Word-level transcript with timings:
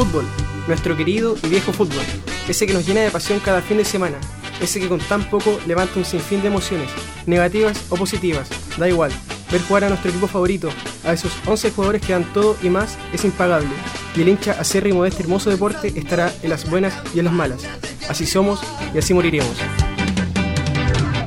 fútbol, 0.00 0.24
nuestro 0.66 0.96
querido 0.96 1.36
y 1.42 1.48
viejo 1.48 1.74
fútbol, 1.74 2.02
ese 2.48 2.66
que 2.66 2.72
nos 2.72 2.86
llena 2.86 3.02
de 3.02 3.10
pasión 3.10 3.38
cada 3.38 3.60
fin 3.60 3.76
de 3.76 3.84
semana, 3.84 4.16
ese 4.58 4.80
que 4.80 4.88
con 4.88 4.98
tan 4.98 5.28
poco 5.28 5.60
levanta 5.66 5.98
un 5.98 6.06
sinfín 6.06 6.40
de 6.40 6.48
emociones, 6.48 6.88
negativas 7.26 7.78
o 7.90 7.96
positivas, 7.96 8.48
da 8.78 8.88
igual. 8.88 9.12
Ver 9.52 9.60
jugar 9.60 9.84
a 9.84 9.88
nuestro 9.90 10.08
equipo 10.08 10.26
favorito, 10.26 10.70
a 11.04 11.12
esos 11.12 11.32
11 11.44 11.72
jugadores 11.72 12.00
que 12.00 12.14
dan 12.14 12.24
todo 12.32 12.56
y 12.62 12.70
más, 12.70 12.96
es 13.12 13.26
impagable. 13.26 13.68
Y 14.16 14.22
el 14.22 14.28
hincha 14.30 14.52
acérrimo 14.52 15.02
de 15.02 15.10
este 15.10 15.22
hermoso 15.22 15.50
deporte 15.50 15.92
estará 15.94 16.32
en 16.42 16.48
las 16.48 16.70
buenas 16.70 16.94
y 17.14 17.18
en 17.18 17.26
las 17.26 17.34
malas. 17.34 17.60
Así 18.08 18.24
somos 18.24 18.60
y 18.94 18.98
así 18.98 19.12
moriremos. 19.12 19.54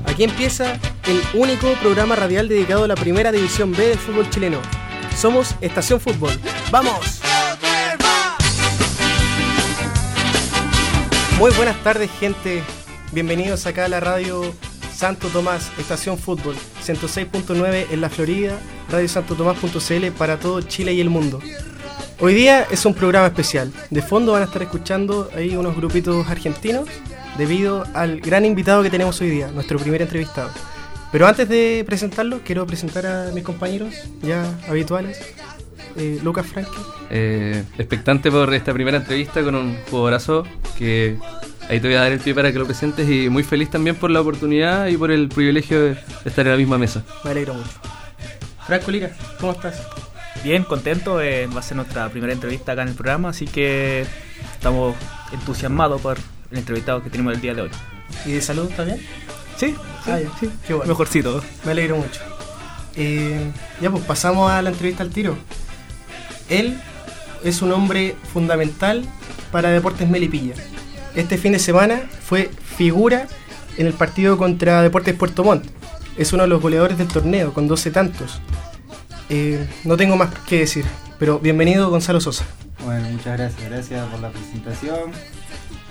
Aquí 0.07 0.23
empieza 0.23 0.79
el 1.05 1.21
único 1.39 1.71
programa 1.75 2.15
radial 2.15 2.47
dedicado 2.47 2.85
a 2.85 2.87
la 2.87 2.95
primera 2.95 3.31
división 3.31 3.71
B 3.71 3.89
del 3.89 3.99
fútbol 3.99 4.27
chileno. 4.31 4.57
Somos 5.15 5.55
Estación 5.61 5.99
Fútbol. 5.99 6.31
¡Vamos! 6.71 7.22
Muy 11.37 11.51
buenas 11.55 11.81
tardes, 11.83 12.11
gente. 12.19 12.63
Bienvenidos 13.11 13.65
acá 13.65 13.85
a 13.85 13.87
la 13.87 13.99
radio 13.99 14.53
Santo 14.93 15.27
Tomás, 15.29 15.71
Estación 15.79 16.17
Fútbol, 16.17 16.55
106.9 16.85 17.87
en 17.91 18.01
la 18.01 18.09
Florida, 18.09 18.57
radiosantotomás.cl 18.89 20.11
para 20.17 20.39
todo 20.39 20.61
Chile 20.61 20.93
y 20.93 21.01
el 21.01 21.09
mundo. 21.09 21.39
Hoy 22.19 22.35
día 22.35 22.67
es 22.71 22.85
un 22.85 22.93
programa 22.93 23.27
especial. 23.27 23.73
De 23.89 24.01
fondo 24.01 24.33
van 24.33 24.43
a 24.43 24.45
estar 24.45 24.61
escuchando 24.61 25.29
ahí 25.35 25.55
unos 25.57 25.75
grupitos 25.75 26.27
argentinos 26.27 26.87
debido 27.37 27.83
al 27.93 28.21
gran 28.21 28.45
invitado 28.45 28.83
que 28.83 28.89
tenemos 28.89 29.19
hoy 29.19 29.31
día, 29.31 29.47
nuestro 29.47 29.79
primer 29.79 30.03
entrevistado. 30.03 30.51
Pero 31.11 31.27
antes 31.27 31.49
de 31.49 31.83
presentarlo, 31.85 32.41
quiero 32.43 32.65
presentar 32.65 33.05
a 33.05 33.31
mis 33.33 33.43
compañeros 33.43 33.93
ya 34.21 34.45
habituales. 34.67 35.19
Eh, 35.97 36.19
Lucas 36.23 36.45
Frankie. 36.47 36.71
Eh, 37.09 37.63
expectante 37.77 38.31
por 38.31 38.51
esta 38.53 38.73
primera 38.73 38.97
entrevista 38.97 39.43
con 39.43 39.55
un 39.55 39.77
jugadorazo 39.89 40.43
que 40.77 41.17
ahí 41.69 41.79
te 41.79 41.87
voy 41.87 41.95
a 41.95 42.01
dar 42.01 42.11
el 42.11 42.19
pie 42.19 42.33
para 42.33 42.51
que 42.51 42.57
lo 42.59 42.65
presentes 42.65 43.07
y 43.09 43.29
muy 43.29 43.43
feliz 43.43 43.69
también 43.69 43.95
por 43.95 44.09
la 44.09 44.21
oportunidad 44.21 44.87
y 44.87 44.97
por 44.97 45.11
el 45.11 45.29
privilegio 45.29 45.81
de 45.81 45.97
estar 46.25 46.45
en 46.45 46.51
la 46.53 46.57
misma 46.57 46.77
mesa. 46.77 47.03
Me 47.23 47.31
alegro 47.31 47.53
mucho. 47.53 47.69
Franco 48.65 48.91
Lira, 48.91 49.11
¿cómo 49.39 49.51
estás? 49.51 49.81
Bien, 50.43 50.63
contento. 50.63 51.21
eh, 51.21 51.47
va 51.47 51.59
a 51.59 51.63
ser 51.63 51.77
nuestra 51.77 52.09
primera 52.09 52.33
entrevista 52.33 52.71
acá 52.71 52.81
en 52.81 52.87
el 52.89 52.95
programa, 52.95 53.29
así 53.29 53.45
que 53.45 54.05
estamos 54.53 54.95
entusiasmados 55.31 56.01
por 56.01 56.17
el 56.51 56.57
entrevistado 56.57 57.03
que 57.03 57.09
tenemos 57.09 57.33
el 57.33 57.41
día 57.41 57.53
de 57.53 57.61
hoy. 57.63 57.69
¿Y 58.25 58.31
de 58.31 58.41
salud 58.41 58.69
también? 58.75 58.97
Sí, 59.57 59.67
sí, 60.03 60.11
Ah, 60.11 60.19
ya. 60.19 60.29
sí. 60.39 60.49
Qué 60.67 60.73
bueno. 60.73 60.89
Mejorcito. 60.89 61.43
Me 61.65 61.71
alegro 61.71 61.97
mucho. 61.97 62.19
Eh, 62.95 63.51
ya 63.81 63.89
pues 63.91 64.03
pasamos 64.05 64.51
a 64.51 64.61
la 64.61 64.69
entrevista 64.69 65.03
al 65.03 65.09
tiro. 65.09 65.35
Él 66.49 66.79
es 67.43 67.61
un 67.61 67.71
hombre 67.71 68.15
fundamental 68.31 69.03
para 69.51 69.69
Deportes 69.69 70.09
Melipilla. 70.09 70.55
Este 71.15 71.37
fin 71.37 71.51
de 71.51 71.59
semana 71.59 72.01
fue 72.21 72.49
figura 72.77 73.27
en 73.77 73.87
el 73.87 73.93
partido 73.93 74.37
contra 74.37 74.81
Deportes 74.81 75.15
Puerto 75.15 75.43
Montt. 75.43 75.65
Es 76.17 76.33
uno 76.33 76.43
de 76.43 76.49
los 76.49 76.61
goleadores 76.61 76.97
del 76.97 77.07
torneo 77.07 77.53
con 77.53 77.67
12 77.67 77.91
tantos. 77.91 78.39
Eh, 79.29 79.67
no 79.83 79.97
tengo 79.97 80.15
más 80.15 80.33
que 80.47 80.59
decir, 80.59 80.85
pero 81.19 81.39
bienvenido 81.39 81.89
Gonzalo 81.89 82.21
Sosa. 82.21 82.45
Bueno, 82.83 83.09
muchas 83.09 83.37
gracias, 83.37 83.69
gracias 83.69 84.07
por 84.09 84.19
la 84.19 84.29
presentación. 84.29 85.11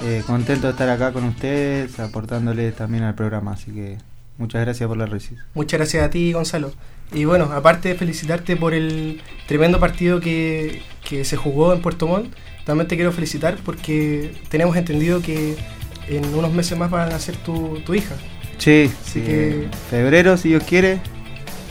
Eh, 0.02 0.22
contento 0.26 0.66
de 0.66 0.72
estar 0.72 0.88
acá 0.88 1.12
con 1.12 1.24
ustedes, 1.24 1.98
aportándoles 2.00 2.74
también 2.74 3.04
al 3.04 3.14
programa, 3.14 3.52
así 3.52 3.70
que 3.70 3.98
muchas 4.36 4.62
gracias 4.62 4.88
por 4.88 4.96
la 4.96 5.06
recibida. 5.06 5.44
Muchas 5.54 5.78
gracias 5.78 6.04
a 6.04 6.10
ti, 6.10 6.32
Gonzalo. 6.32 6.72
Y 7.14 7.24
bueno, 7.24 7.50
aparte 7.52 7.90
de 7.90 7.94
felicitarte 7.94 8.56
por 8.56 8.72
el 8.74 9.20
tremendo 9.46 9.78
partido 9.78 10.20
que, 10.20 10.82
que 11.08 11.24
se 11.24 11.36
jugó 11.36 11.72
en 11.74 11.80
Puerto 11.82 12.06
Montt, 12.06 12.32
también 12.64 12.88
te 12.88 12.96
quiero 12.96 13.12
felicitar 13.12 13.58
porque 13.64 14.32
tenemos 14.48 14.76
entendido 14.76 15.20
que 15.20 15.56
en 16.08 16.24
unos 16.34 16.52
meses 16.52 16.78
más 16.78 16.90
van 16.90 17.12
a 17.12 17.18
ser 17.18 17.36
tu, 17.36 17.80
tu 17.84 17.94
hija. 17.94 18.14
Sí, 18.58 18.90
Así 19.02 19.12
sí, 19.14 19.20
que- 19.20 19.68
febrero, 19.90 20.36
si 20.36 20.50
Dios 20.50 20.62
quiere, 20.64 21.00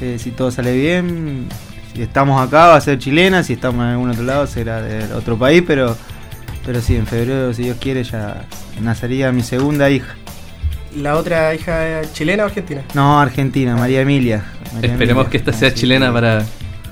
eh, 0.01 0.17
si 0.19 0.31
todo 0.31 0.51
sale 0.51 0.75
bien, 0.75 1.47
si 1.95 2.01
estamos 2.01 2.39
acá 2.45 2.67
va 2.67 2.75
a 2.75 2.81
ser 2.81 2.99
chilena, 2.99 3.43
si 3.43 3.53
estamos 3.53 3.81
en 3.83 3.91
algún 3.91 4.09
otro 4.11 4.23
lado 4.23 4.45
será 4.47 4.81
de 4.81 5.11
otro 5.13 5.37
país, 5.37 5.63
pero, 5.65 5.95
pero 6.65 6.81
sí, 6.81 6.95
en 6.95 7.07
febrero, 7.07 7.53
si 7.53 7.63
Dios 7.63 7.77
quiere, 7.79 8.03
ya 8.03 8.45
nacería 8.81 9.31
mi 9.31 9.41
segunda 9.43 9.89
hija. 9.89 10.15
¿La 10.95 11.15
otra 11.15 11.53
hija 11.55 12.01
chilena 12.13 12.43
o 12.43 12.47
argentina? 12.47 12.81
No, 12.93 13.19
Argentina, 13.21 13.75
María 13.75 14.01
Emilia. 14.01 14.43
María 14.73 14.91
Esperemos 14.91 15.23
Emilia. 15.23 15.29
que 15.31 15.37
esta 15.37 15.53
sea 15.53 15.67
Así 15.69 15.77
chilena 15.77 16.07
que- 16.07 16.13
para 16.13 16.43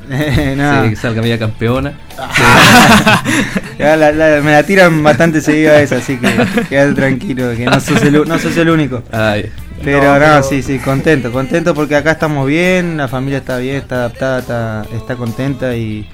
No. 0.55 0.83
sí, 0.83 0.89
que 0.91 0.95
salga 0.95 1.21
media 1.21 1.37
campeona. 1.37 1.93
Ya 3.77 3.95
la- 3.95 4.11
la- 4.11 4.41
me 4.41 4.51
la 4.51 4.63
tiran 4.63 5.01
bastante 5.03 5.39
seguida 5.41 5.81
esa, 5.81 5.97
así 5.97 6.17
que 6.17 6.27
quédate 6.67 6.93
tranquilo, 6.95 7.51
que 7.55 7.65
no 7.65 7.79
sos 7.79 8.01
el, 8.03 8.27
no 8.27 8.37
sos 8.39 8.55
el 8.57 8.69
único. 8.69 9.03
Ay, 9.11 9.49
Pero 9.83 10.03
No, 10.03 10.13
no, 10.13 10.19
pero- 10.19 10.43
sí, 10.43 10.61
sí, 10.61 10.79
contento, 10.79 11.31
contento 11.31 11.73
porque 11.73 11.95
acá 11.95 12.11
estamos 12.11 12.45
bien, 12.47 12.97
la 12.97 13.07
familia 13.07 13.37
está 13.37 13.57
bien, 13.57 13.77
está 13.77 13.95
adaptada, 13.95 14.39
está, 14.39 14.85
está 14.93 15.15
contenta 15.15 15.75
y, 15.77 16.09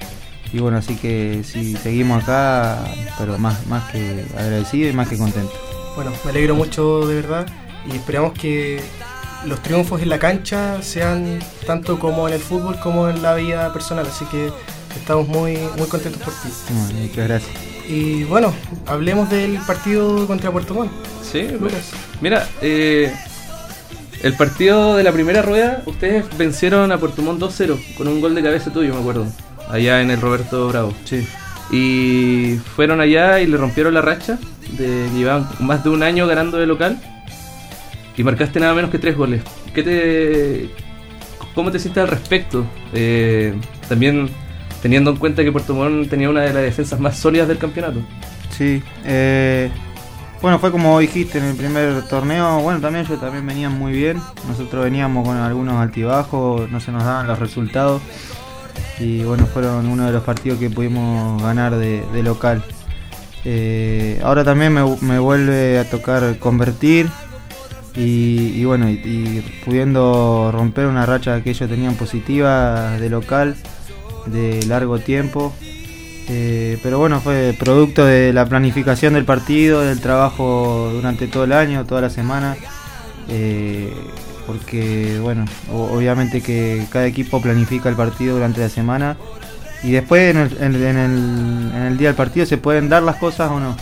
y 0.52 0.58
bueno, 0.60 0.78
así 0.78 0.94
que 0.96 1.40
sí, 1.44 1.76
seguimos 1.82 2.22
acá, 2.22 2.78
pero 3.18 3.36
más, 3.38 3.66
más 3.66 3.90
que 3.90 4.24
agradecido 4.38 4.88
y 4.88 4.92
más 4.92 5.08
que 5.08 5.18
contento. 5.18 5.52
Bueno, 5.96 6.12
me 6.24 6.30
alegro 6.30 6.54
mucho 6.54 7.06
de 7.08 7.16
verdad 7.16 7.46
y 7.92 7.96
esperamos 7.96 8.32
que 8.32 8.80
los 9.46 9.62
triunfos 9.62 10.02
en 10.02 10.08
la 10.08 10.18
cancha 10.18 10.82
sean 10.82 11.38
tanto 11.66 11.98
como 11.98 12.26
en 12.28 12.34
el 12.34 12.40
fútbol 12.40 12.78
como 12.80 13.08
en 13.08 13.22
la 13.22 13.34
vida 13.34 13.72
personal. 13.72 14.06
Así 14.06 14.24
que 14.26 14.50
estamos 14.94 15.28
muy, 15.28 15.58
muy 15.76 15.86
contentos 15.88 16.22
por 16.22 16.32
ti. 16.32 16.48
Bueno, 16.68 17.00
muchas 17.00 17.28
gracias. 17.28 17.52
Y 17.88 18.24
bueno, 18.24 18.52
hablemos 18.86 19.30
del 19.30 19.58
partido 19.58 20.26
contra 20.26 20.50
Puerto 20.50 20.74
Montt. 20.74 20.90
sí, 21.22 21.42
Lucas. 21.60 21.92
Mira, 22.20 22.48
eh, 22.60 23.14
el 24.22 24.34
partido 24.34 24.96
de 24.96 25.04
la 25.04 25.12
primera 25.12 25.42
rueda, 25.42 25.82
ustedes 25.86 26.24
vencieron 26.36 26.90
a 26.90 26.98
Puerto 26.98 27.22
Montt 27.22 27.40
2-0 27.40 27.96
con 27.96 28.08
un 28.08 28.20
gol 28.20 28.34
de 28.34 28.42
cabeza 28.42 28.72
tuyo, 28.72 28.92
me 28.94 29.00
acuerdo. 29.00 29.26
Allá 29.68 30.00
en 30.00 30.10
el 30.10 30.20
Roberto 30.20 30.68
Bravo. 30.68 30.92
Sí. 31.04 31.26
Y 31.70 32.58
fueron 32.74 33.00
allá 33.00 33.40
y 33.40 33.46
le 33.46 33.56
rompieron 33.56 33.94
la 33.94 34.02
racha. 34.02 34.38
De, 34.78 35.08
llevaban 35.14 35.48
más 35.60 35.84
de 35.84 35.90
un 35.90 36.02
año 36.02 36.26
ganando 36.26 36.58
de 36.58 36.66
local. 36.66 37.00
Y 38.16 38.24
marcaste 38.24 38.60
nada 38.60 38.74
menos 38.74 38.90
que 38.90 38.98
tres 38.98 39.16
goles. 39.16 39.42
¿Qué 39.74 39.82
te, 39.82 40.70
¿Cómo 41.54 41.70
te 41.70 41.78
sientes 41.78 42.02
al 42.02 42.08
respecto? 42.08 42.64
Eh, 42.92 43.54
también 43.88 44.28
teniendo 44.82 45.10
en 45.10 45.16
cuenta 45.16 45.42
que 45.42 45.52
Puerto 45.52 45.74
Montt 45.74 46.08
tenía 46.08 46.30
una 46.30 46.42
de 46.42 46.52
las 46.52 46.62
defensas 46.62 47.00
más 47.00 47.18
sólidas 47.18 47.48
del 47.48 47.58
campeonato. 47.58 48.00
Sí, 48.56 48.82
eh, 49.04 49.70
bueno, 50.40 50.58
fue 50.58 50.70
como 50.70 50.98
dijiste 50.98 51.38
en 51.38 51.44
el 51.44 51.56
primer 51.56 52.06
torneo, 52.08 52.60
bueno, 52.60 52.80
también 52.80 53.04
ellos 53.04 53.20
también 53.20 53.46
venían 53.46 53.76
muy 53.76 53.92
bien, 53.92 54.20
nosotros 54.48 54.84
veníamos 54.84 55.26
con 55.26 55.36
algunos 55.36 55.74
altibajos, 55.76 56.70
no 56.70 56.78
se 56.78 56.92
nos 56.92 57.04
daban 57.04 57.26
los 57.26 57.38
resultados 57.38 58.02
y 58.98 59.22
bueno, 59.24 59.46
fueron 59.46 59.86
uno 59.86 60.06
de 60.06 60.12
los 60.12 60.22
partidos 60.22 60.58
que 60.58 60.70
pudimos 60.70 61.42
ganar 61.42 61.76
de, 61.76 62.22
local. 62.22 62.62
Eh, 63.44 64.20
ahora 64.22 64.44
también 64.44 64.72
me, 64.72 64.82
me 65.00 65.18
vuelve 65.18 65.78
a 65.78 65.88
tocar 65.88 66.38
convertir 66.38 67.08
y, 67.96 68.64
bueno, 68.64 68.88
y, 68.90 69.42
pudiendo 69.64 70.50
romper 70.52 70.86
una 70.86 71.06
racha 71.06 71.42
que 71.42 71.50
ellos 71.50 71.68
tenían 71.68 71.94
positiva 71.94 72.98
de 72.98 73.08
local 73.08 73.56
de 74.26 74.64
largo 74.66 74.98
tiempo. 74.98 75.54
Eh, 76.28 76.78
pero 76.82 76.98
bueno, 76.98 77.20
fue 77.20 77.54
producto 77.58 78.04
de 78.04 78.32
la 78.32 78.46
planificación 78.46 79.14
del 79.14 79.24
partido, 79.24 79.80
del 79.82 80.00
trabajo 80.00 80.90
durante 80.92 81.28
todo 81.28 81.44
el 81.44 81.52
año, 81.52 81.84
toda 81.86 82.00
la 82.02 82.10
semana. 82.10 82.56
eh, 83.28 83.92
porque, 84.46 85.18
bueno, 85.20 85.44
obviamente 85.72 86.40
que 86.40 86.84
cada 86.90 87.06
equipo 87.06 87.42
planifica 87.42 87.88
el 87.88 87.96
partido 87.96 88.34
durante 88.36 88.60
la 88.60 88.68
semana. 88.68 89.16
Y 89.82 89.90
después 89.90 90.30
en 90.34 90.36
el, 90.42 90.56
en 90.62 90.96
el- 90.96 91.72
en 91.74 91.82
el 91.82 91.98
día 91.98 92.08
del 92.08 92.16
partido 92.16 92.46
se 92.46 92.56
pueden 92.56 92.88
dar 92.88 93.02
las 93.02 93.16
cosas 93.16 93.50
o 93.50 93.58
no. 93.58 93.76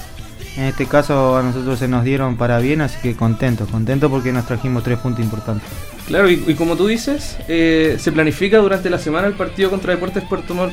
En 0.57 0.65
este 0.65 0.87
caso 0.87 1.37
a 1.37 1.43
nosotros 1.43 1.79
se 1.79 1.89
nos 1.89 2.05
dieron 2.05 2.37
para 2.37 2.59
bien, 2.59 2.81
así 2.81 2.97
que 3.03 3.17
contentos, 3.17 3.69
contentos 3.69 4.11
porque 4.11 4.33
nos 4.33 4.47
trajimos 4.47 4.85
tres 4.85 4.99
puntos 4.99 5.25
importantes. 5.25 5.69
Claro, 6.07 6.31
y, 6.31 6.45
y 6.47 6.55
como 6.55 6.77
tú 6.77 6.87
dices, 6.87 7.39
eh, 7.49 7.97
se 7.99 8.13
planifica 8.13 8.59
durante 8.59 8.89
la 8.89 8.99
semana 8.99 9.27
el 9.27 9.35
partido 9.35 9.71
contra 9.71 9.95
Deportes 9.95 10.23
Puerto 10.25 10.55
Montt. 10.55 10.73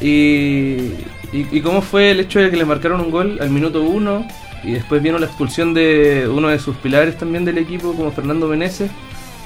Y, 0.00 0.94
y, 1.32 1.48
y 1.50 1.60
cómo 1.60 1.82
fue 1.82 2.12
el 2.12 2.20
hecho 2.20 2.38
de 2.38 2.50
que 2.50 2.56
le 2.56 2.64
marcaron 2.64 3.00
un 3.00 3.10
gol 3.10 3.38
al 3.40 3.50
minuto 3.50 3.82
uno 3.82 4.26
y 4.62 4.72
después 4.72 5.02
vino 5.02 5.18
la 5.18 5.26
expulsión 5.26 5.74
de 5.74 6.28
uno 6.30 6.48
de 6.48 6.58
sus 6.58 6.76
pilares 6.76 7.16
también 7.16 7.44
del 7.44 7.58
equipo, 7.58 7.94
como 7.94 8.12
Fernando 8.12 8.46
Meneses. 8.46 8.90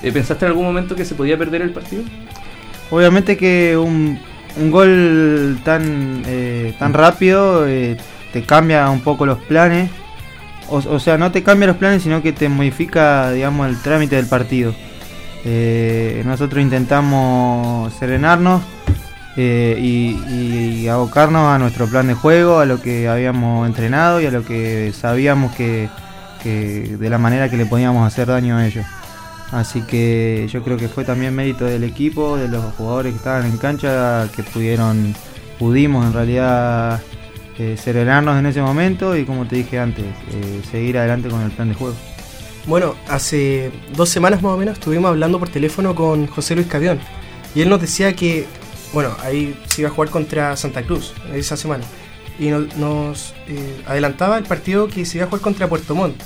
Eh, 0.02 0.10
¿Pensaste 0.10 0.44
en 0.44 0.50
algún 0.50 0.64
momento 0.64 0.96
que 0.96 1.04
se 1.04 1.14
podía 1.14 1.38
perder 1.38 1.62
el 1.62 1.70
partido? 1.70 2.02
Obviamente 2.90 3.36
que 3.36 3.76
un, 3.76 4.18
un 4.56 4.70
gol 4.70 5.58
tan, 5.64 6.22
eh, 6.26 6.74
tan 6.78 6.92
rápido 6.92 7.66
eh, 7.66 7.96
te 8.32 8.42
cambia 8.42 8.88
un 8.90 9.00
poco 9.00 9.26
los 9.26 9.38
planes. 9.38 9.90
O, 10.68 10.98
sea, 10.98 11.18
no 11.18 11.30
te 11.30 11.42
cambia 11.42 11.66
los 11.66 11.76
planes, 11.76 12.02
sino 12.02 12.22
que 12.22 12.32
te 12.32 12.48
modifica, 12.48 13.30
digamos, 13.30 13.68
el 13.68 13.76
trámite 13.82 14.16
del 14.16 14.26
partido. 14.26 14.74
Eh, 15.44 16.22
nosotros 16.24 16.62
intentamos 16.62 17.92
serenarnos 17.94 18.62
eh, 19.36 19.76
y, 19.78 20.16
y, 20.32 20.88
abocarnos 20.88 21.48
a 21.48 21.58
nuestro 21.58 21.86
plan 21.88 22.06
de 22.06 22.14
juego, 22.14 22.60
a 22.60 22.64
lo 22.64 22.80
que 22.80 23.06
habíamos 23.06 23.66
entrenado 23.66 24.20
y 24.22 24.26
a 24.26 24.30
lo 24.30 24.46
que 24.46 24.94
sabíamos 24.98 25.54
que, 25.54 25.90
que 26.42 26.96
de 26.98 27.10
la 27.10 27.18
manera 27.18 27.50
que 27.50 27.58
le 27.58 27.66
podíamos 27.66 28.06
hacer 28.06 28.28
daño 28.28 28.56
a 28.56 28.66
ellos. 28.66 28.86
Así 29.50 29.82
que 29.82 30.48
yo 30.50 30.62
creo 30.62 30.78
que 30.78 30.88
fue 30.88 31.04
también 31.04 31.34
mérito 31.34 31.66
del 31.66 31.84
equipo, 31.84 32.38
de 32.38 32.48
los 32.48 32.74
jugadores 32.76 33.12
que 33.12 33.18
estaban 33.18 33.44
en 33.44 33.58
cancha, 33.58 34.26
que 34.34 34.42
pudieron, 34.42 35.14
pudimos 35.58 36.06
en 36.06 36.12
realidad 36.14 37.02
eh, 37.58 37.76
en 37.84 38.46
ese 38.46 38.62
momento 38.62 39.16
y 39.16 39.24
como 39.24 39.46
te 39.46 39.56
dije 39.56 39.78
antes, 39.78 40.04
eh, 40.04 40.60
seguir 40.70 40.98
adelante 40.98 41.28
con 41.28 41.42
el 41.42 41.50
plan 41.50 41.68
de 41.68 41.74
juego. 41.74 41.94
Bueno, 42.66 42.94
hace 43.08 43.72
dos 43.96 44.08
semanas 44.08 44.42
más 44.42 44.52
o 44.52 44.56
menos 44.56 44.74
estuvimos 44.74 45.08
hablando 45.08 45.38
por 45.38 45.48
teléfono 45.48 45.94
con 45.94 46.26
José 46.26 46.54
Luis 46.54 46.68
Cavión 46.68 47.00
y 47.54 47.62
él 47.62 47.68
nos 47.68 47.80
decía 47.80 48.14
que, 48.14 48.46
bueno, 48.92 49.16
ahí 49.22 49.58
se 49.66 49.82
iba 49.82 49.90
a 49.90 49.92
jugar 49.92 50.10
contra 50.10 50.56
Santa 50.56 50.82
Cruz 50.82 51.12
esa 51.34 51.56
semana 51.56 51.84
y 52.38 52.48
nos, 52.48 53.34
eh, 53.48 53.82
adelantaba 53.86 54.38
el 54.38 54.44
partido 54.44 54.88
que 54.88 55.04
se 55.04 55.18
iba 55.18 55.26
a 55.26 55.28
jugar 55.28 55.42
contra 55.42 55.68
Puerto 55.68 55.94
Montt 55.94 56.22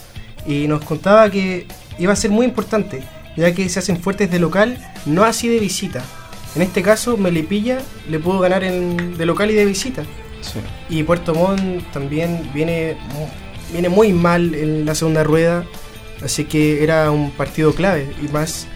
y 0.46 0.68
nos 0.68 0.84
contaba 0.84 1.30
que 1.30 1.66
iba 1.98 2.12
a 2.12 2.16
ser 2.16 2.30
muy 2.30 2.46
importante 2.46 3.02
ya 3.36 3.54
que 3.54 3.68
se 3.68 3.78
hacen 3.78 4.00
fuertes 4.00 4.30
de 4.30 4.38
local, 4.38 4.78
no 5.04 5.24
así 5.24 5.48
de 5.48 5.60
visita. 5.60 6.02
En 6.54 6.62
este 6.62 6.82
caso, 6.82 7.16
Melipilla 7.16 7.80
le 8.08 8.18
pudo 8.18 8.40
ganar 8.40 8.62
de 8.62 9.26
local 9.26 9.50
y 9.50 9.54
de 9.54 9.66
visita. 9.66 10.04
Y 10.88 11.02
Puerto 11.02 11.34
Montt 11.34 11.82
también 11.92 12.50
viene, 12.54 12.96
viene 13.72 13.88
muy 13.88 14.12
mal 14.12 14.54
en 14.54 14.84
la 14.84 14.94
segunda 14.94 15.24
rueda, 15.24 15.64
así 16.22 16.44
que 16.44 16.82
era 16.82 17.10
un 17.10 17.30
partido 17.30 17.74
clave, 17.74 18.08
y 18.22 18.28
más 18.28 18.66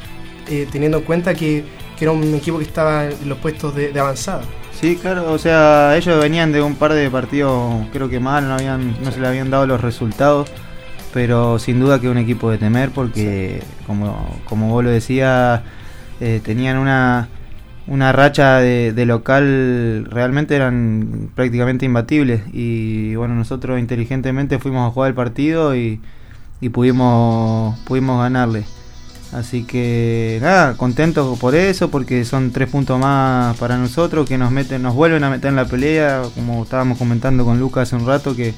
eh, 0.49 0.67
teniendo 0.70 0.99
en 0.99 1.05
cuenta 1.05 1.34
que, 1.34 1.64
era 2.00 2.12
un 2.12 2.34
equipo 2.34 2.56
que 2.56 2.64
estaba 2.64 3.05
en 3.05 3.28
los 3.28 3.37
puestos 3.37 3.75
de, 3.75 3.93
avanzada. 4.00 4.40
Sí, 4.81 4.96
claro, 4.96 5.31
o 5.31 5.37
sea, 5.37 5.94
ellos 5.99 6.19
venían 6.19 6.50
de 6.50 6.62
un 6.62 6.75
par 6.76 6.94
de 6.94 7.11
partidos, 7.11 7.75
creo 7.93 8.08
que 8.08 8.19
mal, 8.19 8.49
no, 8.49 8.55
habían, 8.55 8.96
no 9.05 9.12
se 9.12 9.20
le 9.20 9.28
habían 9.28 9.50
dado 9.50 9.66
los 9.66 9.82
resultados 9.82 10.49
pero 11.12 11.58
sin 11.58 11.81
duda 11.81 12.00
que 12.00 12.08
un 12.08 12.19
equipo 12.19 12.50
de 12.50 12.58
temer 12.58 12.90
porque, 12.90 13.62
como, 13.87 14.38
como 14.44 14.69
vos 14.69 14.84
lo 14.84 14.90
decías, 14.90 15.61
eh, 16.20 16.40
tenían 16.44 16.78
una, 16.78 17.28
una 17.90 18.12
racha 18.12 18.58
de, 18.58 19.04
local, 19.04 20.06
realmente 20.08 20.54
eran 20.54 21.28
prácticamente 21.34 21.84
imbatibles 21.87 22.42
y 22.52 23.16
bueno, 23.16 23.34
nosotros 23.34 23.81
inteligentemente 23.81 24.60
fuimos 24.60 24.88
a 24.88 24.92
jugar 24.92 25.08
el 25.08 25.14
partido 25.14 25.75
y, 25.75 26.00
y 26.60 26.69
pudimos, 26.69 27.76
pudimos 27.81 28.22
ganarle. 28.22 28.64
Así 29.32 29.64
que 29.64 30.38
nada, 30.40 30.76
contentos 30.76 31.37
por 31.40 31.56
eso, 31.56 31.90
porque 31.90 32.25
son 32.25 32.52
tres 32.52 32.69
puntos 32.69 32.98
más 32.98 33.56
para 33.58 33.76
nosotros 33.76 34.28
que 34.28 34.38
nos 34.38 34.52
meten, 34.52 34.82
nos 34.82 34.94
vuelven 34.94 35.25
a 35.25 35.31
meter 35.31 35.48
en 35.48 35.56
la 35.56 35.64
pelea, 35.64 36.22
como 36.37 36.62
estábamos 36.62 36.96
comentando 36.96 37.44
con 37.44 37.58
Lucas 37.58 37.88
hace 37.88 37.96
un 37.96 38.06
rato, 38.06 38.37
que 38.37 38.54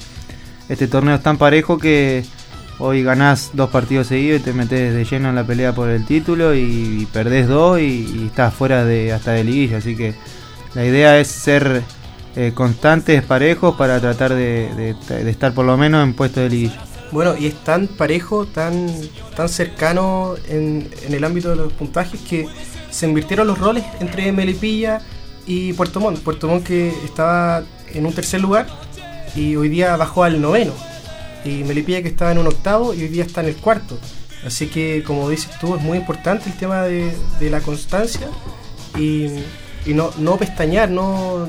este 0.68 0.88
torneo 0.88 1.14
es 1.14 1.22
tan 1.22 1.38
parejo 1.38 1.78
que 1.78 2.22
Hoy 2.84 3.04
ganás 3.04 3.50
dos 3.52 3.70
partidos 3.70 4.08
seguidos 4.08 4.40
y 4.40 4.42
te 4.42 4.52
metes 4.52 4.92
de 4.92 5.04
lleno 5.04 5.28
en 5.28 5.36
la 5.36 5.46
pelea 5.46 5.72
por 5.72 5.88
el 5.88 6.04
título 6.04 6.52
y, 6.52 7.06
perdés 7.12 7.46
dos 7.46 7.78
y, 7.78 8.24
estás 8.26 8.52
fuera 8.52 8.84
de 8.84 9.12
hasta 9.12 9.30
de 9.30 9.44
liguilla. 9.44 9.76
Así 9.76 9.96
que 9.96 10.16
la 10.74 10.84
idea 10.84 11.16
es 11.20 11.28
ser 11.28 11.84
eh, 12.34 12.50
constantes, 12.52 13.22
parejos 13.22 13.76
para 13.76 14.00
tratar 14.00 14.34
de, 14.34 14.96
estar 15.28 15.54
por 15.54 15.64
lo 15.64 15.76
menos 15.76 16.02
en 16.02 16.12
puesto 16.12 16.40
de 16.40 16.50
liguilla. 16.50 16.84
Bueno, 17.12 17.36
y 17.38 17.46
es 17.46 17.54
tan 17.62 17.86
parejo, 17.86 18.46
tan, 18.46 18.88
tan 19.36 19.48
cercano 19.48 20.34
en, 20.48 20.90
el 21.08 21.22
ámbito 21.22 21.50
de 21.50 21.56
los 21.56 21.72
puntajes 21.74 22.20
que 22.22 22.48
se 22.90 23.06
invirtieron 23.06 23.46
los 23.46 23.58
roles 23.60 23.84
entre 24.00 24.32
Melipilla 24.32 25.00
y 25.46 25.72
Puerto 25.74 26.00
Montt. 26.00 26.18
Puerto 26.18 26.48
Montt 26.48 26.66
que 26.66 26.88
estaba 27.04 27.62
en 27.94 28.06
un 28.06 28.12
tercer 28.12 28.40
lugar 28.40 28.66
y 29.36 29.54
hoy 29.54 29.68
día 29.68 29.96
bajó 29.96 30.24
al 30.24 30.40
noveno 30.40 30.72
y 31.44 31.64
Melipilla 31.64 32.02
que 32.02 32.08
estaba 32.08 32.32
en 32.32 32.38
un 32.38 32.46
octavo 32.46 32.94
y 32.94 33.02
hoy 33.02 33.08
día 33.08 33.24
está 33.24 33.40
en 33.40 33.48
el 33.48 33.56
cuarto. 33.56 33.98
Así 34.44 34.66
que, 34.66 35.02
como 35.06 35.28
dices 35.28 35.56
tú, 35.60 35.76
es 35.76 35.82
muy 35.82 35.98
importante 35.98 36.48
el 36.48 36.56
tema 36.56 36.82
de, 36.82 37.12
la 37.40 37.60
constancia 37.60 38.26
y, 38.98 39.28
no, 39.86 40.10
no, 40.18 40.36
pestañear, 40.36 40.90
no, 40.90 41.48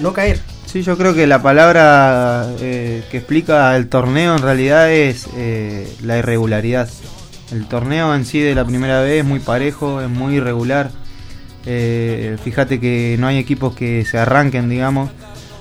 no 0.00 0.12
caer. 0.12 0.40
Sí, 0.66 0.82
yo 0.82 0.96
creo 0.96 1.14
que 1.14 1.26
la 1.26 1.42
palabra 1.42 2.46
eh, 2.60 3.02
que 3.10 3.18
explica 3.18 3.74
el 3.74 3.88
torneo 3.88 4.36
en 4.36 4.42
realidad 4.42 4.92
es 4.92 5.26
eh, 5.36 5.90
la 6.02 6.18
irregularidad. 6.18 6.88
El 7.50 7.66
torneo 7.66 8.14
en 8.14 8.26
sí 8.26 8.40
de 8.40 8.54
la 8.54 8.64
primera 8.64 9.00
vez 9.00 9.20
es 9.20 9.24
muy 9.24 9.40
parejo, 9.40 10.02
es 10.02 10.10
muy 10.10 10.34
irregular. 10.34 10.90
Eh, 11.64 12.36
fíjate 12.44 12.78
que 12.80 13.16
no 13.18 13.26
hay 13.26 13.38
equipos 13.38 13.74
que 13.74 14.04
se 14.04 14.18
arranquen, 14.18 14.68
digamos. 14.68 15.10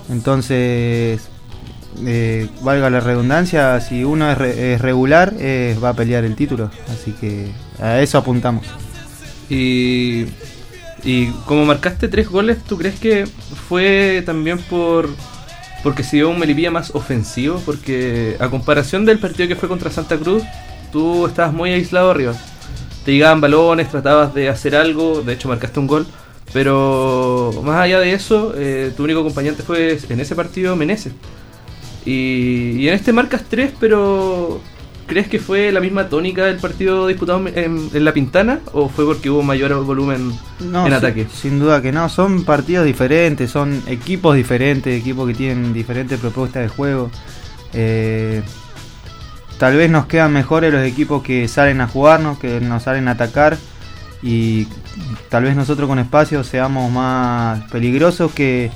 Entonces, 0.10 1.22
eh, 2.06 2.48
valga 2.62 2.90
la 2.90 3.00
redundancia, 3.00 3.80
si 3.82 4.04
uno 4.04 4.32
es, 4.32 4.82
regular, 4.82 5.34
eh, 5.40 5.78
va 5.84 5.90
a 5.90 5.94
pelear 5.94 6.24
el 6.24 6.36
título. 6.36 6.70
Así 6.90 7.12
que 7.12 7.52
a 7.80 8.02
eso 8.02 8.18
apuntamos. 8.18 8.66
Y, 9.50 10.26
y 11.04 11.28
como 11.46 11.66
marcaste 11.66 12.08
tres 12.08 12.30
goles, 12.30 12.58
¿tú 12.64 12.78
crees 12.78 13.00
que 13.00 13.26
fue 13.68 14.24
también 14.26 14.60
por 14.60 15.10
porque 15.84 16.04
se 16.04 16.18
dio 16.18 16.30
un 16.30 16.40
Melipilla 16.40 16.72
más 16.72 16.94
ofensivo? 16.96 17.62
Porque 17.66 18.36
a 18.40 18.50
comparación 18.50 19.06
del 19.06 19.20
partido 19.20 19.48
que 19.48 19.56
fue 19.56 19.70
contra 19.70 19.92
Santa 19.92 20.18
Cruz, 20.18 20.44
tú 20.92 21.28
estabas 21.28 21.54
muy 21.54 21.72
aislado 21.72 22.12
arriba. 22.12 22.34
Te 23.06 23.14
llegaban 23.14 23.40
balones, 23.40 23.90
tratabas 23.90 24.34
de 24.34 24.50
hacer 24.50 24.76
algo, 24.76 25.22
de 25.22 25.34
hecho 25.34 25.48
marcaste 25.48 25.80
un 25.80 25.88
gol. 25.88 26.06
Pero 26.54 27.52
más 27.64 27.82
allá 27.82 28.00
de 28.00 28.14
eso, 28.14 28.54
eh, 28.56 28.92
tu 28.96 29.04
único 29.04 29.24
compañero 29.24 29.56
fue 29.66 29.98
en 30.10 30.20
ese 30.20 30.36
partido 30.36 30.76
Meneses. 30.76 31.14
Y, 32.06 32.88
en 32.88 32.94
este 32.94 33.14
marcas 33.14 33.44
3, 33.50 33.74
pero 33.80 34.62
¿crees 35.08 35.28
que 35.28 35.40
fue 35.40 35.72
la 35.72 35.80
misma 35.80 36.10
tónica 36.10 36.46
del 36.46 36.58
partido 36.58 37.08
disputado 37.08 37.46
en, 37.48 37.90
La 38.04 38.14
Pintana 38.14 38.60
o 38.74 38.90
fue 38.90 39.06
porque 39.06 39.30
hubo 39.30 39.44
mayor 39.44 39.74
volumen 39.84 40.32
en 40.60 40.76
ataque? 40.94 41.28
Sin 41.34 41.60
duda 41.60 41.82
que 41.82 41.92
no, 41.92 42.10
son 42.10 42.44
partidos 42.44 42.86
diferentes, 42.86 43.52
son 43.52 43.82
equipos 43.88 44.36
diferentes, 44.36 45.00
equipos 45.00 45.28
que 45.28 45.34
tienen 45.34 45.74
diferentes 45.74 46.20
propuestas 46.20 46.64
de 46.64 46.70
juego. 46.70 47.12
Eh, 47.74 48.42
tal 49.58 49.76
vez 49.76 49.90
nos 49.90 50.06
quedan 50.06 50.32
mejores 50.34 50.72
los 50.72 50.84
equipos 50.84 51.24
que 51.24 51.48
salen 51.48 51.82
a 51.82 51.88
jugarnos, 51.88 52.40
que 52.40 52.60
nos 52.62 52.84
salen 52.84 53.08
a 53.08 53.12
atacar 53.12 53.58
y 54.22 54.68
tal 55.30 55.44
vez 55.44 55.56
nosotros 55.56 55.88
con 55.88 56.00
espacio 56.00 56.44
seamos 56.44 56.92
más 56.92 57.64
peligrosos 57.72 58.32
que 58.32 58.72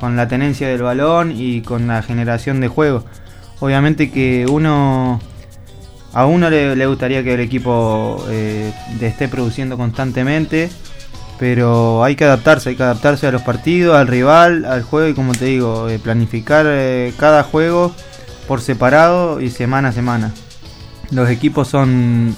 con 0.00 0.16
la 0.16 0.28
tenencia 0.28 0.68
del 0.68 0.82
balón 0.82 1.32
y 1.34 1.62
con 1.62 1.86
la 1.86 2.02
generación 2.02 2.60
de 2.60 2.68
juego. 2.68 3.04
Obviamente 3.60 4.10
que 4.10 4.46
uno 4.50 5.20
a 6.16 6.24
uno 6.24 6.48
le, 6.48 6.86
gustaría 6.86 7.22
que 7.22 7.34
el 7.34 7.40
equipo 7.40 8.24
eh, 8.30 8.72
esté 9.02 9.28
produciendo 9.28 9.76
constantemente, 9.76 10.70
pero 11.38 12.02
hay 12.02 12.16
que 12.16 12.24
adaptarse, 12.24 12.70
hay 12.70 12.76
que 12.76 12.84
adaptarse 12.84 13.26
a 13.26 13.32
los 13.32 13.42
partidos, 13.42 13.96
al 13.96 14.08
rival, 14.08 14.64
al 14.64 14.82
juego 14.82 15.08
y 15.08 15.14
como 15.14 15.34
te 15.34 15.44
digo, 15.44 15.90
eh, 15.90 15.98
planificar 15.98 16.64
eh, 16.66 17.12
cada 17.18 17.42
juego 17.42 17.94
por 18.48 18.62
separado 18.62 19.42
y 19.42 19.50
semana 19.50 19.88
a 19.88 19.92
semana. 19.92 20.32
Los 21.10 21.28
equipos 21.28 21.68
son 21.68 22.34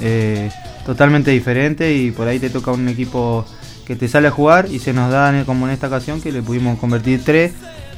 totalmente 0.84 1.30
diferentes 1.30 1.96
y 1.96 2.10
por 2.10 2.26
ahí 2.26 2.40
te 2.40 2.50
toca 2.50 2.72
un 2.72 2.88
equipo 2.88 3.46
que 3.88 3.96
te 3.96 4.06
sale 4.06 4.28
a 4.28 4.30
jugar 4.30 4.68
y 4.70 4.80
se 4.80 4.92
nos 4.92 5.10
da 5.10 5.44
como 5.46 5.66
en 5.66 5.72
esta 5.72 5.86
ocasión 5.86 6.20
que 6.20 6.30
le 6.30 6.42
pudimos 6.42 6.78
convertir 6.78 7.22
tres 7.24 7.54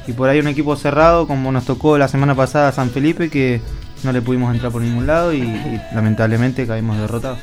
y 0.07 0.13
por 0.13 0.29
ahí 0.29 0.39
un 0.39 0.47
equipo 0.47 0.77
cerrado 0.77 1.27
como 1.27 1.51
nos 1.51 1.65
tocó 1.65 1.97
la 1.97 2.07
semana 2.07 2.33
pasada 2.33 2.69
a 2.69 2.71
San 2.71 2.89
Felipe 2.91 3.29
que 3.29 3.59
no 4.03 4.13
le 4.13 4.21
pudimos 4.21 4.53
entrar 4.53 4.71
por 4.71 4.81
ningún 4.81 5.05
lado 5.05 5.33
y, 5.33 5.41
lamentablemente 5.93 6.65
caímos 6.65 6.97
derrotados. 6.97 7.39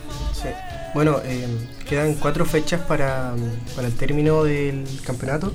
Bueno, 0.95 1.19
eh, 1.25 1.47
quedan 1.87 2.15
cuatro 2.15 2.47
fechas 2.47 2.81
para, 2.81 3.35
el 3.85 3.93
término 3.93 4.45
del 4.45 4.87
campeonato 5.05 5.53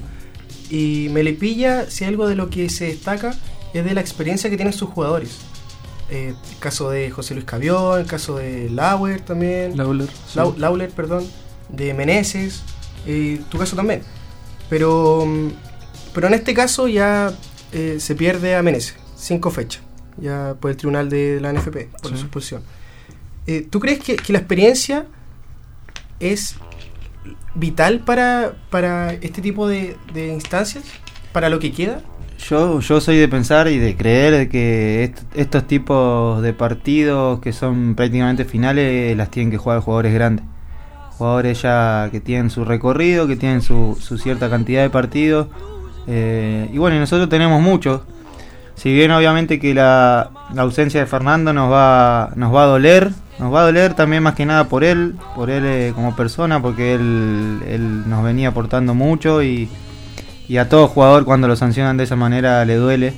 y 0.70 1.08
Melipilla, 1.10 1.90
si 1.90 2.06
algo 2.06 2.28
de 2.28 2.36
lo 2.36 2.52
que 2.52 2.70
se 2.70 2.86
destaca 2.86 3.34
es 3.74 3.84
de 3.84 3.94
la 3.96 4.02
experiencia 4.02 4.52
que 4.52 4.56
tienen 4.56 4.74
sus 4.74 4.90
jugadores. 4.90 5.40
Eh, 6.12 6.36
el 6.52 6.60
caso 6.60 6.92
de 6.92 7.10
José 7.10 7.34
Luis 7.34 7.46
Cavión, 7.46 8.00
el 8.00 8.06
caso 8.06 8.38
de 8.38 8.70
Lauer 8.70 9.22
también. 9.22 9.76
Lauler, 9.76 10.92
perdón. 10.92 11.26
De 11.70 11.94
Meneses, 11.96 12.62
y 13.05 13.38
tu 13.38 13.57
caso 13.57 13.75
también. 13.75 14.01
Pero, 14.69 15.25
pero 16.13 16.27
en 16.27 16.33
este 16.33 16.53
caso 16.53 16.88
ya 16.88 17.33
eh, 17.72 17.98
se 18.00 18.15
pierde 18.15 18.55
a 18.55 18.62
Menezes, 18.62 18.95
cinco 19.15 19.51
fechas, 19.51 19.83
ya 20.17 20.55
por 20.60 20.72
el 20.72 20.77
tribunal 20.77 21.10
de 21.10 21.39
la 21.41 21.51
NFP, 21.53 21.91
por 22.01 22.12
su 22.15 22.24
expulsión. 22.24 22.63
Eh, 23.45 23.67
¿Tú 23.69 23.79
crees 23.79 24.00
que, 24.00 24.17
la 24.31 24.39
experiencia 24.39 25.05
es 26.19 26.55
vital 27.55 28.00
para, 28.00 28.55
para 28.69 29.13
este 29.13 29.41
tipo 29.41 29.67
de, 29.67 29.98
instancias? 30.15 30.86
¿Para 31.33 31.50
lo 31.50 31.60
que 31.60 31.72
queda? 31.72 32.01
Yo, 32.48 32.79
yo 32.79 33.00
soy 33.00 33.17
de 33.17 33.27
pensar 33.27 33.67
y 33.67 33.79
de 33.79 33.95
creer 33.95 34.50
que 34.50 35.13
estos 35.33 35.65
tipos 35.65 36.41
de 36.41 36.53
partidos 36.53 37.39
que 37.39 37.53
son 37.53 37.95
prácticamente 37.95 38.43
finales 38.45 39.15
las 39.15 39.31
tienen 39.31 39.50
que 39.50 39.57
jugar 39.57 39.79
jugadores 39.79 40.13
grandes 40.13 40.45
jugadores 41.24 41.62
ya 41.62 42.10
que 42.12 42.20
tienen 42.20 42.50
su 42.50 42.65
recorrido, 42.65 43.27
que 43.27 43.38
tienen 43.38 43.62
su, 43.62 43.96
cierta 44.22 44.50
cantidad 44.50 44.82
de 44.82 44.89
partidos. 44.89 45.48
Eh, 46.06 46.70
y 46.74 46.77
bueno, 46.77 47.00
nosotros 47.00 47.30
tenemos 47.30 47.62
muchos. 47.62 48.01
Si 48.75 48.92
bien 48.92 49.10
obviamente 49.12 49.58
que 49.58 49.74
la, 49.74 50.32
ausencia 50.58 51.00
de 51.00 51.06
Fernando 51.06 51.53
nos 51.53 51.72
va, 51.72 52.32
nos 52.36 52.53
va 52.53 52.63
a 52.63 52.65
doler, 52.65 53.10
nos 53.39 53.53
va 53.53 53.62
a 53.62 53.65
doler 53.65 53.94
también 53.94 54.22
más 54.22 54.36
que 54.36 54.46
nada 54.46 54.65
por 54.65 54.84
él, 54.84 55.15
por 55.34 55.50
él 55.50 55.63
eh, 55.65 55.94
como 55.96 56.13
persona, 56.13 56.62
porque 56.62 56.96
él, 56.96 58.03
nos 58.06 58.22
venía 58.22 58.50
aportando 58.50 58.94
mucho 58.94 59.42
y 59.42 59.70
a 60.60 60.68
todo 60.68 60.89
jugador 60.89 61.24
cuando 61.24 61.48
lo 61.48 61.56
sancionan 61.56 61.96
de 61.96 62.03
esa 62.03 62.18
manera 62.18 62.65
le 62.65 62.75
duele. 62.75 63.13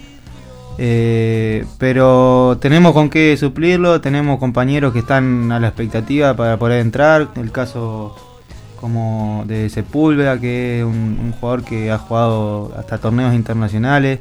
Eh, 0.77 1.65
pero 1.77 2.57
tenemos 2.59 2.93
con 2.93 3.09
qué 3.09 3.37
suplirlo, 3.37 4.01
tenemos 4.01 4.39
compañeros 4.39 4.91
que 4.91 4.99
están 4.99 5.51
a 5.51 5.59
la 5.59 5.67
expectativa 5.67 6.35
para 6.35 6.57
poder 6.57 6.81
entrar. 6.81 7.29
El 7.35 7.51
caso 7.51 8.15
como 8.79 9.43
de 9.47 9.69
Sepúlveda, 9.69 10.39
que 10.39 10.79
es 10.79 10.85
un, 10.85 11.33
jugador 11.39 11.63
que 11.63 11.91
ha 11.91 11.97
jugado 11.97 12.73
hasta 12.77 12.97
torneos 12.97 13.33
internacionales. 13.33 14.19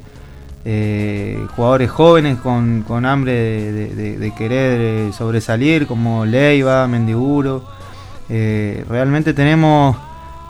Eh, 0.67 1.45
jugadores 1.55 1.91
jóvenes 1.91 2.39
con, 2.39 2.83
con 2.87 3.05
hambre 3.05 3.33
de, 3.71 4.33
querer 4.35 4.79
eh, 4.81 5.13
sobresalir, 5.13 5.85
como 5.85 6.25
Leiva, 6.25 6.87
Mendiguro. 6.87 7.63
Realmente 8.27 9.33
tenemos, 9.35 9.95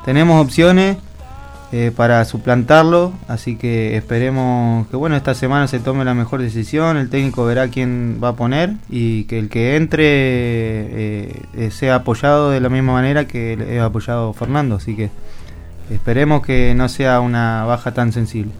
tenemos 0.05 0.41
opciones 0.41 0.97
eh, 1.71 1.91
para 1.95 2.23
suplantarlo, 2.25 3.11
así 3.27 3.55
que 3.55 3.97
esperemos 3.97 4.87
que 4.87 4.95
bueno 4.95 5.15
esta 5.15 5.33
semana 5.33 5.67
se 5.67 5.79
tome 5.79 6.05
la 6.05 6.13
mejor 6.13 6.41
decisión, 6.41 6.97
el 6.97 7.09
técnico 7.09 7.43
verá 7.43 7.67
quién 7.69 8.19
va 8.23 8.29
a 8.29 8.35
poner 8.35 8.75
y 8.87 9.23
que 9.25 9.39
el 9.39 9.49
que 9.49 9.75
entre 9.75 10.03
eh, 10.05 11.41
eh, 11.55 11.71
sea 11.71 11.95
apoyado 11.95 12.51
de 12.51 12.59
la 12.59 12.69
misma 12.69 12.93
manera 12.93 13.25
que 13.25 13.53
es 13.53 13.81
apoyado 13.81 14.31
Fernando, 14.33 14.75
así 14.75 14.95
que 14.95 15.09
esperemos 15.89 16.45
que 16.45 16.73
no 16.75 16.87
sea 16.87 17.19
una 17.19 17.65
baja 17.65 17.93
tan 17.93 18.13
sensible. 18.13 18.51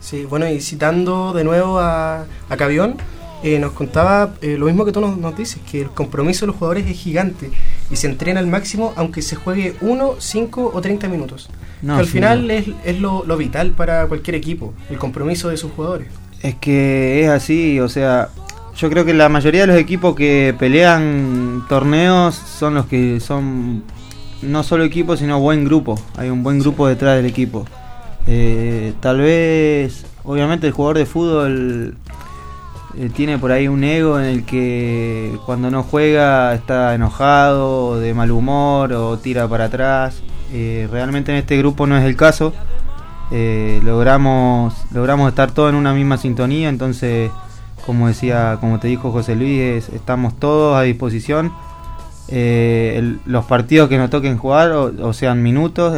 Sí, 0.00 0.24
bueno, 0.24 0.48
y 0.48 0.60
citando 0.60 1.32
de 1.32 1.44
nuevo 1.44 1.78
a, 1.78 2.24
a 2.48 2.56
Cavión, 2.56 2.96
eh, 3.42 3.58
nos 3.58 3.72
contaba 3.72 4.34
eh, 4.42 4.56
lo 4.58 4.66
mismo 4.66 4.84
que 4.84 4.92
tú 4.92 5.00
nos, 5.00 5.16
nos 5.16 5.36
dices, 5.36 5.60
que 5.70 5.82
el 5.82 5.90
compromiso 5.90 6.40
de 6.40 6.48
los 6.48 6.56
jugadores 6.56 6.86
es 6.86 6.96
gigante 6.96 7.50
y 7.90 7.96
se 7.96 8.06
entrena 8.08 8.40
al 8.40 8.46
máximo 8.46 8.92
aunque 8.96 9.22
se 9.22 9.36
juegue 9.36 9.76
1, 9.80 10.14
5 10.18 10.72
o 10.74 10.80
30 10.80 11.08
minutos. 11.08 11.48
No, 11.82 11.94
que 11.94 12.00
al 12.00 12.06
final 12.06 12.50
es, 12.50 12.66
es 12.84 13.00
lo, 13.00 13.24
lo 13.24 13.36
vital 13.36 13.72
para 13.72 14.06
cualquier 14.06 14.34
equipo, 14.34 14.74
el 14.90 14.98
compromiso 14.98 15.48
de 15.48 15.56
sus 15.56 15.70
jugadores. 15.72 16.08
Es 16.42 16.54
que 16.56 17.24
es 17.24 17.28
así, 17.28 17.80
o 17.80 17.88
sea, 17.88 18.30
yo 18.76 18.88
creo 18.90 19.04
que 19.04 19.14
la 19.14 19.28
mayoría 19.28 19.62
de 19.62 19.66
los 19.66 19.76
equipos 19.76 20.14
que 20.14 20.54
pelean 20.58 21.64
torneos 21.68 22.34
son 22.34 22.74
los 22.74 22.86
que 22.86 23.18
son 23.20 23.82
no 24.42 24.62
solo 24.62 24.84
equipos, 24.84 25.18
sino 25.18 25.40
buen 25.40 25.64
grupo. 25.64 26.00
Hay 26.16 26.30
un 26.30 26.42
buen 26.42 26.60
grupo 26.60 26.86
detrás 26.86 27.16
del 27.16 27.26
equipo. 27.26 27.66
Eh, 28.26 28.92
tal 29.00 29.18
vez, 29.18 30.04
obviamente, 30.22 30.68
el 30.68 30.72
jugador 30.72 30.98
de 30.98 31.06
fútbol 31.06 31.96
eh, 32.96 33.10
tiene 33.14 33.38
por 33.38 33.52
ahí 33.52 33.68
un 33.68 33.84
ego 33.84 34.18
en 34.18 34.26
el 34.26 34.44
que 34.44 35.36
cuando 35.46 35.70
no 35.70 35.82
juega 35.82 36.54
está 36.54 36.94
enojado, 36.94 38.00
de 38.00 38.14
mal 38.14 38.30
humor 38.30 38.92
o 38.92 39.18
tira 39.18 39.46
para 39.48 39.66
atrás. 39.66 40.22
Eh, 40.52 40.88
realmente 40.90 41.30
en 41.32 41.38
este 41.38 41.56
grupo 41.58 41.86
no 41.86 41.96
es 41.98 42.04
el 42.04 42.16
caso. 42.16 42.52
Eh, 43.30 43.80
logramos 43.84 44.74
logramos 44.92 45.28
estar 45.28 45.50
todos 45.50 45.68
en 45.70 45.76
una 45.76 45.92
misma 45.92 46.16
sintonía, 46.16 46.68
entonces, 46.70 47.30
como 47.84 48.08
decía, 48.08 48.56
como 48.60 48.78
te 48.80 48.88
dijo 48.88 49.12
José 49.12 49.36
Luis, 49.36 49.60
es- 49.60 49.88
estamos 49.90 50.38
todos 50.38 50.76
a 50.76 50.82
disposición. 50.82 51.52
Los 53.26 53.44
partidos 53.46 53.88
que 53.88 53.96
nos 53.98 54.10
toquen 54.10 54.36
jugar, 54.38 54.70
o, 54.72 55.12
sean 55.12 55.42
minutos, 55.42 55.94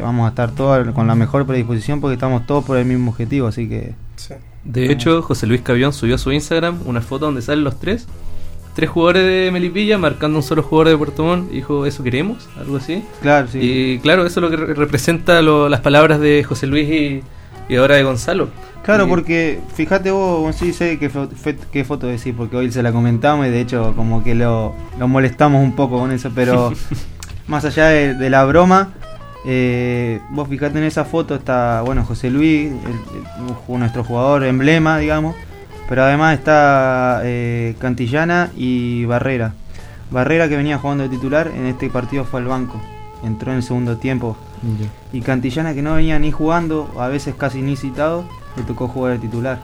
vamos 0.00 0.26
a 0.26 0.28
estar 0.30 0.50
todos 0.52 0.88
con 0.94 1.06
la 1.06 1.14
mejor 1.14 1.46
predisposición 1.46 2.00
porque 2.00 2.14
estamos 2.14 2.46
todos 2.46 2.64
por 2.64 2.76
el 2.76 2.84
mismo 2.84 3.10
objetivo, 3.10 3.46
así 3.48 3.68
que 3.68 3.94
Sí. 4.16 4.34
De 4.64 4.90
hecho, 4.92 5.22
José 5.22 5.46
Luis 5.46 5.60
Cavión 5.62 5.92
subió 5.92 6.14
a 6.14 6.18
su 6.18 6.30
Instagram 6.32 6.80
una 6.84 7.00
foto 7.00 7.26
donde 7.26 7.42
salen 7.42 7.64
los 7.64 7.78
tres. 7.80 8.06
Tres 8.74 8.88
jugadores 8.88 9.24
de 9.26 9.50
Melipilla 9.52 9.98
marcando 9.98 10.38
un 10.38 10.42
solo 10.42 10.62
jugador 10.62 10.88
de 10.92 10.96
Puerto 10.96 11.24
Montt. 11.24 11.50
Dijo, 11.50 11.84
¿eso 11.84 12.02
queremos? 12.02 12.48
Algo 12.58 12.76
así. 12.78 13.02
claro, 13.20 13.48
sí. 13.48 13.58
Y 13.60 13.98
claro, 13.98 14.24
eso 14.24 14.40
es 14.40 14.42
lo 14.42 14.50
que 14.50 14.56
re- 14.56 14.74
representa 14.74 15.42
lo- 15.42 15.68
las 15.68 15.80
palabras 15.80 16.20
de 16.20 16.42
José 16.44 16.66
Luis 16.68 16.88
y, 16.88 17.22
y 17.68 17.76
ahora 17.76 17.96
de 17.96 18.02
Gonzalo. 18.04 18.48
Claro, 18.82 19.06
Y- 19.06 19.08
porque 19.10 19.60
fíjate 19.74 20.10
vos, 20.10 20.56
sí 20.56 20.72
sé 20.72 20.98
qué, 20.98 21.10
fo- 21.12 21.28
qué 21.70 21.84
foto 21.84 22.06
decís, 22.06 22.32
porque 22.36 22.56
hoy 22.56 22.72
se 22.72 22.82
la 22.82 22.92
comentamos 22.92 23.46
y 23.46 23.50
de 23.50 23.60
hecho 23.60 23.92
como 23.94 24.24
que 24.24 24.34
lo, 24.34 24.74
lo 24.98 25.06
molestamos 25.06 25.62
un 25.62 25.76
poco 25.76 25.98
con 25.98 26.10
eso, 26.10 26.30
pero 26.34 26.72
más 27.46 27.64
allá 27.66 27.88
de, 27.88 28.14
de 28.14 28.30
la 28.30 28.44
broma, 28.46 28.94
eh, 29.44 30.20
vos 30.30 30.48
fijate 30.48 30.78
en 30.78 30.84
esa 30.84 31.04
foto 31.04 31.34
está, 31.34 31.82
bueno, 31.84 32.04
José 32.04 32.30
Luis, 32.30 32.70
el- 32.70 32.76
el- 32.76 33.56
un- 33.68 33.80
nuestro 33.80 34.04
jugador 34.04 34.44
emblema, 34.44 34.98
digamos, 34.98 35.34
pero 35.88 36.04
además 36.04 36.38
está 36.38 37.20
eh, 37.24 37.74
Cantillana 37.78 38.50
y 38.56 39.04
Barrera. 39.04 39.54
Barrera 40.10 40.48
que 40.48 40.56
venía 40.56 40.78
jugando 40.78 41.04
de 41.04 41.08
titular, 41.10 41.48
en 41.54 41.66
este 41.66 41.88
partido 41.90 42.24
fue 42.24 42.40
al 42.40 42.46
banco, 42.46 42.80
entró 43.24 43.50
en 43.50 43.56
el 43.58 43.62
segundo 43.62 43.96
tiempo, 43.96 44.36
y 45.12 45.20
Cantillana 45.22 45.74
que 45.74 45.82
no 45.82 45.94
venía 45.94 46.18
ni 46.18 46.30
jugando, 46.30 46.88
a 46.98 47.08
veces 47.08 47.34
casi 47.36 47.62
ni 47.62 47.76
citado, 47.76 48.24
le 48.56 48.62
tocó 48.62 48.86
jugar 48.88 49.14
de 49.14 49.18
titular. 49.18 49.58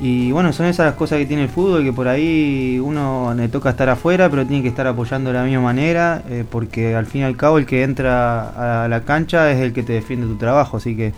Y 0.00 0.32
bueno, 0.32 0.52
son 0.52 0.66
esas 0.66 0.94
cosas 0.94 1.18
que 1.18 1.26
tiene 1.26 1.44
el 1.44 1.48
fútbol, 1.48 1.84
que 1.84 1.92
por 1.92 2.08
ahí 2.08 2.80
uno 2.82 3.32
le 3.34 3.48
toca 3.48 3.70
estar 3.70 3.88
afuera, 3.88 4.28
pero 4.28 4.44
tiene 4.44 4.62
que 4.62 4.68
estar 4.68 4.86
apoyando 4.86 5.30
de 5.30 5.38
la 5.38 5.44
misma 5.44 5.62
manera, 5.62 6.22
eh, 6.28 6.44
porque 6.50 6.96
al 6.96 7.06
fin 7.06 7.20
y 7.20 7.24
al 7.24 7.36
cabo 7.36 7.58
el 7.58 7.66
que 7.66 7.84
entra 7.84 8.84
a 8.84 8.88
la 8.88 9.02
cancha 9.02 9.52
es 9.52 9.60
el 9.60 9.72
que 9.72 9.84
te 9.84 9.92
defiende 9.92 10.26
tu 10.26 10.36
trabajo, 10.36 10.78
así 10.78 10.96
que 10.96 11.12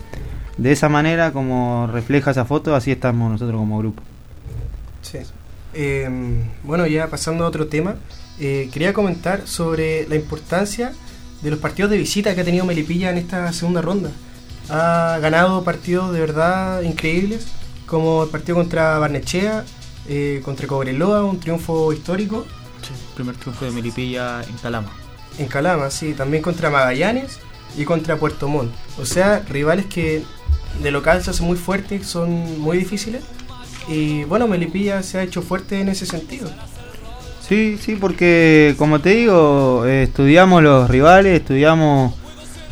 de 0.57 0.71
esa 0.71 0.89
manera, 0.89 1.31
como 1.31 1.87
refleja 1.91 2.31
esa 2.31 2.45
foto, 2.45 2.75
así 2.75 2.91
estamos 2.91 3.31
nosotros 3.31 3.59
como 3.59 3.79
grupo. 3.79 4.03
Sí. 5.01 5.19
Eh, 5.73 6.09
bueno, 6.63 6.87
ya 6.87 7.07
pasando 7.07 7.45
a 7.45 7.47
otro 7.47 7.67
tema, 7.67 7.95
eh, 8.39 8.69
quería 8.71 8.93
comentar 8.93 9.47
sobre 9.47 10.07
la 10.07 10.15
importancia 10.15 10.93
de 11.41 11.49
los 11.51 11.59
partidos 11.59 11.91
de 11.91 11.97
visita 11.97 12.33
que 12.33 12.41
ha 12.41 12.45
tenido 12.45 12.65
Melipilla 12.65 13.09
en 13.11 13.17
esta 13.17 13.51
segunda 13.53 13.81
ronda. 13.81 14.11
Ha 14.69 15.17
ganado 15.21 15.63
partidos 15.63 16.13
de 16.13 16.19
verdad 16.19 16.81
increíbles, 16.81 17.47
como 17.87 18.23
el 18.23 18.29
partido 18.29 18.55
contra 18.57 18.99
Barnechea, 18.99 19.63
eh, 20.07 20.41
contra 20.43 20.67
Cobreloa, 20.67 21.23
un 21.23 21.39
triunfo 21.39 21.91
histórico. 21.91 22.45
Sí, 22.81 22.93
primer 23.15 23.35
triunfo 23.35 23.65
de 23.65 23.71
Melipilla 23.71 24.43
en 24.43 24.55
Calama. 24.57 24.91
En 25.39 25.47
Calama, 25.47 25.89
sí, 25.89 26.13
también 26.13 26.43
contra 26.43 26.69
Magallanes 26.69 27.39
y 27.75 27.85
contra 27.85 28.17
Puerto 28.17 28.47
Montt. 28.47 28.71
O 28.99 29.05
sea, 29.05 29.39
rivales 29.49 29.87
que 29.87 30.23
de 30.83 30.91
local 30.91 31.23
se 31.23 31.31
hacen 31.31 31.47
muy 31.47 31.57
fuertes, 31.57 32.05
son 32.05 32.59
muy 32.61 32.77
difíciles. 32.77 33.23
Y 33.87 34.25
bueno, 34.25 34.47
Melipilla 34.47 35.01
se 35.01 35.17
ha 35.17 35.23
hecho 35.23 35.41
fuerte 35.41 35.79
en 35.79 35.89
ese 35.89 36.05
sentido. 36.05 36.49
Sí, 37.47 37.77
sí, 37.79 37.95
porque 37.95 38.75
como 38.77 38.99
te 38.99 39.11
digo, 39.11 39.85
eh, 39.85 40.03
estudiamos 40.03 40.61
los 40.61 40.89
rivales, 40.89 41.39
estudiamos 41.39 42.13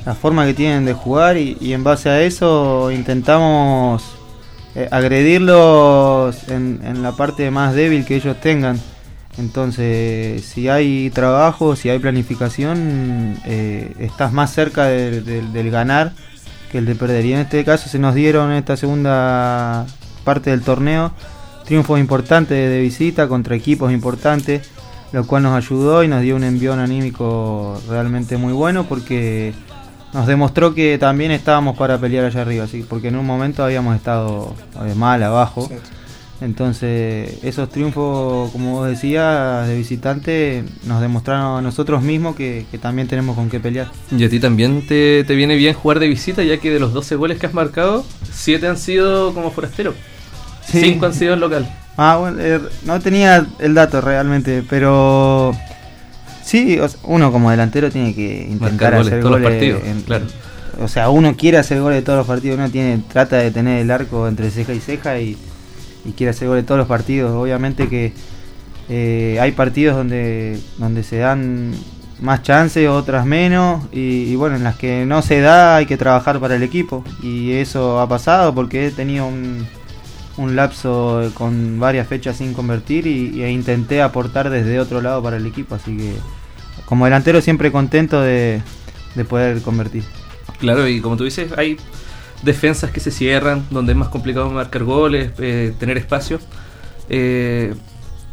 la 0.05 0.13
forma 0.13 0.45
que 0.45 0.53
tienen 0.53 0.85
de 0.85 0.93
jugar 0.93 1.37
y, 1.37 1.57
y 1.61 1.71
en 1.71 1.83
base 1.83 2.09
a 2.09 2.21
eso 2.21 2.91
intentamos 2.91 4.14
eh, 4.75 4.87
agredirlos 4.91 6.47
en, 6.49 7.01
la 7.01 7.11
parte 7.13 7.49
más 7.51 7.73
débil 7.73 8.05
que 8.05 8.15
ellos 8.15 8.39
tengan. 8.41 8.79
Entonces, 9.37 10.43
si 10.45 10.69
hay 10.69 11.09
trabajo, 11.09 11.75
si 11.75 11.89
hay 11.89 11.99
planificación, 11.99 13.37
eh, 13.45 13.93
estás 13.99 14.31
más 14.31 14.53
cerca 14.53 14.85
de- 14.85 15.21
de- 15.21 15.41
del 15.41 15.71
ganar 15.71 16.13
que 16.71 16.77
el 16.77 16.85
de 16.85 16.95
perder. 16.95 17.25
Y 17.25 17.33
en 17.33 17.39
este 17.39 17.63
caso 17.65 17.89
se 17.89 17.99
nos 17.99 18.15
dieron 18.15 18.51
en 18.51 18.57
esta 18.57 18.77
segunda 18.77 19.85
parte 20.23 20.49
del 20.51 20.61
torneo 20.61 21.11
triunfos 21.65 21.99
importantes 21.99 22.69
de 22.69 22.79
visita 22.79 23.27
contra 23.27 23.55
equipos 23.55 23.91
importantes, 23.91 24.69
lo 25.11 25.25
cual 25.25 25.43
nos 25.43 25.55
ayudó 25.57 26.03
y 26.03 26.07
nos 26.07 26.21
dio 26.21 26.35
un 26.35 26.43
envión 26.43 26.79
anímico 26.79 27.81
realmente 27.89 28.37
muy 28.37 28.53
bueno 28.53 28.85
porque 28.85 29.53
nos 30.15 30.27
demostró 30.27 30.73
que 30.73 30.97
también 30.97 31.31
estábamos 31.31 31.77
para 31.77 31.97
pelear 31.97 32.23
allá 32.23 32.43
arriba, 32.43 32.67
¿sí? 32.67 32.85
porque 32.87 33.09
en 33.09 33.17
un 33.17 33.25
momento 33.25 33.65
habíamos 33.65 33.97
estado 33.97 34.55
eh, 34.85 34.95
mal 34.95 35.21
abajo. 35.21 35.69
Entonces, 36.39 37.43
esos 37.43 37.69
triunfos, 37.69 38.49
como 38.51 38.75
vos 38.75 38.87
decías, 38.87 39.67
de 39.67 39.75
visitante, 39.75 40.63
nos 40.85 41.01
demostraron 41.01 41.57
a 41.57 41.61
nosotros 41.61 42.01
mismos 42.01 42.37
que, 42.37 42.65
que 42.71 42.77
también 42.77 43.09
tenemos 43.09 43.35
con 43.35 43.49
qué 43.49 43.59
pelear. 43.59 43.91
Y 44.09 44.23
a 44.23 44.29
ti 44.29 44.39
también 44.39 44.87
te, 44.87 45.25
te 45.25 45.35
viene 45.35 45.57
bien 45.57 45.73
jugar 45.73 45.99
de 45.99 46.07
visita, 46.07 46.43
ya 46.43 46.59
que 46.59 46.71
de 46.71 46.79
los 46.79 46.93
12 46.93 47.17
goles 47.17 47.37
que 47.37 47.47
has 47.47 47.53
marcado, 47.53 48.05
7 48.31 48.67
han 48.69 48.77
sido 48.77 49.33
como 49.33 49.51
forastero. 49.51 49.93
Sí. 50.65 50.79
5 50.79 51.05
han 51.05 51.13
sido 51.13 51.33
en 51.33 51.41
local. 51.41 51.69
Ah, 51.97 52.15
bueno, 52.21 52.37
eh, 52.39 52.61
no 52.85 53.01
tenía 53.01 53.45
el 53.59 53.73
dato 53.73 53.99
realmente, 53.99 54.63
pero 54.69 55.53
sí, 56.45 56.79
o 56.79 56.87
sea, 56.87 56.99
uno 57.03 57.31
como 57.31 57.51
delantero 57.51 57.89
tiene 57.91 58.13
que 58.13 58.47
intentar 58.49 58.93
goles 58.93 59.07
hacer 59.07 59.19
todos 59.21 59.31
los 59.31 59.41
goles 59.41 59.53
partidos, 59.53 59.83
en- 59.85 60.01
claro. 60.03 60.25
O 60.81 60.87
sea, 60.87 61.09
uno 61.09 61.35
quiere 61.37 61.57
hacer 61.57 61.79
goles 61.81 61.99
de 61.99 62.01
todos 62.03 62.17
los 62.19 62.27
partidos, 62.27 62.57
uno 62.57 62.69
tiene 62.69 63.01
trata 63.11 63.37
de 63.37 63.49
tener 63.51 63.81
el 63.81 63.89
arco 63.91 64.27
entre 64.27 64.51
ceja 64.51 64.73
y 64.73 64.79
ceja 64.79 65.19
y, 65.19 65.37
y 66.05 66.11
quiere 66.11 66.31
hacer 66.31 66.47
goles 66.49 66.63
de 66.63 66.67
todos 66.67 66.79
los 66.79 66.87
partidos. 66.87 67.31
Obviamente 67.31 67.87
que 67.87 68.11
eh, 68.89 69.37
hay 69.41 69.51
partidos 69.53 69.95
donde 69.95 70.59
donde 70.77 71.03
se 71.03 71.17
dan 71.17 71.71
más 72.21 72.43
chances, 72.43 72.87
otras 72.87 73.25
menos, 73.25 73.83
y, 73.91 74.23
y, 74.31 74.35
bueno, 74.37 74.55
en 74.55 74.63
las 74.63 74.75
que 74.77 75.05
no 75.05 75.21
se 75.21 75.41
da 75.41 75.75
hay 75.77 75.85
que 75.85 75.97
trabajar 75.97 76.39
para 76.39 76.55
el 76.55 76.63
equipo, 76.63 77.03
y 77.21 77.51
eso 77.53 77.99
ha 77.99 78.07
pasado 78.07 78.53
porque 78.55 78.87
he 78.87 78.91
tenido 78.91 79.27
un, 79.27 79.67
un 80.37 80.55
lapso 80.55 81.31
con 81.33 81.79
varias 81.79 82.07
fechas 82.07 82.37
sin 82.37 82.53
convertir 82.53 83.07
y, 83.07 83.43
e 83.43 83.51
intenté 83.51 84.01
aportar 84.01 84.49
desde 84.49 84.79
otro 84.79 85.01
lado 85.01 85.21
para 85.23 85.37
el 85.37 85.45
equipo, 85.45 85.75
así 85.75 85.97
que 85.97 86.13
como 86.85 87.05
delantero 87.05 87.41
siempre 87.41 87.71
contento 87.71 88.21
de, 88.21 88.61
de 89.15 89.25
poder 89.25 89.61
convertir. 89.61 90.03
Claro, 90.59 90.87
y 90.87 91.01
como 91.01 91.17
tú 91.17 91.23
dices, 91.23 91.51
hay 91.57 91.77
defensas 92.43 92.91
que 92.91 92.99
se 92.99 93.11
cierran, 93.11 93.65
donde 93.71 93.93
es 93.93 93.97
más 93.97 94.09
complicado 94.09 94.49
marcar 94.49 94.83
goles, 94.83 95.31
eh, 95.39 95.73
tener 95.79 95.97
espacio. 95.97 96.39
Eh, 97.09 97.73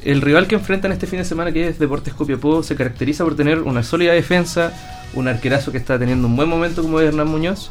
el 0.03 0.21
rival 0.21 0.47
que 0.47 0.57
enfrentan 0.57 0.93
este 0.93 1.07
fin 1.07 1.19
de 1.19 1.25
semana, 1.25 1.53
que 1.53 1.69
es 1.69 1.79
Deportes 1.79 2.15
Copiapó, 2.15 2.63
se 2.63 2.75
caracteriza 2.75 3.25
por 3.25 3.37
tener 3.37 3.61
una 3.61 3.83
sólida 3.83 4.13
defensa, 4.13 4.73
un 5.15 5.29
arquerazo 5.29 5.73
que 5.73 5.79
está 5.79 5.99
teniendo 5.99 6.27
un 6.27 6.37
buen 6.37 6.49
momento 6.49 6.83
como 6.83 7.01
Hernán 7.01 7.29
Muñoz, 7.29 7.71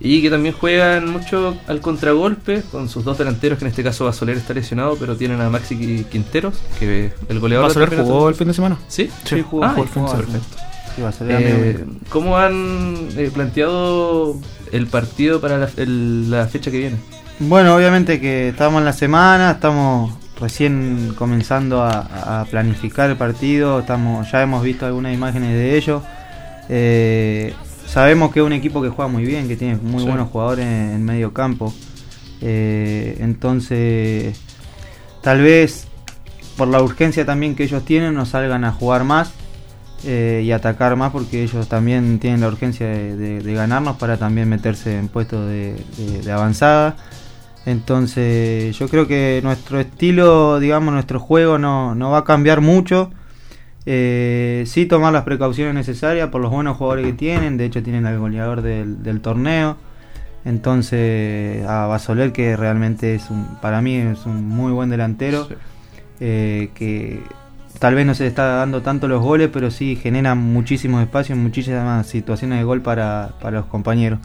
y 0.00 0.22
que 0.22 0.30
también 0.30 0.54
juegan 0.54 1.10
mucho 1.10 1.56
al 1.66 1.80
contragolpe 1.80 2.62
con 2.70 2.88
sus 2.88 3.04
dos 3.04 3.16
delanteros, 3.18 3.58
que 3.58 3.64
en 3.64 3.70
este 3.70 3.82
caso 3.82 4.04
Basoler 4.04 4.36
está 4.36 4.52
lesionado, 4.54 4.96
pero 4.96 5.16
tienen 5.16 5.40
a 5.40 5.48
Maxi 5.48 6.04
Quinteros, 6.10 6.56
que 6.78 7.12
el 7.28 7.40
goleador... 7.40 7.68
¿Basoler 7.68 8.02
jugó 8.02 8.28
el 8.28 8.34
fin 8.34 8.48
de 8.48 8.54
semana? 8.54 8.78
Sí, 8.88 9.10
sí, 9.24 9.42
jugó, 9.42 9.64
ah, 9.64 9.74
el 9.76 9.88
fin 9.88 10.02
de 10.02 10.08
semana. 10.10 10.26
Perfecto. 10.26 10.56
Eh, 11.28 11.84
¿Cómo 12.08 12.38
han 12.38 13.08
eh, 13.16 13.30
planteado 13.32 14.36
el 14.70 14.86
partido 14.86 15.40
para 15.40 15.58
la, 15.58 15.68
la, 15.76 16.46
fecha 16.46 16.70
que 16.70 16.78
viene? 16.78 16.96
Bueno, 17.40 17.74
obviamente 17.74 18.20
que 18.20 18.50
estamos 18.50 18.78
en 18.78 18.84
la 18.84 18.92
semana, 18.92 19.52
estamos 19.52 20.12
recién 20.40 21.14
comenzando 21.16 21.82
a, 21.82 22.40
a 22.40 22.44
planificar 22.44 23.10
el 23.10 23.16
partido, 23.16 23.80
estamos 23.80 24.30
ya 24.30 24.42
hemos 24.42 24.62
visto 24.62 24.86
algunas 24.86 25.12
imágenes 25.12 25.50
de 25.54 25.76
ello. 25.76 26.02
Eh, 26.68 27.54
sabemos 27.86 28.32
que 28.32 28.40
es 28.40 28.46
un 28.46 28.52
equipo 28.52 28.82
que 28.82 28.88
juega 28.88 29.10
muy 29.10 29.24
bien, 29.24 29.48
que 29.48 29.56
tiene 29.56 29.76
muy 29.76 30.00
sí. 30.00 30.08
buenos 30.08 30.30
jugadores 30.30 30.66
en, 30.66 30.90
en 30.92 31.04
medio 31.04 31.32
campo. 31.32 31.72
Eh, 32.40 33.16
entonces, 33.20 34.38
tal 35.22 35.40
vez 35.40 35.86
por 36.56 36.68
la 36.68 36.82
urgencia 36.82 37.24
también 37.24 37.54
que 37.54 37.64
ellos 37.64 37.84
tienen, 37.84 38.14
nos 38.14 38.30
salgan 38.30 38.64
a 38.64 38.72
jugar 38.72 39.04
más 39.04 39.32
eh, 40.04 40.42
y 40.44 40.52
atacar 40.52 40.96
más 40.96 41.12
porque 41.12 41.42
ellos 41.42 41.68
también 41.68 42.18
tienen 42.18 42.40
la 42.42 42.48
urgencia 42.48 42.86
de, 42.86 43.16
de, 43.16 43.40
de 43.40 43.54
ganarnos 43.54 43.96
para 43.96 44.18
también 44.18 44.48
meterse 44.48 44.98
en 44.98 45.08
puestos 45.08 45.48
de, 45.48 45.76
de, 46.22 46.32
avanzada. 46.32 46.96
Entonces 47.64 48.76
yo 48.78 48.88
creo 48.88 49.06
que 49.08 49.40
nuestro 49.42 49.80
estilo, 49.80 50.60
digamos, 50.60 50.92
nuestro 50.92 51.18
juego 51.18 51.56
no, 51.58 51.94
no 51.94 52.10
va 52.10 52.18
a 52.18 52.24
cambiar 52.24 52.60
mucho. 52.60 53.10
Eh, 53.86 54.64
sí 54.66 54.86
tomar 54.86 55.12
las 55.12 55.24
precauciones 55.24 55.74
necesarias 55.74 56.30
por 56.30 56.40
los 56.40 56.50
buenos 56.50 56.76
jugadores 56.76 57.06
que 57.06 57.12
tienen. 57.12 57.56
De 57.56 57.66
hecho 57.66 57.82
tienen 57.82 58.06
al 58.06 58.18
goleador 58.18 58.62
del, 58.62 59.02
del 59.02 59.20
torneo. 59.20 59.76
Entonces 60.44 61.66
a 61.66 61.86
Basoler 61.86 62.32
que 62.32 62.56
realmente 62.56 63.14
es 63.14 63.30
un, 63.30 63.58
para 63.60 63.80
mí 63.80 63.96
es 63.96 64.26
un 64.26 64.46
muy 64.48 64.72
buen 64.72 64.90
delantero. 64.90 65.46
Sí. 65.46 65.54
Eh, 66.20 66.70
que 66.74 67.20
tal 67.78 67.94
vez 67.94 68.06
no 68.06 68.14
se 68.14 68.26
está 68.26 68.46
dando 68.56 68.82
tanto 68.82 69.08
los 69.08 69.22
goles, 69.22 69.50
pero 69.52 69.70
sí 69.70 69.96
genera 69.96 70.34
muchísimos 70.34 71.02
espacios, 71.02 71.36
muchísimas 71.36 72.06
situaciones 72.06 72.58
de 72.58 72.64
gol 72.64 72.82
para, 72.82 73.32
para 73.40 73.58
los 73.58 73.66
compañeros. 73.66 74.20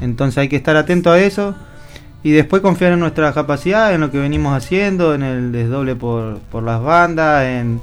Entonces 0.00 0.38
hay 0.38 0.48
que 0.48 0.56
estar 0.56 0.76
atento 0.76 1.10
a 1.10 1.18
eso 1.18 1.54
y 2.22 2.30
después 2.32 2.62
confiar 2.62 2.92
en 2.92 3.00
nuestra 3.00 3.32
capacidad, 3.32 3.92
en 3.94 4.00
lo 4.00 4.10
que 4.10 4.18
venimos 4.18 4.56
haciendo, 4.56 5.14
en 5.14 5.22
el 5.22 5.52
desdoble 5.52 5.96
por, 5.96 6.38
por 6.50 6.62
las 6.62 6.82
bandas, 6.82 7.44
en, 7.44 7.80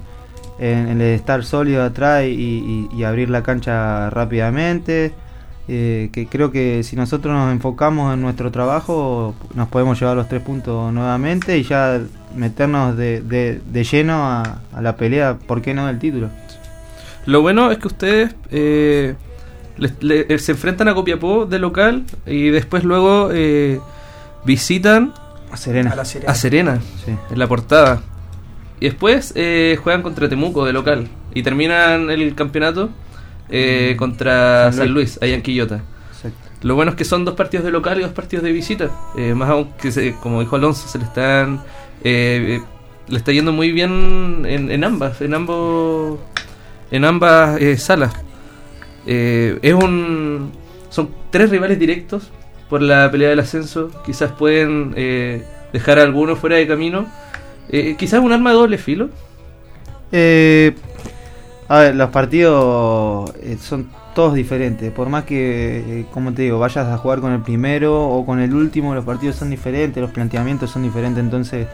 en, 0.62 0.88
en, 0.88 1.01
el 1.01 1.15
estar 1.15 1.44
sólido 1.44 1.84
atrás 1.84 2.24
y, 2.24 2.30
y, 2.30 2.89
y 2.96 3.03
abrir 3.03 3.30
la 3.30 3.44
cancha 3.44 4.10
rápidamente. 4.10 5.13
Eh, 5.68 6.10
que 6.12 6.25
creo 6.27 6.51
que 6.51 6.84
si 6.84 6.96
nosotros 6.96 7.34
nos 7.34 7.51
enfocamos 7.51 8.13
en 8.15 8.22
nuestro 8.22 8.51
trabajo 8.51 9.36
nos 9.53 9.70
podemos 9.70 9.98
llevar 10.00 10.18
los 10.18 10.27
tres 10.27 10.42
puntos 10.42 10.92
nuevamente 10.92 11.57
y 11.57 11.64
ya 11.64 12.01
meternos 12.36 12.98
de, 12.98 13.22
de, 13.22 13.62
de 13.64 13.83
lleno 13.83 14.25
a, 14.25 14.59
a, 14.74 14.81
la 14.81 14.98
pelea, 14.98 15.38
¿por 15.38 15.62
qué 15.62 15.75
no 15.75 15.86
del 15.86 16.00
título? 16.00 16.29
Lo 17.27 17.42
bueno 17.44 17.70
es 17.72 17.77
que 17.77 17.88
ustedes 17.88 18.36
eh, 18.50 19.16
le, 19.77 19.94
le, 20.01 20.40
se 20.40 20.53
enfrentan 20.53 20.88
a 20.88 20.96
Copiapó 20.96 21.46
de 21.46 21.59
local 21.59 22.05
y 22.25 22.50
después 22.50 22.83
luego 22.83 23.29
eh, 23.31 23.79
visitan 24.44 25.14
a 25.51 25.57
Serena, 25.57 25.92
a, 25.92 25.96
la 25.96 26.05
Serena. 26.05 26.31
a 26.31 26.36
Serena 26.36 26.79
sí. 27.05 27.16
en 27.29 27.40
la 27.40 27.48
portada. 27.48 28.01
Y 28.81 28.85
después 28.85 29.31
eh, 29.35 29.77
juegan 29.81 30.01
contra 30.01 30.27
Temuco 30.27 30.65
de 30.65 30.74
local 30.74 31.07
y 31.35 31.44
terminan 31.44 32.09
el 32.09 32.33
campeonato 32.33 32.89
eh, 33.48 33.96
contra 33.98 34.72
San 34.72 34.89
Luis, 34.89 35.20
allá 35.22 35.35
en 35.35 35.44
Quillota. 35.44 35.83
Exacto. 36.11 36.50
Lo 36.63 36.74
bueno 36.74 36.91
es 36.91 36.98
que 36.98 37.05
son 37.05 37.24
dos 37.24 37.35
partidos 37.35 37.63
de 37.63 37.72
local 37.72 38.00
y 38.00 38.01
dos 38.01 38.11
partidos 38.11 38.44
de 38.44 38.51
visita. 38.51 38.89
Eh, 39.15 39.35
más 39.35 39.50
aún 39.51 39.70
que, 39.79 39.91
se, 39.91 40.15
como 40.15 40.41
dijo 40.41 40.55
Alonso, 40.55 40.87
se 40.87 40.98
le 40.98 41.03
están. 41.03 41.61
Eh, 42.03 42.59
le 43.07 43.17
está 43.17 43.31
yendo 43.31 43.51
muy 43.51 43.72
bien 43.72 44.46
en, 44.48 44.72
en 44.72 44.83
ambas, 44.83 45.22
en 45.22 45.35
ambos. 45.35 46.20
En 46.89 47.05
ambas 47.05 47.61
eh, 47.61 47.77
salas. 47.77 48.13
Eh, 49.05 49.59
es 49.61 49.74
un. 49.75 50.51
Son 50.89 51.09
tres 51.29 51.51
rivales 51.51 51.77
directos 51.77 52.31
por 52.67 52.81
la 52.81 53.11
pelea 53.11 53.29
del 53.29 53.39
ascenso. 53.41 53.91
Quizás 54.03 54.31
pueden 54.31 54.96
dejar 55.72 56.00
a 56.00 56.01
algunos 56.01 56.39
fuera 56.39 56.55
de 56.55 56.65
camino. 56.67 57.05
Quizás 57.98 58.20
un 58.20 58.31
arma 58.31 58.51
de 58.51 58.55
doble 58.55 58.77
filo. 58.77 59.10
Eh, 60.12 60.75
a 61.68 61.79
ver, 61.79 61.96
los 61.96 62.10
partidos 62.10 63.34
eh, 63.42 63.57
son 63.62 63.90
todos 64.14 64.34
diferentes. 64.34 64.92
Por 64.92 65.10
más 65.10 65.24
que, 65.24 66.01
eh, 66.01 66.05
como 66.12 66.34
te 66.34 66.44
digo, 66.44 66.60
vayas 66.60 66.88
a 66.88 66.98
jugar 66.98 67.20
con 67.20 67.31
el 67.31 67.42
primero 67.42 68.07
o 68.10 68.25
con 68.25 68.40
el 68.40 68.53
último, 68.53 68.94
los 68.94 69.05
partidos 69.05 69.36
son 69.36 69.50
diferentes, 69.50 70.01
los 70.01 70.12
planteamientos 70.12 70.70
son 70.70 70.84
diferentes. 70.84 71.24
Entonces, 71.24 71.68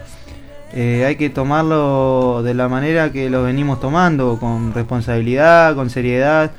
eh, 0.72 1.04
hay 1.06 1.16
que 1.16 1.30
tomarlo 1.30 2.42
de 2.42 2.54
la 2.54 2.68
manera 2.68 3.10
que 3.10 3.30
lo 3.30 3.42
venimos 3.42 3.80
tomando, 3.80 4.38
con 4.38 4.74
responsabilidad, 4.74 5.74
con 5.74 5.90
seriedad 5.90 6.52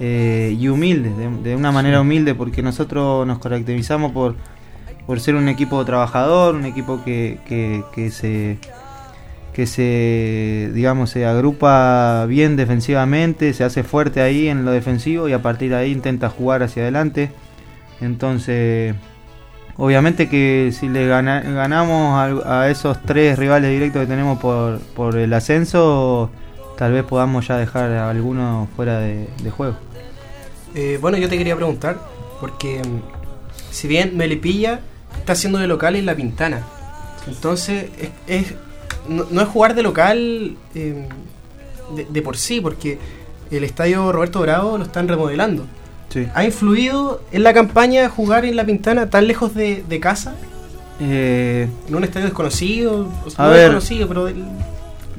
eh, 0.00 0.56
y 0.58 0.68
humilde, 0.68 1.10
de, 1.10 1.50
de, 1.50 1.56
una 1.56 1.70
manera 1.70 2.00
humilde, 2.00 2.34
porque 2.34 2.62
nosotros 2.62 3.26
nos 3.26 3.38
caracterizamos 3.38 4.12
por, 4.12 4.34
por 5.06 5.20
ser 5.20 5.34
un 5.34 5.48
equipo 5.48 5.84
trabajador, 5.84 6.54
un 6.54 6.64
equipo 6.64 7.02
que, 7.04 7.38
que, 7.46 7.82
que 7.94 8.10
se 8.10 8.58
que 9.52 9.66
se 9.66 10.70
digamos 10.72 11.10
se 11.10 11.26
agrupa 11.26 12.24
bien 12.26 12.56
defensivamente, 12.56 13.52
se 13.52 13.64
hace 13.64 13.82
fuerte 13.82 14.22
ahí 14.22 14.48
en 14.48 14.64
lo 14.64 14.70
defensivo 14.70 15.28
y 15.28 15.32
a 15.34 15.42
partir 15.42 15.70
de 15.70 15.76
ahí 15.76 15.92
intenta 15.92 16.30
jugar 16.30 16.62
hacia 16.62 16.82
adelante. 16.82 17.30
Entonces, 18.00 18.94
obviamente 19.76 20.28
que 20.28 20.72
si 20.72 20.88
le 20.88 21.06
gana, 21.06 21.40
ganamos 21.40 22.44
a, 22.46 22.70
esos 22.70 23.00
tres 23.02 23.38
rivales 23.38 23.70
directos 23.70 24.02
que 24.02 24.06
tenemos 24.06 24.38
por, 24.38 24.80
por 24.80 25.16
el 25.16 25.32
ascenso, 25.34 26.30
tal 26.78 26.92
vez 26.92 27.04
podamos 27.04 27.46
ya 27.46 27.58
dejar 27.58 27.90
a 27.92 28.10
algunos 28.10 28.68
fuera 28.70 28.98
de, 28.98 29.28
de 29.42 29.50
juego. 29.50 29.76
Eh, 30.74 30.98
bueno, 31.00 31.18
yo 31.18 31.28
te 31.28 31.36
quería 31.36 31.54
preguntar, 31.54 31.98
porque 32.40 32.80
mm, 32.80 33.02
si 33.70 33.86
bien 33.86 34.16
Melipilla 34.16 34.80
está 35.18 35.32
haciendo 35.32 35.58
de 35.58 35.66
local 35.66 35.96
en 35.96 36.06
La 36.06 36.14
Pintana, 36.14 36.62
entonces 37.26 37.90
es, 37.98 38.10
es 38.26 38.54
no, 39.08 39.26
no, 39.30 39.42
es 39.42 39.48
jugar 39.48 39.74
de 39.74 39.82
local 39.82 40.56
eh, 40.74 41.08
de, 41.94 42.06
de, 42.08 42.22
por 42.22 42.36
sí, 42.36 42.60
porque 42.60 42.98
el 43.50 43.64
estadio 43.64 44.12
Roberto 44.12 44.40
Bravo 44.40 44.78
lo 44.78 44.84
están 44.84 45.08
remodelando. 45.08 45.66
Sí. 46.08 46.28
¿Ha 46.34 46.44
influido 46.44 47.22
en 47.32 47.42
la 47.42 47.54
campaña 47.54 48.08
jugar 48.08 48.44
en 48.44 48.56
La 48.56 48.64
Pintana 48.64 49.08
tan 49.08 49.26
lejos 49.26 49.54
de, 49.54 49.82
de 49.88 50.00
casa? 50.00 50.34
Eh, 51.00 51.68
en 51.88 51.94
un 51.94 52.04
estadio 52.04 52.26
desconocido, 52.26 53.08
o 53.24 53.30
sea, 53.30 53.44
a 53.44 53.48
no 53.48 53.54
ver, 53.54 53.62
desconocido, 53.62 54.08
pero 54.08 54.24
del... 54.26 54.44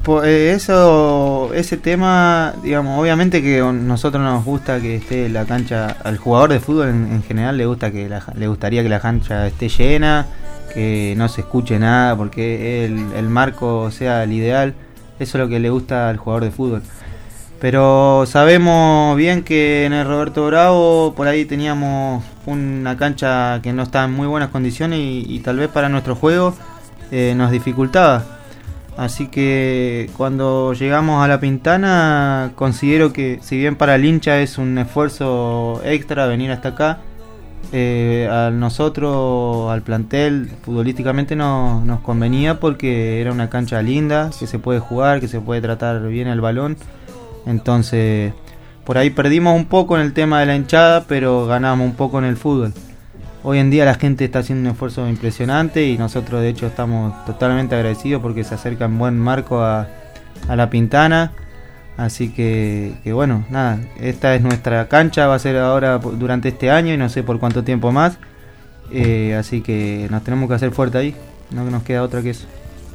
Pues 0.03 0.61
eso, 0.61 1.53
ese 1.53 1.77
tema, 1.77 2.53
digamos, 2.61 2.99
obviamente 2.99 3.41
que 3.41 3.61
nosotros 3.61 4.21
nos 4.21 4.43
gusta 4.43 4.81
que 4.81 4.97
esté 4.97 5.29
la 5.29 5.45
cancha, 5.45 5.95
al 6.03 6.17
jugador 6.17 6.51
de 6.51 6.59
fútbol 6.59 6.89
en, 6.89 7.09
en 7.09 7.23
general 7.23 7.57
le 7.57 7.65
gusta 7.65 7.89
que 7.89 8.09
le 8.35 8.47
gustaría 8.49 8.83
que 8.83 8.89
la 8.89 8.99
cancha 8.99 9.47
esté 9.47 9.69
llena, 9.69 10.25
que 10.73 11.13
no 11.15 11.29
se 11.29 11.41
escuche 11.41 11.79
nada, 11.79 12.17
porque 12.17 12.83
el, 12.83 13.13
el 13.15 13.29
marco 13.29 13.91
sea 13.91 14.23
el 14.23 14.33
ideal, 14.33 14.73
eso 15.19 15.37
es 15.37 15.41
lo 15.41 15.47
que 15.47 15.61
le 15.61 15.69
gusta 15.69 16.09
al 16.09 16.17
jugador 16.17 16.43
de 16.43 16.51
fútbol. 16.51 16.83
Pero 17.61 18.25
sabemos 18.27 19.15
bien 19.15 19.41
que 19.41 19.85
en 19.85 19.93
el 19.93 20.05
Roberto 20.05 20.45
Bravo 20.47 21.13
por 21.15 21.27
ahí 21.29 21.45
teníamos 21.45 22.21
una 22.45 22.97
cancha 22.97 23.61
que 23.63 23.71
no 23.71 23.83
estaba 23.83 24.03
en 24.03 24.11
muy 24.11 24.27
buenas 24.27 24.49
condiciones 24.49 24.99
y, 24.99 25.25
y 25.29 25.39
tal 25.39 25.59
vez 25.59 25.69
para 25.69 25.87
nuestro 25.87 26.13
juego 26.13 26.53
eh, 27.09 27.33
nos 27.37 27.51
dificultaba. 27.51 28.42
Así 28.97 29.27
que 29.27 30.09
cuando 30.17 30.73
llegamos 30.73 31.23
a 31.23 31.27
la 31.27 31.39
Pintana 31.39 32.51
considero 32.55 33.11
que 33.11 33.39
si 33.41 33.57
bien 33.57 33.75
para 33.75 33.95
el 33.95 34.05
hincha 34.05 34.39
es 34.39 34.57
un 34.57 34.77
esfuerzo 34.77 35.81
extra 35.83 36.27
venir 36.27 36.51
hasta 36.51 36.69
acá, 36.69 36.99
eh, 37.71 38.29
a 38.31 38.51
nosotros, 38.51 39.71
al 39.71 39.81
plantel, 39.81 40.51
futbolísticamente 40.61 41.35
no, 41.35 41.83
nos 41.83 42.01
convenía 42.01 42.59
porque 42.59 43.19
era 43.19 43.31
una 43.31 43.49
cancha 43.49 43.81
linda, 43.81 44.29
que 44.37 44.45
se 44.45 44.59
puede 44.59 44.79
jugar, 44.79 45.19
que 45.19 45.27
se 45.27 45.39
puede 45.39 45.61
tratar 45.61 46.07
bien 46.07 46.27
el 46.27 46.39
balón. 46.39 46.77
Entonces 47.47 48.33
por 48.83 48.97
ahí 48.97 49.09
perdimos 49.09 49.55
un 49.55 49.65
poco 49.65 49.95
en 49.95 50.03
el 50.03 50.13
tema 50.13 50.41
de 50.41 50.45
la 50.45 50.55
hinchada, 50.55 51.05
pero 51.07 51.45
ganamos 51.45 51.87
un 51.87 51.95
poco 51.95 52.19
en 52.19 52.25
el 52.25 52.37
fútbol. 52.37 52.73
Hoy 53.45 53.59
en 53.59 53.69
día 53.69 53.83
la 53.83 53.95
gente 53.95 54.23
está 54.23 54.39
haciendo 54.39 54.69
un 54.69 54.73
esfuerzo 54.73 55.07
impresionante 55.07 55.85
y 55.85 55.97
nosotros 55.97 56.41
de 56.41 56.47
hecho 56.47 56.65
estamos 56.65 57.25
totalmente 57.25 57.75
agradecidos 57.75 58.21
porque 58.21 58.45
se 58.45 58.55
acerca 58.55 58.85
en 58.85 58.97
buen 58.97 59.19
marco 59.19 59.61
a, 59.61 59.89
a 60.47 60.55
la 60.55 60.69
Pintana. 60.69 61.33
Así 61.97 62.29
que, 62.29 62.93
que, 63.03 63.11
bueno, 63.11 63.45
nada, 63.49 63.79
esta 63.99 64.33
es 64.33 64.41
nuestra 64.41 64.87
cancha, 64.87 65.27
va 65.27 65.35
a 65.35 65.39
ser 65.39 65.57
ahora 65.57 65.97
durante 65.99 66.49
este 66.49 66.71
año 66.71 66.93
y 66.93 66.97
no 66.97 67.09
sé 67.09 67.21
por 67.21 67.37
cuánto 67.39 67.63
tiempo 67.63 67.91
más. 67.91 68.17
Eh, 68.91 69.35
así 69.35 69.61
que 69.61 70.07
nos 70.09 70.23
tenemos 70.23 70.47
que 70.47 70.55
hacer 70.55 70.71
fuerte 70.71 70.97
ahí, 70.97 71.15
no 71.51 71.69
nos 71.69 71.83
queda 71.83 72.01
otra 72.01 72.21
que 72.21 72.29
eso. 72.29 72.47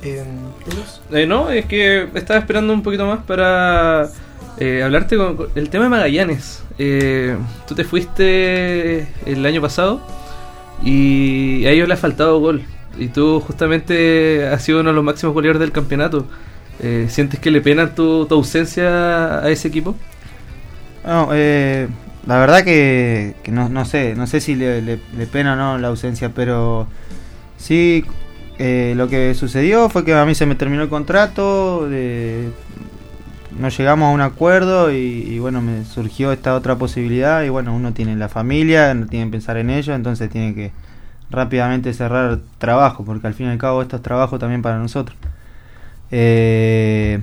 Eh, 0.02 1.26
no, 1.26 1.50
es 1.50 1.66
que 1.66 2.08
estaba 2.14 2.40
esperando 2.40 2.72
un 2.72 2.82
poquito 2.82 3.06
más 3.06 3.22
para 3.24 4.08
eh, 4.58 4.82
hablarte 4.82 5.16
con, 5.16 5.48
el 5.54 5.70
tema 5.70 5.84
de 5.84 5.90
Magallanes. 5.90 6.62
Eh, 6.78 7.37
tú 7.66 7.74
te 7.74 7.84
fuiste 7.84 9.08
el 9.26 9.44
año 9.44 9.61
pasado 9.61 10.00
y 10.82 11.66
a 11.66 11.70
ellos 11.70 11.88
les 11.88 11.98
ha 11.98 12.00
faltado 12.00 12.38
gol. 12.38 12.62
Y 12.98 13.08
tú 13.08 13.40
justamente 13.40 14.46
has 14.46 14.62
sido 14.62 14.80
uno 14.80 14.90
de 14.90 14.94
los 14.94 15.04
máximos 15.04 15.34
goleadores 15.34 15.60
del 15.60 15.72
campeonato. 15.72 16.26
Eh, 16.80 17.06
¿Sientes 17.08 17.40
que 17.40 17.50
le 17.50 17.60
pena 17.60 17.94
tu, 17.94 18.26
ausencia 18.30 19.40
a 19.40 19.48
ese 19.50 19.68
equipo? 19.68 19.96
No, 21.04 21.30
eh, 21.32 21.88
la 22.26 22.38
verdad 22.38 22.64
que, 22.64 23.34
no, 23.50 23.68
no, 23.68 23.84
sé, 23.84 24.14
no 24.14 24.26
sé 24.26 24.40
si 24.40 24.54
le, 24.54 24.82
le, 24.82 24.98
pena 25.30 25.54
o 25.54 25.56
no 25.56 25.78
la 25.78 25.88
ausencia, 25.88 26.30
pero 26.34 26.86
sí 27.56 28.04
eh, 28.58 28.94
lo 28.96 29.08
que 29.08 29.34
sucedió 29.34 29.88
fue 29.88 30.04
que 30.04 30.14
a 30.14 30.24
mí 30.24 30.34
se 30.34 30.44
me 30.44 30.54
terminó 30.54 30.82
el 30.82 30.88
contrato, 30.88 31.88
no 33.56 33.68
llegamos 33.68 34.08
a 34.08 34.12
un 34.12 34.20
acuerdo 34.20 34.92
y, 34.92 35.38
bueno, 35.38 35.61
me 35.61 35.84
surgió 35.84 36.32
esta 36.32 36.54
otra 36.54 36.76
posibilidad 36.76 37.42
y 37.42 37.48
bueno, 37.48 37.74
uno 37.74 37.92
tiene 37.92 38.16
la 38.16 38.28
familia, 38.28 38.92
tiene 39.08 39.26
que 39.26 39.30
pensar 39.32 39.56
en 39.56 39.70
ello, 39.70 39.94
entonces 39.94 40.30
tiene 40.30 40.54
que 40.54 40.72
rápidamente 41.30 41.92
cerrar 41.92 42.40
trabajo, 42.58 43.04
porque 43.04 43.26
al 43.26 43.34
fin 43.34 43.46
y 43.46 43.50
al 43.50 43.58
cabo 43.58 43.82
esto 43.82 43.96
es 43.96 44.02
trabajo 44.02 44.38
también 44.38 44.62
para 44.62 44.78
nosotros. 44.78 45.16
Eh, 46.11 47.20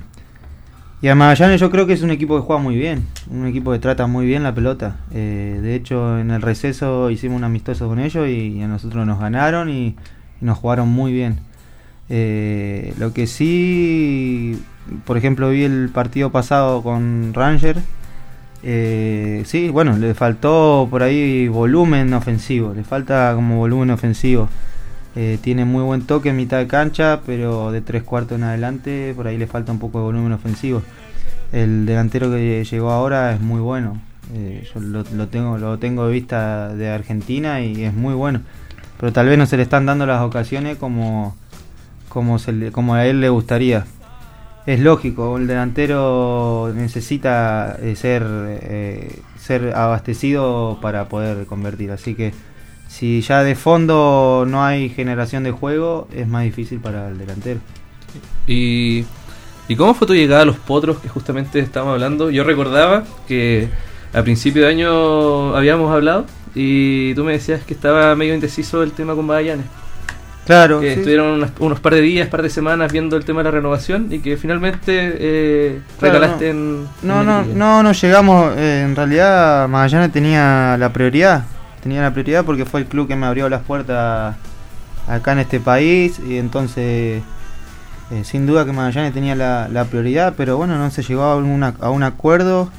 y 1.01 1.07
a 1.07 1.15
Magallanes 1.15 1.59
yo 1.59 1.69
creo 1.69 1.85
que 1.85 1.93
es 1.93 2.01
un 2.01 2.11
equipo 2.11 2.35
que 2.35 2.41
juega 2.41 2.61
muy 2.61 2.75
bien, 2.75 3.05
un 3.29 3.45
equipo 3.45 3.71
que 3.71 3.79
trata 3.79 4.07
muy 4.07 4.25
bien 4.25 4.43
la 4.43 4.55
pelota. 4.55 4.97
Eh, 5.11 5.59
de 5.61 5.75
hecho, 5.75 6.19
en 6.19 6.31
el 6.31 6.41
receso 6.41 7.11
hicimos 7.11 7.37
un 7.37 7.43
amistoso 7.43 7.87
con 7.87 7.99
ellos 7.99 8.27
y, 8.27 8.61
a 8.61 8.67
nosotros 8.67 9.05
nos 9.05 9.19
ganaron 9.19 9.69
y, 9.69 9.95
nos 10.41 10.57
jugaron 10.57 10.89
muy 10.89 11.13
bien. 11.13 11.39
Eh, 12.09 12.93
lo 12.97 13.13
que 13.13 13.27
sí, 13.27 14.59
por 15.05 15.17
ejemplo, 15.17 15.49
vi 15.49 15.63
el 15.63 15.89
partido 15.89 16.31
pasado 16.31 16.81
con 16.83 17.33
Ranger. 17.33 17.77
Eh, 18.63 19.43
sí, 19.45 19.69
bueno, 19.69 19.97
le 19.97 20.13
faltó 20.13 20.87
por 20.89 21.03
ahí 21.03 21.47
volumen 21.47 22.13
ofensivo, 22.13 22.73
le 22.73 22.83
falta 22.83 23.33
como 23.35 23.57
volumen 23.57 23.91
ofensivo. 23.91 24.49
Eh, 25.15 25.37
tiene 25.41 25.65
muy 25.65 25.83
buen 25.83 26.01
toque 26.01 26.29
en 26.29 26.35
mitad 26.35 26.57
de 26.57 26.67
cancha, 26.67 27.21
pero 27.25 27.71
de 27.71 27.81
tres 27.81 28.03
cuartos 28.03 28.37
en 28.37 28.43
adelante 28.43 29.13
por 29.15 29.27
ahí 29.27 29.37
le 29.37 29.47
falta 29.47 29.71
un 29.71 29.79
poco 29.79 29.99
de 29.99 30.05
volumen 30.05 30.31
ofensivo. 30.33 30.81
El 31.51 31.85
delantero 31.85 32.29
que 32.31 32.65
llegó 32.65 32.91
ahora 32.91 33.33
es 33.33 33.41
muy 33.41 33.61
bueno. 33.61 34.01
Eh, 34.33 34.67
yo 34.73 34.79
lo, 34.81 35.03
tengo 35.27 35.57
lo 35.57 35.77
tengo 35.77 36.07
de 36.07 36.13
vista 36.13 36.73
de 36.73 36.89
Argentina 36.89 37.61
y 37.61 37.83
es 37.83 37.93
muy 37.93 38.13
bueno. 38.13 38.41
Pero 38.99 39.13
tal 39.13 39.27
vez 39.27 39.37
no 39.37 39.45
se 39.45 39.57
le 39.57 39.63
están 39.63 39.85
dando 39.85 40.05
las 40.05 40.21
ocasiones 40.21 40.77
como 40.77 41.35
como, 42.71 42.93
a 42.93 43.05
él 43.05 43.19
le 43.19 43.29
gustaría. 43.29 43.85
Es 44.65 44.79
lógico, 44.79 45.37
el 45.37 45.45
delantero 45.45 46.71
necesita 46.75 47.77
eh, 47.79 47.95
ser 47.95 48.23
ser 49.45 49.75
abastecido 49.75 50.79
para 50.81 51.07
poder 51.07 51.45
convertir, 51.45 51.91
así 51.91 52.15
que 52.15 52.33
si 52.87 53.21
ya 53.21 53.43
de 53.43 53.55
fondo 53.55 54.45
no 54.47 54.63
hay 54.63 54.89
generación 54.89 55.43
de 55.43 55.51
juego, 55.51 56.07
es 56.11 56.27
más 56.27 56.43
difícil 56.43 56.79
para 56.79 57.09
el 57.09 57.17
delantero. 57.17 57.59
¿Y, 58.47 59.05
¿y 59.67 59.75
cómo 59.75 59.93
fue 59.93 60.07
tu 60.07 60.15
llegada 60.15 60.41
a 60.41 60.45
los 60.45 60.57
potros 60.57 60.97
que 60.97 61.09
justamente 61.09 61.59
estábamos 61.59 61.93
hablando? 61.93 62.31
Yo 62.31 62.43
recordaba 62.43 63.03
que 63.27 63.69
a 64.13 64.23
principio 64.23 64.63
de 64.63 64.69
año 64.69 65.55
habíamos 65.55 65.93
hablado 65.93 66.25
y 66.55 67.13
tú 67.13 67.23
me 67.23 67.33
decías 67.33 67.63
que 67.63 67.73
estaba 67.73 68.15
medio 68.15 68.33
indeciso 68.33 68.81
el 68.81 68.93
tema 68.93 69.13
con 69.13 69.25
Magallanes. 69.25 69.65
Claro. 70.45 70.79
Que 70.79 70.93
estuvieron 70.93 71.51
unos, 71.59 71.79
par 71.79 71.95
de 71.95 72.01
días, 72.01 72.29
par 72.29 72.43
de 72.43 72.49
semanas 72.49 72.91
viendo 72.91 73.17
el 73.17 73.25
tema 73.25 73.39
de 73.39 73.45
la 73.45 73.51
renovación 73.51 74.07
y 74.11 74.19
que 74.19 74.37
finalmente 74.37 75.15
eh, 75.19 75.81
recalaste 75.99 76.49
en. 76.49 76.83
No, 77.01 77.23
no, 77.23 77.43
no, 77.43 77.81
no 77.81 77.91
llegamos. 77.91 78.53
Eh, 78.57 78.83
en 78.85 78.95
realidad, 78.95 79.67
Magallanes 79.67 80.11
tenía 80.11 80.77
la 80.77 80.93
prioridad 80.93 81.45
tenía 81.85 82.01
la 82.01 82.09
prioridad 82.09 82.43
porque 82.43 82.65
fue 82.65 82.79
el 82.79 82.87
club 82.87 83.07
que 83.07 83.15
me 83.15 83.27
abrió 83.27 83.47
las 83.47 83.61
puertas 83.61 84.35
acá 85.07 85.33
en 85.33 85.37
este 85.37 85.59
país 85.59 86.19
y 86.27 86.39
entonces 86.39 87.21
eh, 88.09 88.23
sin 88.23 88.47
duda 88.47 88.65
que 88.65 88.71
Magallanes 88.71 89.13
tenía 89.13 89.35
la, 89.35 89.85
prioridad, 89.87 90.33
pero 90.35 90.57
bueno, 90.57 90.79
no 90.79 90.89
se 90.89 91.03
llegó 91.03 91.21
a, 91.21 91.33
a 91.33 91.89
un 91.91 92.01
acuerdo 92.01 92.71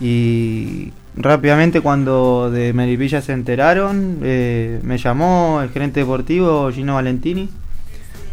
y 0.00 0.92
rápidamente 1.16 1.80
cuando 1.80 2.50
de 2.50 2.72
Meripilla 2.72 3.20
se 3.20 3.32
enteraron, 3.32 4.20
eh, 4.22 4.80
me 4.82 4.98
llamó 4.98 5.60
el 5.62 5.70
gerente 5.70 6.00
deportivo 6.00 6.70
Gino 6.70 6.94
Valentini 6.94 7.48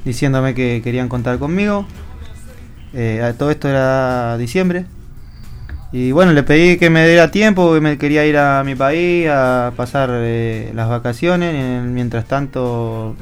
diciéndome 0.05 0.53
que 0.53 0.81
querían 0.83 1.09
contar 1.09 1.39
conmigo. 1.39 1.85
Eh, 2.93 3.33
todo 3.37 3.51
esto 3.51 3.69
era 3.69 4.37
diciembre. 4.37 4.85
Y 5.91 6.11
bueno, 6.11 6.33
le 6.33 6.43
pedí 6.43 6.77
que 6.77 6.89
me 6.89 7.07
diera 7.07 7.31
tiempo, 7.31 7.73
que 7.73 7.81
me 7.81 7.97
quería 7.97 8.25
ir 8.25 8.37
a 8.37 8.63
mi 8.63 8.75
país 8.75 9.27
a 9.27 9.73
pasar 9.75 10.09
eh, 10.13 10.71
las 10.75 10.87
vacaciones, 10.87 11.83
mientras 11.83 12.25
tanto 12.25 13.15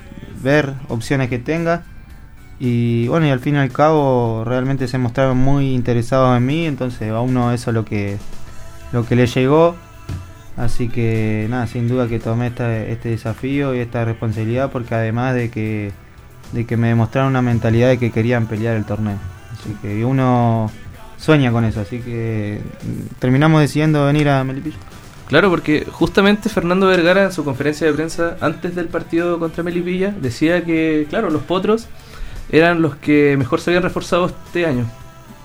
ver 0.44 0.74
opciones 0.90 1.30
que 1.30 1.40
tenga. 1.40 1.84
Y 2.60 3.08
bueno, 3.08 3.28
y 3.28 3.30
al 3.30 3.40
fin 3.40 3.56
y 3.56 3.60
al 3.60 3.72
cabo 3.72 4.44
realmente 4.46 4.88
se 4.88 4.98
mostraron 4.98 5.38
muy 5.38 5.74
interesados 5.74 6.36
en 6.36 6.46
mí, 6.46 6.66
entonces 6.66 7.10
a 7.12 7.22
uno 7.22 7.54
eso 7.54 7.70
es 7.70 7.74
lo 7.74 7.86
que, 7.86 8.18
lo 8.92 9.06
que 9.06 9.16
le 9.16 9.28
llegó. 9.28 9.76
Así 10.56 10.90
que 10.90 11.46
nada, 11.50 11.68
sin 11.68 11.88
duda 11.88 12.08
que 12.08 12.20
tomé 12.20 12.48
este 12.48 13.10
desafío 13.10 13.76
y 13.76 13.80
esta 13.80 14.04
responsabilidad 14.06 14.72
porque 14.72 14.96
además 14.96 15.36
de 15.36 15.52
que, 15.52 15.92
de 16.52 16.66
que 16.66 16.78
me 16.78 16.88
demostraron 16.88 17.30
una 17.30 17.44
mentalidad 17.44 17.90
de 17.90 18.00
que 18.00 18.12
querían 18.12 18.48
pelear 18.48 18.76
el 18.76 18.86
torneo. 18.86 19.18
Así 19.54 19.76
que 19.82 20.04
uno 20.04 20.72
sueña 21.18 21.52
con 21.52 21.64
eso, 21.64 21.82
así 21.82 22.00
que 22.00 22.60
mm, 22.84 23.20
terminamos 23.20 23.62
decidiendo 23.62 24.06
venir 24.06 24.30
a 24.30 24.44
Melipilla. 24.44 24.78
Claro, 25.28 25.50
porque 25.50 25.86
justamente 25.92 26.48
Fernando 26.48 26.88
Vergara 26.88 27.26
en 27.26 27.32
su 27.34 27.44
conferencia 27.44 27.86
de 27.86 27.94
prensa 27.94 28.38
antes 28.40 28.76
del 28.76 28.88
partido 28.88 29.40
contra 29.40 29.62
Melipilla 29.62 30.12
decía 30.22 30.64
que, 30.64 31.06
claro, 31.10 31.30
los 31.30 31.44
potros 31.44 31.88
eran 32.50 32.82
los 32.82 32.96
que 32.96 33.36
mejor 33.38 33.60
se 33.60 33.72
habían 33.72 33.84
reforzado 33.84 34.28
este 34.28 34.66
año, 34.66 34.86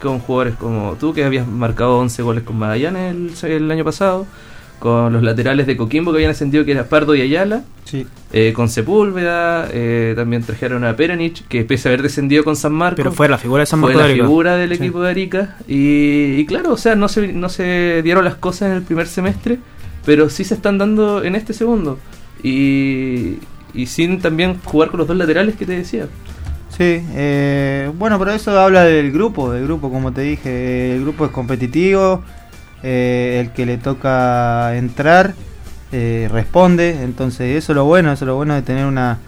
con 0.03 0.19
jugadores 0.19 0.57
como 0.57 0.97
tú, 0.99 1.15
que 1.15 1.25
habías 1.25 1.47
marcado 1.47 1.99
11 1.99 2.23
goles 2.23 2.45
con 2.45 2.59
Magallanes 2.59 3.43
el 3.45 3.71
año 3.71 3.85
pasado, 3.85 4.27
con 4.79 5.13
los 5.13 5.23
laterales 5.23 5.67
de 5.67 5.77
Coquimbo 5.77 6.11
que 6.11 6.19
habían 6.19 6.33
ascendido, 6.33 6.65
que 6.65 6.73
era 6.73 6.89
Pardo 6.89 7.15
y 7.15 7.23
Ayala, 7.23 7.63
sí. 7.85 8.07
Eh, 8.33 8.53
con 8.53 8.69
Sepúlveda, 8.69 9.69
eh, 9.71 10.15
también 10.17 10.43
trajeron 10.43 10.85
a 10.85 10.97
Peranich, 10.97 11.47
que 11.47 11.65
pese 11.65 11.89
a 11.89 11.91
haber 11.91 12.03
descendido 12.03 12.43
con 12.43 12.57
San 12.57 12.73
Marcos, 12.73 12.97
pero 12.97 13.13
fue 13.13 13.29
la 13.29 13.39
figura 13.39 13.61
de 13.61 13.67
San 13.67 13.79
Marcos. 13.79 14.01
Fue 14.01 14.09
la 14.09 14.15
figura 14.15 14.57
del 14.57 14.73
equipo 14.73 15.01
de 15.01 15.11
Arica, 15.11 15.57
y, 15.69 16.45
claro, 16.47 16.73
o 16.73 16.77
sea, 16.77 16.97
no 16.97 17.09
se, 17.09 17.33
no 17.33 17.49
se 17.49 18.03
dieron 18.03 18.25
las 18.25 18.35
cosas 18.35 18.71
en 18.71 18.77
el 18.79 18.83
primer 18.83 19.07
semestre, 19.07 19.59
pero 20.05 20.29
sí 20.29 20.43
se 20.43 20.55
están 20.55 20.79
dando 20.79 21.23
en 21.23 21.37
este 21.37 21.53
segundo, 21.53 21.99
y, 22.43 23.39
y 23.73 23.87
sin 23.87 24.21
también 24.21 24.59
jugar 24.65 24.91
con 24.91 24.99
los 24.99 25.07
dos 25.07 25.17
laterales 25.17 25.55
que 25.55 25.65
te 25.65 25.77
decía. 25.77 26.09
Eh, 26.83 27.91
bueno, 27.97 28.19
pero 28.19 28.33
eso 28.33 28.59
habla 28.59 28.85
del 28.85 29.13
grupo, 29.13 29.53
del 29.53 29.65
grupo, 29.65 29.91
como 29.91 30.13
te 30.13 30.23
dije, 30.23 30.95
el 30.95 31.03
grupo 31.03 31.27
es 31.27 31.31
competitivo 31.31 32.23
eh, 32.83 33.39
el 33.41 33.53
que 33.53 33.67
le 33.67 33.79
toca 33.79 34.77
entrar 34.77 35.35
eh, 35.93 36.29
responde, 36.31 37.03
entonces 37.03 37.57
eso 37.57 37.73
es 37.73 37.77
lo 37.77 37.85
bueno, 37.85 38.13
eso 38.13 38.25
es 38.25 38.27
lo 38.27 38.35
bueno 38.37 38.55
de 38.55 38.63
tener 38.63 38.87
una, 38.87 39.19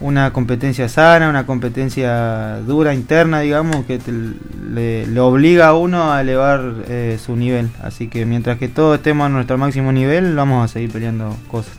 una 0.00 0.32
competencia 0.32 0.88
sana, 0.88 1.28
una 1.28 1.46
competencia 1.46 2.58
dura 2.66 2.94
interna, 2.94 3.40
digamos, 3.40 3.84
que 3.86 4.00
le, 4.72 5.20
obliga 5.20 5.68
a 5.68 5.74
uno 5.74 6.12
a 6.12 6.20
elevar 6.20 6.74
su 7.18 7.36
nivel. 7.36 7.70
Así 7.82 8.08
que 8.08 8.26
mientras 8.26 8.58
que 8.58 8.68
todos 8.68 8.96
estemos 8.96 9.26
a 9.26 9.28
nuestro 9.28 9.58
máximo 9.58 9.92
nivel, 9.92 10.34
vamos 10.34 10.64
a 10.64 10.72
seguir 10.72 10.90
peleando 10.90 11.36
cosas. 11.48 11.74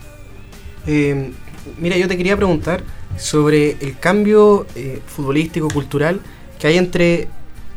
mira, 0.85 1.97
yo 1.97 2.07
te 2.07 2.15
quería 2.15 2.37
preguntar 2.37 2.83
sobre 3.17 3.71
el 3.82 3.97
cambio 3.99 4.65
futbolístico, 5.08 5.67
cultural 5.69 6.19
que 6.60 6.67
hay 6.67 6.78
entre 6.78 7.28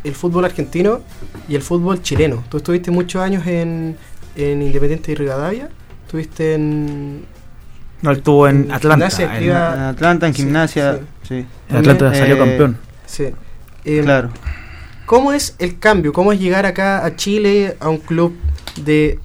el 0.05 0.15
fútbol 0.15 0.45
argentino 0.45 1.01
y 1.49 1.55
el 1.57 1.63
fútbol 1.63 2.01
chileno. 2.03 2.45
Tú 2.49 2.59
estuviste 2.59 2.91
muchos 2.91 3.21
años 3.23 3.47
en, 3.47 3.97
en 4.37 4.63
Independiente 4.63 5.13
y 5.13 5.15
Rivadavia, 5.17 5.69
estuviste 6.05 6.55
en... 6.55 7.25
No, 8.03 8.13
estuvo 8.13 8.47
en, 8.47 8.71
Atlanta. 8.71 9.09
en, 9.19 9.53
Atlanta, 9.53 10.27
en 10.29 10.35
gimnasia. 10.35 11.01
Sí. 11.27 11.45
En 11.69 11.77
Atlanta 11.77 12.15
salió 12.15 12.37
eh, 12.37 12.39
campeón. 12.39 12.79
Sí. 13.07 13.29
Em, 13.85 14.05
claro. 14.05 14.29
¿Cómo 15.07 15.33
es 15.33 15.57
el 15.59 15.79
cambio? 15.79 16.13
¿Cómo 16.13 16.33
es 16.33 16.39
llegar 16.39 16.67
acá 16.67 17.05
a 17.05 17.17
Chile, 17.17 17.77
a 17.81 17.89
un 17.89 17.99
club 17.99 18.37
de, 18.85 19.19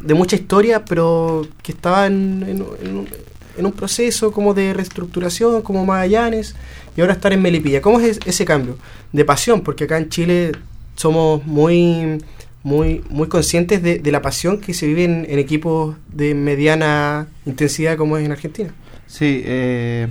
de 0.00 0.14
mucha 0.14 0.36
historia, 0.36 0.84
pero 0.84 1.46
que 1.62 1.72
estaba 1.72 2.06
en, 2.06 2.44
en- 2.48 2.66
en 2.88 2.96
un- 2.96 3.08
en 3.56 3.66
un 3.66 3.72
proceso 3.72 4.32
como 4.32 4.54
de 4.54 4.72
reestructuración, 4.72 5.62
como 5.62 5.84
Magallanes, 5.84 6.54
y 6.96 7.00
ahora 7.00 7.12
estar 7.12 7.32
en 7.32 7.42
Melipilla. 7.42 7.80
¿Cómo 7.80 8.00
es 8.00 8.20
ese 8.24 8.44
cambio? 8.44 8.78
De 9.12 9.24
pasión, 9.24 9.62
porque 9.62 9.84
acá 9.84 9.98
en 9.98 10.08
Chile 10.08 10.52
somos 10.96 11.44
muy 11.46 12.18
muy 12.62 13.04
muy 13.10 13.28
conscientes 13.28 13.82
de, 13.82 14.00
la 14.10 14.22
pasión 14.22 14.58
que 14.58 14.72
se 14.72 14.86
vive 14.86 15.04
en, 15.04 15.38
equipos 15.38 15.96
de 16.08 16.34
mediana 16.34 17.26
intensidad 17.44 17.96
como 17.96 18.16
es 18.16 18.24
en 18.24 18.32
Argentina. 18.32 18.70
Sí, 19.06 19.42
eh, 19.44 20.08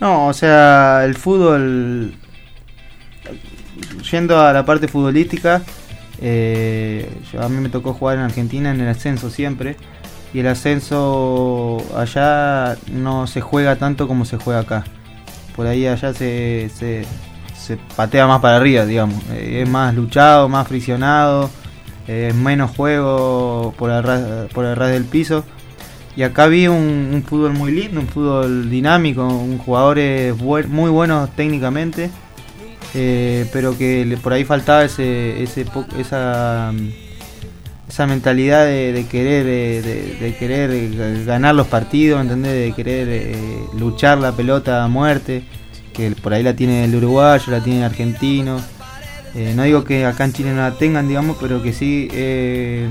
no, 0.00 0.28
o 0.28 0.32
sea, 0.34 1.02
el 1.04 1.14
fútbol, 1.14 2.14
yendo 4.10 4.38
a 4.38 4.52
la 4.52 4.64
parte 4.66 4.86
futbolística, 4.86 5.62
eh, 6.20 7.08
a 7.38 7.48
mí 7.48 7.60
me 7.60 7.70
tocó 7.70 7.94
jugar 7.94 8.18
en 8.18 8.24
Argentina 8.24 8.70
en 8.70 8.80
el 8.80 8.88
ascenso 8.88 9.30
siempre, 9.30 9.76
y 10.32 10.40
el 10.40 10.46
ascenso 10.46 11.78
allá 11.96 12.76
no 12.92 13.26
se 13.26 13.40
juega 13.40 13.76
tanto 13.76 14.06
como 14.06 14.24
se 14.24 14.36
juega 14.36 14.60
acá. 14.60 14.84
Por 15.56 15.66
ahí 15.66 15.86
allá 15.86 16.14
se, 16.14 16.70
se, 16.70 17.04
patea 17.96 18.26
más 18.26 18.40
para 18.40 18.56
arriba, 18.56 18.84
digamos. 18.86 19.22
Eh, 19.32 19.62
es 19.62 19.68
más 19.68 19.94
luchado, 19.94 20.48
más 20.48 20.66
friccionado, 20.66 21.50
eh, 22.08 22.32
menos 22.34 22.70
juego 22.76 23.74
por 23.76 23.90
el 23.90 24.02
ras, 24.02 24.48
por 24.52 24.64
el 24.64 24.76
ras 24.76 24.90
del 24.90 25.04
piso. 25.04 25.44
Y 26.16 26.22
acá 26.22 26.46
vi 26.46 26.66
un, 26.66 27.24
fútbol 27.26 27.52
muy 27.52 27.72
lindo, 27.72 28.00
un 28.00 28.08
fútbol 28.08 28.68
dinámico, 28.68 29.26
un 29.26 29.58
jugadores 29.58 30.36
muy 30.36 30.90
buenos 30.90 31.30
técnicamente, 31.36 32.10
eh, 32.94 33.48
pero 33.52 33.78
que 33.78 34.18
por 34.22 34.32
ahí 34.32 34.44
faltaba 34.44 34.84
ese, 34.84 35.42
ese 35.42 35.64
esa, 35.98 36.72
esa 37.90 38.06
mentalidad 38.06 38.64
de, 38.64 38.92
de 38.92 39.06
querer 39.06 39.44
de, 39.44 40.16
de 40.20 40.36
querer 40.36 41.24
ganar 41.24 41.56
los 41.56 41.66
partidos, 41.66 42.20
¿entendés? 42.20 42.52
de 42.52 42.72
querer 42.72 43.08
eh, 43.10 43.34
luchar 43.76 44.18
la 44.18 44.30
pelota 44.30 44.84
a 44.84 44.88
muerte, 44.88 45.42
que 45.92 46.12
por 46.12 46.32
ahí 46.32 46.44
la 46.44 46.54
tiene 46.54 46.84
el 46.84 46.94
uruguayo, 46.94 47.50
la 47.50 47.60
tiene 47.60 47.80
el 47.80 47.84
argentino. 47.86 48.60
Eh, 49.34 49.54
no 49.56 49.64
digo 49.64 49.82
que 49.82 50.06
acá 50.06 50.24
en 50.24 50.32
Chile 50.32 50.50
no 50.52 50.58
la 50.62 50.72
tengan, 50.72 51.08
digamos, 51.08 51.36
pero 51.40 51.62
que 51.62 51.72
sí 51.72 52.08
eh, 52.12 52.88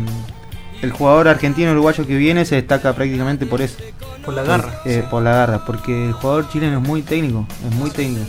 el 0.81 0.91
jugador 0.91 1.29
argentino 1.29 1.71
uruguayo 1.71 2.05
que 2.05 2.17
viene 2.17 2.45
se 2.45 2.55
destaca 2.55 2.93
prácticamente 2.93 3.45
por 3.45 3.61
eso. 3.61 3.77
Por 4.25 4.33
la 4.33 4.43
garra. 4.43 4.81
Eh, 4.85 4.99
sí. 5.01 5.07
Por 5.09 5.23
la 5.23 5.31
garra, 5.31 5.65
porque 5.65 6.07
el 6.07 6.11
jugador 6.11 6.49
chileno 6.49 6.79
es 6.81 6.87
muy 6.87 7.03
técnico, 7.03 7.47
es 7.65 7.75
muy 7.75 7.89
técnico. 7.89 8.25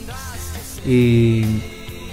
Y 0.87 1.45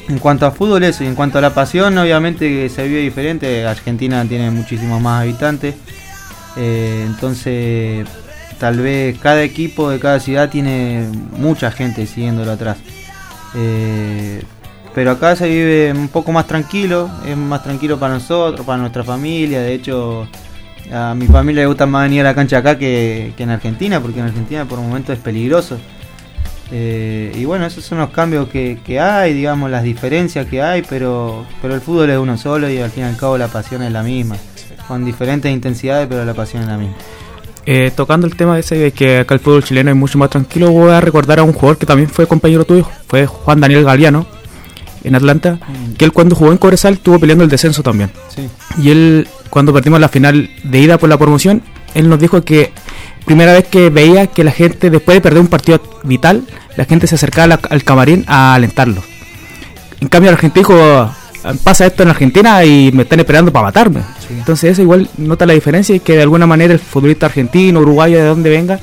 en 0.07 0.19
cuanto 0.19 0.45
a 0.45 0.51
fútbol 0.51 0.83
eso, 0.83 1.03
y 1.03 1.07
en 1.07 1.15
cuanto 1.15 1.37
a 1.37 1.41
la 1.41 1.53
pasión, 1.53 1.97
obviamente 1.97 2.69
se 2.69 2.87
vive 2.87 3.01
diferente. 3.01 3.65
Argentina 3.65 4.23
tiene 4.25 4.51
muchísimos 4.51 5.01
más 5.01 5.21
habitantes. 5.21 5.75
Eh, 6.55 7.03
entonces, 7.05 8.07
tal 8.59 8.79
vez 8.79 9.17
cada 9.19 9.43
equipo 9.43 9.89
de 9.89 9.99
cada 9.99 10.19
ciudad 10.19 10.49
tiene 10.49 11.07
mucha 11.37 11.71
gente 11.71 12.05
siguiéndolo 12.07 12.51
atrás. 12.51 12.77
Eh, 13.55 14.43
pero 14.95 15.11
acá 15.11 15.35
se 15.35 15.47
vive 15.47 15.91
un 15.91 16.07
poco 16.07 16.31
más 16.31 16.47
tranquilo, 16.47 17.09
es 17.25 17.37
más 17.37 17.63
tranquilo 17.63 17.99
para 17.99 18.15
nosotros, 18.15 18.65
para 18.65 18.79
nuestra 18.79 19.03
familia. 19.03 19.61
De 19.61 19.73
hecho, 19.73 20.27
a 20.91 21.13
mi 21.13 21.27
familia 21.27 21.61
le 21.63 21.67
gusta 21.67 21.85
más 21.85 22.03
venir 22.03 22.21
a 22.21 22.23
la 22.23 22.35
cancha 22.35 22.57
acá 22.57 22.77
que, 22.77 23.33
en 23.37 23.49
Argentina, 23.49 23.99
porque 24.01 24.19
en 24.19 24.25
Argentina 24.25 24.65
por 24.65 24.79
momentos 24.79 25.15
es 25.15 25.21
peligroso. 25.21 25.77
Eh, 26.71 27.31
y 27.35 27.45
bueno, 27.45 27.65
esos 27.65 27.85
son 27.85 27.99
los 27.99 28.09
cambios 28.09 28.49
que, 28.49 28.79
que 28.85 28.99
hay, 28.99 29.33
digamos, 29.33 29.71
las 29.71 29.83
diferencias 29.83 30.47
que 30.47 30.61
hay, 30.61 30.81
pero, 30.81 31.45
pero 31.61 31.75
el 31.75 31.81
fútbol 31.81 32.09
es 32.09 32.17
uno 32.17 32.37
solo 32.37 32.69
y 32.69 32.77
al 32.79 32.91
fin 32.91 33.03
y 33.03 33.07
al 33.07 33.17
cabo 33.17 33.37
la 33.37 33.47
pasión 33.47 33.83
es 33.83 33.91
la 33.91 34.03
misma. 34.03 34.37
Con 34.87 35.05
diferentes 35.05 35.51
intensidades, 35.51 36.07
pero 36.07 36.23
la 36.25 36.33
pasión 36.33 36.63
es 36.63 36.67
la 36.67 36.77
misma. 36.77 36.95
Eh, 37.65 37.91
tocando 37.93 38.27
el 38.27 38.35
tema 38.37 38.53
de 38.53 38.61
ese 38.61 38.75
de 38.75 38.91
que 38.91 39.19
acá 39.19 39.33
el 39.33 39.41
fútbol 39.41 39.63
chileno 39.63 39.89
es 39.91 39.97
mucho 39.97 40.17
más 40.17 40.29
tranquilo, 40.29 40.71
voy 40.71 40.91
a 40.91 41.01
recordar 41.01 41.39
a 41.39 41.43
un 41.43 41.51
jugador 41.51 41.77
que 41.77 41.85
también 41.85 42.09
fue 42.09 42.25
compañero 42.25 42.63
tuyo, 42.63 42.87
fue 43.07 43.25
Juan 43.25 43.59
Daniel 43.59 43.83
Galeano 43.83 44.25
en 45.03 45.15
Atlanta, 45.15 45.59
que 45.97 46.05
él 46.05 46.13
cuando 46.13 46.35
jugó 46.35 46.53
en 46.53 46.57
Cobresal 46.57 46.93
estuvo 46.93 47.19
peleando 47.19 47.43
el 47.43 47.49
descenso 47.49 47.83
también. 47.83 48.09
Sí. 48.29 48.47
Y 48.81 48.91
él, 48.91 49.27
cuando 49.49 49.73
perdimos 49.73 49.99
la 49.99 50.07
final 50.07 50.49
de 50.63 50.79
ida 50.79 50.97
por 50.97 51.09
la 51.09 51.17
promoción, 51.17 51.61
él 51.93 52.07
nos 52.07 52.19
dijo 52.19 52.41
que 52.41 52.71
primera 53.27 53.51
vez 53.51 53.67
que 53.67 53.89
veía 53.89 54.27
que 54.27 54.43
la 54.45 54.51
gente, 54.51 54.89
después 54.89 55.17
de 55.17 55.21
perder 55.21 55.41
un 55.41 55.47
partido 55.47 55.81
vital, 56.03 56.47
la 56.77 56.85
gente 56.85 57.07
se 57.07 57.15
acercaba 57.15 57.59
al 57.69 57.83
camarín 57.83 58.23
a 58.25 58.55
alentarlo. 58.55 59.03
En 59.99 60.07
cambio, 60.07 60.29
el 60.29 60.35
argentino 60.35 60.65
dijo, 60.65 61.11
pasa 61.63 61.85
esto 61.85 62.03
en 62.03 62.09
Argentina 62.09 62.63
y 62.63 62.89
me 62.93 63.03
están 63.03 63.19
esperando 63.19 63.51
para 63.51 63.65
matarme. 63.65 64.01
Sí. 64.25 64.33
Entonces 64.33 64.71
eso 64.71 64.81
igual 64.81 65.09
nota 65.17 65.45
la 65.45 65.53
diferencia 65.53 65.93
y 65.93 65.99
que 65.99 66.15
de 66.15 66.21
alguna 66.21 66.47
manera 66.47 66.73
el 66.73 66.79
futbolista 66.79 67.25
argentino, 67.25 67.81
uruguayo, 67.81 68.17
de 68.17 68.25
donde 68.25 68.49
venga, 68.49 68.79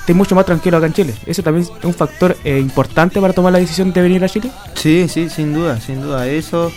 esté 0.00 0.14
mucho 0.14 0.34
más 0.34 0.46
tranquilo 0.46 0.78
acá 0.78 0.86
en 0.86 0.94
Chile. 0.94 1.14
Eso 1.26 1.42
también 1.42 1.66
es 1.66 1.84
un 1.84 1.92
factor 1.92 2.34
eh, 2.44 2.58
importante 2.58 3.20
para 3.20 3.34
tomar 3.34 3.52
la 3.52 3.58
decisión 3.58 3.92
de 3.92 4.00
venir 4.00 4.24
a 4.24 4.28
Chile. 4.28 4.50
Sí, 4.74 5.06
sí, 5.06 5.28
sin 5.28 5.52
duda, 5.52 5.78
sin 5.80 6.00
duda. 6.00 6.26
Eso, 6.26 6.72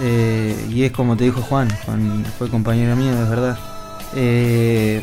eh, 0.00 0.56
y 0.70 0.84
es 0.84 0.92
como 0.92 1.14
te 1.14 1.24
dijo 1.24 1.42
Juan, 1.42 1.68
Juan 1.84 2.24
fue 2.38 2.48
compañero 2.48 2.96
mío, 2.96 3.14
de 3.14 3.28
verdad. 3.28 3.58
Eh, 4.16 5.02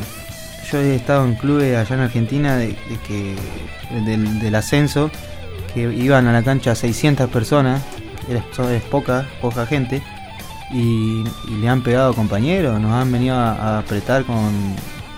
yo 0.70 0.78
he 0.78 0.96
estado 0.96 1.24
en 1.24 1.34
clubes 1.34 1.76
allá 1.76 1.94
en 1.96 2.02
Argentina 2.02 2.56
de, 2.56 2.74
que 3.06 3.34
del, 4.04 4.38
del 4.40 4.54
ascenso, 4.54 5.10
que 5.74 5.82
iban 5.82 6.26
a 6.26 6.32
la 6.32 6.42
cancha 6.42 6.74
600 6.74 7.28
personas, 7.30 7.82
so- 8.52 8.70
es 8.70 8.82
poca, 8.82 9.26
poca 9.40 9.66
gente, 9.66 10.02
y, 10.72 11.24
le 11.60 11.68
han 11.68 11.82
pegado 11.82 12.14
compañeros, 12.14 12.80
nos 12.80 12.92
han 12.92 13.10
venido 13.12 13.36
a, 13.36 13.78
apretar 13.78 14.24
con, 14.24 14.50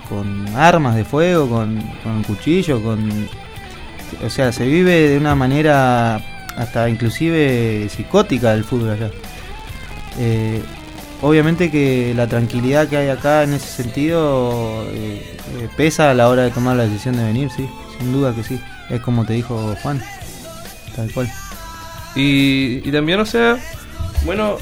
con 0.08 0.46
armas 0.56 0.94
de 0.94 1.04
fuego, 1.04 1.48
con, 1.48 1.80
con 2.02 2.22
cuchillos, 2.24 2.80
con 2.82 3.28
o 4.24 4.30
sea, 4.30 4.52
se 4.52 4.66
vive 4.66 5.08
de 5.10 5.18
una 5.18 5.34
manera 5.34 6.20
hasta 6.56 6.88
inclusive 6.88 7.88
psicótica 7.88 8.52
el 8.54 8.64
fútbol 8.64 8.90
allá. 8.90 9.10
Eh, 10.18 10.62
obviamente 11.22 11.70
que 11.70 12.12
la 12.14 12.26
tranquilidad 12.26 12.88
que 12.88 12.96
hay 12.96 13.08
acá 13.08 13.42
en 13.42 13.54
ese 13.54 13.66
sentido 13.66 14.84
eh, 14.92 15.36
eh, 15.58 15.68
pesa 15.76 16.10
a 16.10 16.14
la 16.14 16.28
hora 16.28 16.42
de 16.42 16.50
tomar 16.50 16.76
la 16.76 16.84
decisión 16.84 17.16
de 17.16 17.24
venir, 17.24 17.50
sí, 17.50 17.68
sin 17.98 18.12
duda 18.12 18.34
que 18.34 18.42
sí. 18.42 18.60
Es 18.90 19.00
como 19.00 19.24
te 19.24 19.34
dijo 19.34 19.74
Juan, 19.82 20.02
tal 20.96 21.12
cual. 21.12 21.30
Y, 22.14 22.88
y 22.88 22.92
también, 22.92 23.20
o 23.20 23.26
sea, 23.26 23.58
bueno, 24.24 24.56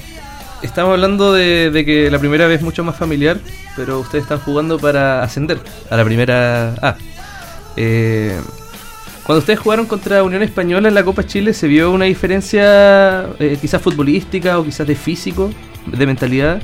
estamos 0.62 0.92
hablando 0.92 1.32
de, 1.32 1.82
que 1.84 2.10
la 2.10 2.18
primera 2.18 2.46
vez 2.46 2.58
es 2.58 2.64
mucho 2.64 2.84
más 2.84 2.96
familiar, 2.96 3.38
pero 3.74 4.00
ustedes 4.00 4.22
están 4.22 4.40
jugando 4.40 4.78
para 4.78 5.22
ascender 5.22 5.58
a 5.90 5.96
la 5.96 6.04
primera 6.04 6.74
A. 6.82 6.96
Eh, 7.76 8.40
cuando 9.26 9.40
ustedes 9.40 9.58
jugaron 9.58 9.86
contra 9.86 10.22
Unión 10.22 10.42
Española 10.42 10.86
en 10.88 10.94
la 10.94 11.02
Copa 11.04 11.26
Chile, 11.26 11.52
¿se 11.52 11.66
vio 11.66 11.90
una 11.90 12.04
diferencia 12.04 13.26
eh, 13.40 13.58
quizás 13.60 13.82
futbolística 13.82 14.58
o 14.58 14.64
quizás 14.64 14.86
de 14.86 14.94
físico, 14.94 15.50
de 15.86 16.06
mentalidad? 16.06 16.62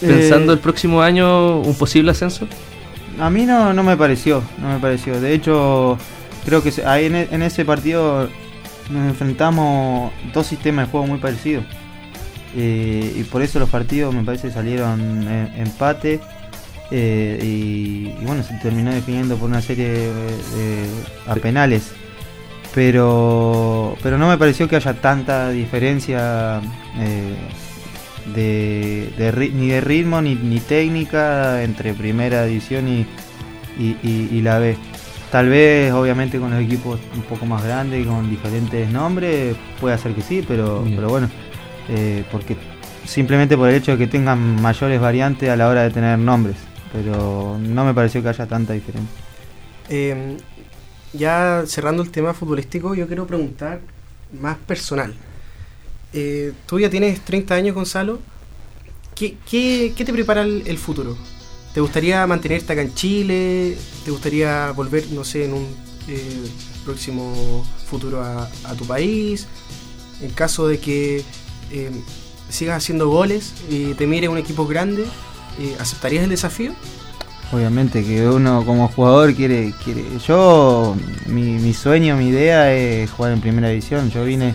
Pensando 0.00 0.52
Eh, 0.52 0.54
el 0.54 0.60
próximo 0.60 1.02
año 1.02 1.60
un 1.60 1.74
posible 1.74 2.10
ascenso. 2.12 2.48
A 3.20 3.28
mí 3.30 3.44
no, 3.44 3.72
no 3.74 3.82
me 3.82 3.96
pareció, 3.96 4.42
no 4.58 4.68
me 4.70 4.78
pareció. 4.78 5.20
De 5.20 5.34
hecho, 5.34 5.98
creo 6.46 6.62
que 6.62 6.72
ahí 6.86 7.06
en, 7.06 7.14
e- 7.16 7.28
en 7.30 7.42
ese 7.42 7.64
partido 7.66 8.28
nos 8.90 9.06
enfrentamos 9.08 10.10
dos 10.32 10.46
sistemas 10.46 10.86
de 10.86 10.90
juego 10.92 11.06
muy 11.08 11.18
parecidos. 11.18 11.64
Eh, 12.56 13.12
y 13.16 13.22
por 13.24 13.42
eso 13.42 13.58
los 13.58 13.68
partidos 13.68 14.14
me 14.14 14.22
parece 14.24 14.50
salieron 14.50 15.28
en- 15.28 15.52
empate. 15.56 16.20
Eh, 16.90 17.38
y, 17.42 18.08
y 18.20 18.24
bueno, 18.24 18.42
se 18.42 18.54
terminó 18.62 18.90
definiendo 18.92 19.36
por 19.36 19.48
una 19.48 19.60
serie 19.62 19.88
de, 19.88 20.06
de- 20.08 20.88
a 21.26 21.34
penales. 21.36 21.92
Pero, 22.74 23.96
pero 24.02 24.18
no 24.18 24.28
me 24.28 24.36
pareció 24.38 24.68
que 24.68 24.76
haya 24.76 24.94
tanta 24.94 25.50
diferencia 25.50 26.60
eh, 26.98 27.34
de, 28.34 29.50
ni 29.54 29.68
de 29.68 29.80
ritmo 29.80 30.20
ni, 30.20 30.34
ni 30.34 30.60
técnica 30.60 31.62
entre 31.62 31.94
primera 31.94 32.44
división 32.44 32.86
y, 32.88 33.06
y, 33.78 34.40
la 34.42 34.58
B. 34.58 34.76
Tal 35.32 35.48
vez, 35.48 35.92
obviamente, 35.92 36.38
con 36.38 36.50
los 36.50 36.60
equipos 36.60 37.00
un 37.14 37.22
poco 37.22 37.46
más 37.46 37.64
grandes 37.64 38.02
y 38.02 38.06
con 38.06 38.28
diferentes 38.30 38.88
nombres, 38.90 39.56
puede 39.80 39.96
ser 39.98 40.12
que 40.12 40.22
sí, 40.22 40.44
pero, 40.46 40.82
Bien. 40.82 40.96
pero 40.96 41.08
bueno, 41.08 41.28
eh, 41.88 42.24
porque 42.30 42.56
simplemente 43.04 43.56
por 43.56 43.68
el 43.70 43.74
hecho 43.76 43.92
de 43.92 43.98
que 43.98 44.06
tengan 44.06 44.60
mayores 44.60 45.00
variantes 45.00 45.48
a 45.50 45.56
la 45.56 45.68
hora 45.68 45.82
de 45.82 45.90
tener 45.90 46.18
nombres. 46.18 46.56
Pero 46.92 47.58
no 47.60 47.84
me 47.84 47.94
pareció 47.94 48.22
que 48.22 48.28
haya 48.28 48.46
tanta 48.46 48.72
diferencia. 48.72 49.14
Eh, 49.88 50.36
ya 51.12 51.64
cerrando 51.66 52.02
el 52.02 52.10
tema 52.10 52.34
futbolístico, 52.34 52.94
yo 52.94 53.06
quiero 53.06 53.26
preguntar 53.26 53.80
más 54.40 54.56
personal. 54.58 55.14
Eh, 56.12 56.52
tú 56.66 56.78
ya 56.80 56.90
tienes 56.90 57.20
30 57.20 57.54
años, 57.54 57.74
Gonzalo. 57.74 58.18
¿Qué, 59.14 59.36
qué, 59.50 59.92
te 59.96 60.12
prepara 60.12 60.42
el, 60.42 60.78
futuro? 60.78 61.16
¿Te 61.74 61.80
gustaría 61.80 62.24
mantenerte 62.26 62.72
acá 62.72 62.82
en 62.82 62.94
Chile? 62.94 63.76
¿Te 64.04 64.10
gustaría 64.10 64.70
volver, 64.72 65.10
no 65.10 65.24
sé, 65.24 65.46
en 65.46 65.54
un 65.54 65.66
eh, 66.06 66.48
próximo 66.84 67.64
futuro 67.86 68.22
a, 68.22 68.48
a 68.64 68.74
tu 68.74 68.86
país? 68.86 69.48
En 70.20 70.30
caso 70.30 70.68
de 70.68 70.78
que 70.78 71.24
eh, 71.70 71.90
sigas 72.48 72.78
haciendo 72.78 73.08
goles 73.08 73.52
y 73.68 73.94
te 73.94 74.06
mire 74.06 74.28
un 74.28 74.38
equipo 74.38 74.66
grande, 74.66 75.04
eh, 75.58 75.76
¿aceptarías 75.78 76.24
el 76.24 76.30
desafío? 76.30 76.72
Obviamente 77.52 78.04
que 78.04 78.28
uno 78.28 78.64
como 78.66 78.88
jugador 78.88 79.34
quiere. 79.34 79.72
Yo, 80.26 80.96
mi, 81.26 81.52
mi 81.58 81.72
sueño, 81.72 82.16
mi 82.16 82.28
idea 82.28 82.72
es 82.72 83.10
jugar 83.10 83.32
en 83.32 83.40
primera 83.40 83.68
división. 83.68 84.10
Yo 84.10 84.24
vine 84.24 84.54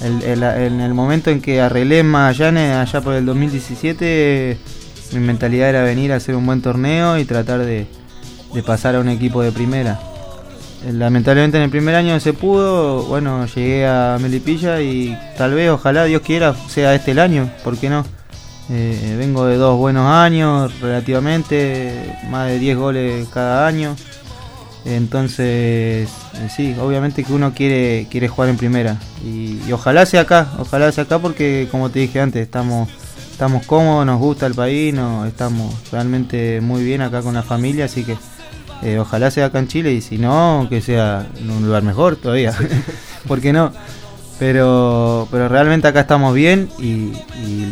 en 0.00 0.80
el 0.80 0.94
momento 0.94 1.30
en 1.30 1.40
que 1.40 1.60
arreglé 1.60 2.00
en 2.00 2.06
Magallanes, 2.06 2.76
allá 2.76 3.00
por 3.00 3.14
el 3.14 3.24
2017, 3.26 4.58
mi 5.12 5.20
mentalidad 5.20 5.68
era 5.68 5.82
venir 5.82 6.12
a 6.12 6.16
hacer 6.16 6.34
un 6.34 6.46
buen 6.46 6.62
torneo 6.62 7.18
y 7.18 7.24
tratar 7.24 7.60
de, 7.60 7.86
de 8.52 8.62
pasar 8.62 8.96
a 8.96 9.00
un 9.00 9.08
equipo 9.08 9.42
de 9.42 9.52
primera. 9.52 10.00
Eh, 10.84 10.92
Lamentablemente 10.92 11.56
en 11.56 11.64
el 11.64 11.70
primer 11.70 11.94
año 11.94 12.14
no 12.14 12.20
se 12.20 12.32
pudo, 12.32 13.04
bueno, 13.04 13.46
llegué 13.46 13.86
a 13.86 14.18
Melipilla 14.20 14.80
y 14.80 15.16
tal 15.36 15.54
vez, 15.54 15.70
ojalá 15.70 16.04
Dios 16.04 16.22
quiera, 16.22 16.54
sea 16.68 16.94
este 16.94 17.12
el 17.12 17.18
año, 17.18 17.50
¿por 17.62 17.78
qué 17.78 17.88
no? 17.88 18.04
Eh, 18.70 19.16
vengo 19.18 19.44
de 19.46 19.56
dos 19.56 19.78
buenos 19.78 20.06
años, 20.06 20.80
relativamente, 20.80 22.16
más 22.30 22.48
de 22.48 22.58
10 22.58 22.76
goles 22.76 23.28
cada 23.28 23.66
año. 23.66 23.96
Entonces, 24.84 26.08
eh, 26.34 26.48
sí, 26.54 26.74
obviamente 26.80 27.24
que 27.24 27.32
uno 27.32 27.54
quiere 27.54 28.06
quiere 28.10 28.28
jugar 28.28 28.50
en 28.50 28.56
primera. 28.56 28.98
Y, 29.24 29.60
y 29.66 29.72
ojalá 29.72 30.06
sea 30.06 30.22
acá, 30.22 30.52
ojalá 30.58 30.92
sea 30.92 31.04
acá 31.04 31.18
porque, 31.18 31.68
como 31.70 31.90
te 31.90 32.00
dije 32.00 32.20
antes, 32.20 32.42
estamos 32.42 32.88
estamos 33.34 33.66
cómodos, 33.66 34.06
nos 34.06 34.20
gusta 34.20 34.46
el 34.46 34.54
país, 34.54 34.94
no, 34.94 35.26
estamos 35.26 35.74
realmente 35.90 36.60
muy 36.60 36.84
bien 36.84 37.02
acá 37.02 37.20
con 37.20 37.34
la 37.34 37.42
familia, 37.42 37.86
así 37.86 38.04
que 38.04 38.16
eh, 38.82 39.00
ojalá 39.00 39.28
sea 39.32 39.46
acá 39.46 39.58
en 39.58 39.66
Chile 39.66 39.92
y 39.92 40.00
si 40.00 40.18
no, 40.18 40.68
que 40.70 40.80
sea 40.80 41.26
en 41.40 41.50
un 41.50 41.66
lugar 41.66 41.82
mejor 41.82 42.14
todavía. 42.14 42.54
¿Por 43.26 43.40
qué 43.40 43.52
no? 43.52 43.72
Pero, 44.38 45.28
pero 45.30 45.48
realmente 45.48 45.86
acá 45.86 46.00
estamos 46.00 46.34
bien 46.34 46.68
y, 46.78 47.12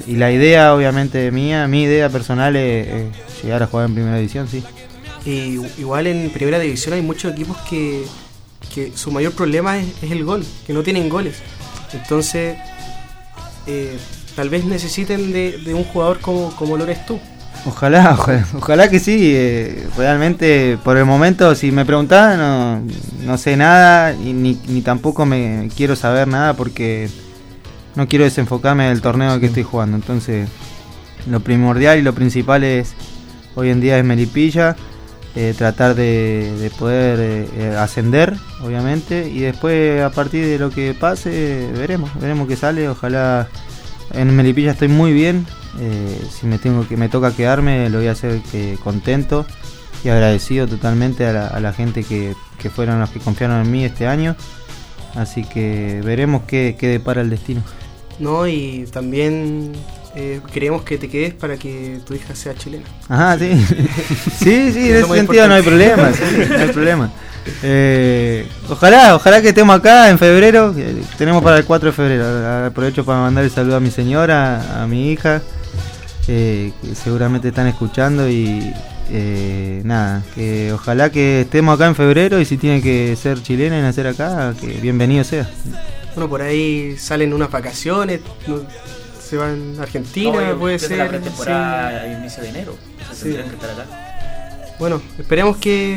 y- 0.07 0.17
la 0.17 0.31
idea 0.31 0.75
obviamente 0.75 1.31
mía, 1.33 1.67
mi 1.67 1.83
idea 1.83 2.09
personal 2.09 2.55
es, 2.55 3.07
llegar 3.43 3.63
a 3.63 3.67
jugar 3.67 3.87
en 3.89 3.95
primera 3.95 4.17
división, 4.17 4.47
sí. 4.49 4.63
Y 5.27 5.59
igual 5.81 6.07
en 6.07 6.31
primera 6.31 6.59
división 6.61 6.95
hay 6.95 7.03
muchos 7.03 7.33
equipos 7.33 7.57
que, 7.69 8.05
que 8.75 8.93
su 8.95 9.11
mayor 9.11 9.33
problema 9.33 9.79
es, 9.79 9.87
es 10.03 10.11
el 10.13 10.25
gol, 10.25 10.45
que 10.67 10.73
no 10.73 10.83
tienen 10.83 11.09
goles. 11.09 11.37
Entonces, 11.93 12.57
eh, 13.67 13.97
tal 14.37 14.49
vez 14.49 14.65
necesiten 14.65 15.33
de, 15.33 15.59
de 15.59 15.75
un 15.75 15.85
jugador 15.85 16.21
como, 16.21 16.55
como 16.57 16.77
lo 16.77 16.85
eres 16.85 17.05
tú. 17.07 17.19
Ojalá, 17.65 18.13
ojalá, 18.19 18.47
ojalá 18.55 18.91
que 18.91 18.99
sí. 18.99 19.33
eh, 19.35 19.89
realmente, 19.97 20.79
por 20.83 20.97
el 20.97 21.05
momento, 21.05 21.55
si 21.55 21.71
me 21.71 21.85
preguntás, 21.85 22.37
no, 22.37 22.83
no 23.25 23.39
sé 23.39 23.57
nada 23.57 24.15
y 24.15 24.33
ni, 24.33 24.61
ni 24.69 24.83
tampoco 24.83 25.27
me 25.27 25.69
quiero 25.77 25.95
saber 25.97 26.27
nada 26.29 26.55
porque 26.55 27.09
no 27.95 28.09
quiero 28.09 28.25
desenfocarme 28.25 28.89
del 28.89 29.01
torneo 29.01 29.39
que 29.39 29.47
estoy 29.47 29.63
jugando. 29.63 29.97
Entonces, 29.97 30.49
lo 31.27 31.41
primordial 31.41 31.99
y 31.99 32.03
lo 32.03 32.15
principal 32.15 32.65
es 32.65 32.95
hoy 33.55 33.71
en 33.71 33.81
día 33.81 33.99
es 33.99 34.05
Melipilla, 34.05 34.77
eh, 35.37 35.55
tratar 35.57 35.95
de, 35.95 36.53
de 36.59 36.71
poder 36.71 37.19
eh, 37.21 37.77
ascender, 37.79 38.35
obviamente, 38.63 39.29
y 39.29 39.41
después 39.41 40.03
a 40.03 40.11
partir 40.11 40.45
de 40.47 40.59
lo 40.59 40.71
que 40.71 40.95
pase, 40.95 41.71
veremos, 41.77 42.11
veremos 42.21 42.49
qué 42.49 42.57
sale. 42.57 42.89
Ojalá 42.89 43.49
en 44.13 44.35
Melipilla 44.35 44.73
estoy 44.73 44.89
muy 44.89 45.13
bien. 45.13 45.47
Eh, 45.81 46.21
si 46.31 46.47
me 46.47 46.59
tengo 46.59 46.87
que 46.87 46.97
me 46.97 47.09
toca 47.09 47.35
quedarme, 47.35 47.89
lo 47.91 47.99
voy 47.99 48.09
a 48.09 48.13
hacer 48.13 48.41
que 48.51 48.79
contento 48.83 49.47
y 50.05 50.09
agradecido 50.09 50.67
totalmente 50.67 51.27
a 51.27 51.33
la, 51.33 51.47
a 51.47 51.61
la 51.61 51.73
gente 51.73 52.05
que, 52.05 52.35
que 52.59 52.71
fueron 52.71 53.01
los 53.01 53.11
que 53.11 53.21
confiaron 53.21 53.61
en 53.65 53.71
mí 53.71 53.85
este 53.85 54.07
año. 54.07 54.37
Así 55.15 55.45
que 55.45 56.01
veremos 56.05 56.43
qué, 56.47 56.77
qué 56.79 56.89
depara 56.89 57.21
el 57.21 57.31
destino. 57.31 57.63
¿no? 58.19 58.47
Y 58.47 58.87
también 58.93 59.73
eh, 60.15 60.41
queremos 60.53 60.83
que 60.83 60.99
te 60.99 61.09
quedes 61.09 61.35
para 61.35 61.57
que 61.57 62.01
tu 62.07 62.15
hija 62.15 62.35
sea 62.35 62.55
chilena. 62.55 62.85
Ajá, 63.09 63.39
sí. 63.39 63.53
sí, 64.39 64.73
sí, 64.73 64.91
en 64.91 64.97
ese 64.97 65.09
sentido 65.09 65.49
no 65.49 65.55
hay 65.55 65.63
problema, 65.63 66.13
sí, 66.13 66.23
no 66.49 66.59
hay 66.59 66.69
problema. 66.69 67.11
Eh, 67.63 68.47
ojalá, 68.69 69.17
ojalá 69.17 69.43
que 69.43 69.49
estemos 69.49 69.77
acá 69.77 70.09
en 70.11 70.19
febrero. 70.19 70.73
eh, 70.77 71.03
Tenemos 71.19 71.43
para 71.43 71.59
el 71.59 71.65
4 71.65 71.91
de 71.91 71.93
febrero. 71.93 72.67
Aprovecho 72.67 73.05
para 73.05 73.21
mandar 73.21 73.45
el 73.45 73.51
saludo 73.51 73.77
a 73.77 73.81
mi 73.81 73.91
señora, 73.91 74.83
a 74.83 74.87
mi 74.87 75.11
hija, 75.11 75.43
eh, 76.29 76.73
que 76.81 76.95
seguramente 76.95 77.49
están 77.49 77.67
escuchando 77.67 78.29
y 78.29 78.73
eh, 79.11 79.81
nada, 79.85 80.23
que 80.35 80.73
ojalá 80.73 81.11
que 81.11 81.43
estemos 81.43 81.75
acá 81.75 81.87
en 81.87 81.95
febrero 81.95 82.41
y 82.41 82.45
si 82.45 82.57
tiene 82.57 82.81
que 82.81 83.15
ser 83.17 83.43
chilena 83.43 83.79
y 83.79 83.83
nacer 83.83 84.07
acá, 84.07 84.55
que 84.61 84.67
bienvenido 84.69 85.25
sea. 85.25 85.49
Bueno, 86.15 86.29
por 86.29 86.43
ahí 86.43 86.97
salen 86.99 87.33
unas 87.33 87.51
vacaciones, 87.51 88.21
no- 88.47 88.63
se 89.23 89.37
van 89.39 89.77
a 89.79 89.83
Argentina, 89.85 90.51
No, 90.53 90.59
puede 90.59 90.79
ser. 90.79 90.99
la 90.99 91.09
pretemporada 91.09 92.05
sí. 92.05 92.13
inicio 92.21 92.43
de 92.43 92.49
enero. 92.51 92.77
O 93.01 93.05
sea, 93.05 93.15
Sí. 93.15 93.23
tendrían 93.23 93.49
que 93.49 93.55
estar 93.55 93.71
acá. 93.71 94.12
Bueno, 94.83 95.01
esperemos 95.17 95.59
que, 95.59 95.97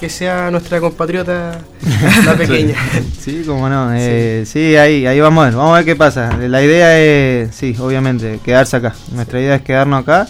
que 0.00 0.10
sea 0.10 0.50
nuestra 0.50 0.80
compatriota 0.80 1.60
la 2.24 2.34
pequeña. 2.36 2.74
Sí, 3.20 3.44
como 3.46 3.68
no. 3.68 3.92
eh, 3.94 4.42
sí, 4.44 4.74
ahí, 4.74 5.06
ahí 5.06 5.20
vamos 5.20 5.42
a 5.42 5.44
ver. 5.46 5.54
Vamos 5.54 5.70
a 5.74 5.76
ver 5.76 5.84
qué 5.84 5.94
pasa. 5.94 6.36
La 6.36 6.60
idea 6.60 6.98
es, 6.98 7.54
sí, 7.54 7.76
obviamente, 7.78 8.40
quedarse 8.44 8.78
acá. 8.78 8.96
Nuestra 9.12 9.40
idea 9.40 9.54
es 9.54 9.62
quedarnos 9.62 10.02
acá. 10.02 10.26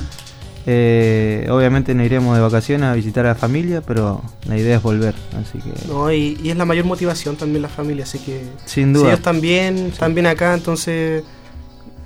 Eh, 0.66 1.46
obviamente 1.48 1.94
no 1.94 2.04
iremos 2.04 2.36
de 2.36 2.42
vacaciones 2.42 2.86
a 2.86 2.92
visitar 2.92 3.24
a 3.24 3.30
la 3.30 3.34
familia, 3.34 3.80
pero 3.80 4.20
la 4.46 4.58
idea 4.58 4.76
es 4.76 4.82
volver. 4.82 5.14
Así 5.40 5.58
que, 5.58 5.88
No, 5.88 6.12
y, 6.12 6.38
y 6.42 6.50
es 6.50 6.56
la 6.56 6.66
mayor 6.66 6.84
motivación 6.84 7.36
también 7.36 7.62
la 7.62 7.70
familia, 7.70 8.04
así 8.04 8.18
que 8.18 8.42
sin 8.66 8.88
si 8.88 8.92
duda. 8.92 9.08
ellos 9.12 9.22
también 9.22 9.78
están 9.86 10.14
bien 10.14 10.26
acá, 10.26 10.52
entonces 10.52 11.22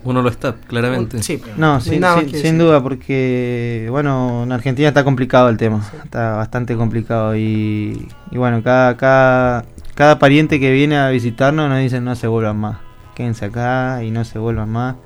Uno 0.02 0.22
lo 0.22 0.30
está, 0.30 0.54
claramente. 0.66 1.22
sí, 1.22 1.40
No, 1.56 1.80
sin, 1.80 2.00
sin- 2.20 2.28
sin 2.42 2.58
duda, 2.58 2.82
porque, 2.82 3.86
bueno, 3.90 4.44
en 4.44 4.52
Argentina 4.52 4.88
está 4.88 5.04
complicado 5.04 5.48
el 5.50 5.56
tema. 5.58 5.82
Está 6.04 6.36
bastante 6.36 6.74
complicado. 6.76 7.36
Y, 7.36 8.08
y 8.30 8.38
bueno, 8.38 8.62
cada, 8.62 8.96
cada, 8.96 9.64
cada 9.94 10.18
pariente 10.18 10.58
que 10.58 10.72
viene 10.72 10.96
a 10.96 11.10
visitarnos 11.10 11.68
nos 11.68 11.78
dicen 11.80 12.04
no 12.04 12.14
se 12.16 12.26
vuelvan 12.28 12.56
más. 12.58 12.78
Quédense 13.14 13.44
acá 13.44 14.02
y 14.02 14.10
no 14.10 14.24
se 14.24 14.38
vuelvan 14.38 14.70
más. 14.70 14.96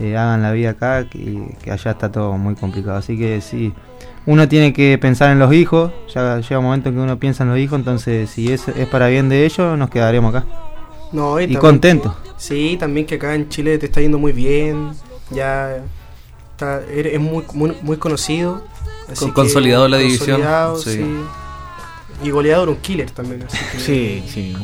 eh, 0.00 0.16
hagan 0.16 0.42
la 0.42 0.50
vida 0.52 0.70
acá, 0.70 1.04
que, 1.08 1.56
que 1.62 1.70
allá 1.70 1.92
está 1.92 2.10
todo 2.10 2.36
muy 2.36 2.54
complicado. 2.56 2.96
Así 2.98 3.16
que 3.16 3.40
sí, 3.40 3.72
uno 4.26 4.48
tiene 4.48 4.72
que 4.72 4.98
pensar 4.98 5.30
en 5.30 5.38
los 5.38 5.52
hijos. 5.54 5.92
Ya 6.12 6.38
llega 6.40 6.58
un 6.58 6.64
momento 6.64 6.88
en 6.88 6.96
que 6.96 7.00
uno 7.00 7.18
piensa 7.18 7.44
en 7.44 7.50
los 7.50 7.58
hijos. 7.58 7.78
Entonces, 7.78 8.28
si 8.28 8.52
es, 8.52 8.66
es 8.68 8.88
para 8.88 9.06
bien 9.06 9.28
de 9.28 9.44
ellos, 9.46 9.78
nos 9.78 9.88
quedaremos 9.88 10.34
acá. 10.34 10.46
No, 11.12 11.38
Y 11.40 11.44
también 11.44 11.60
contentos. 11.60 12.12
que- 12.16 12.30
sí, 12.36 12.76
también 12.78 13.06
que 13.06 13.14
acá 13.16 13.34
en 13.34 13.48
Chile 13.48 13.78
te 13.78 13.86
está 13.86 14.00
yendo 14.00 14.18
muy 14.18 14.32
bien, 14.32 14.90
ya 15.30 15.78
está, 16.52 16.82
eres 16.90 17.14
es 17.14 17.20
muy, 17.20 17.44
muy, 17.54 17.76
muy 17.82 17.96
conocido. 17.96 18.62
así 19.08 19.20
Con- 19.20 19.28
que- 19.30 19.34
consolidado 19.34 19.86
la 19.88 19.98
división, 19.98 20.40
consolidado, 20.40 20.78
sí. 20.78 20.90
sí. 20.94 21.04
Y 22.24 22.30
goleador, 22.30 22.68
un 22.70 22.76
killer 22.76 23.10
también. 23.10 23.44
Así 23.46 23.58
que, 23.72 23.78
Sí, 23.78 24.24
sí. 24.26 24.56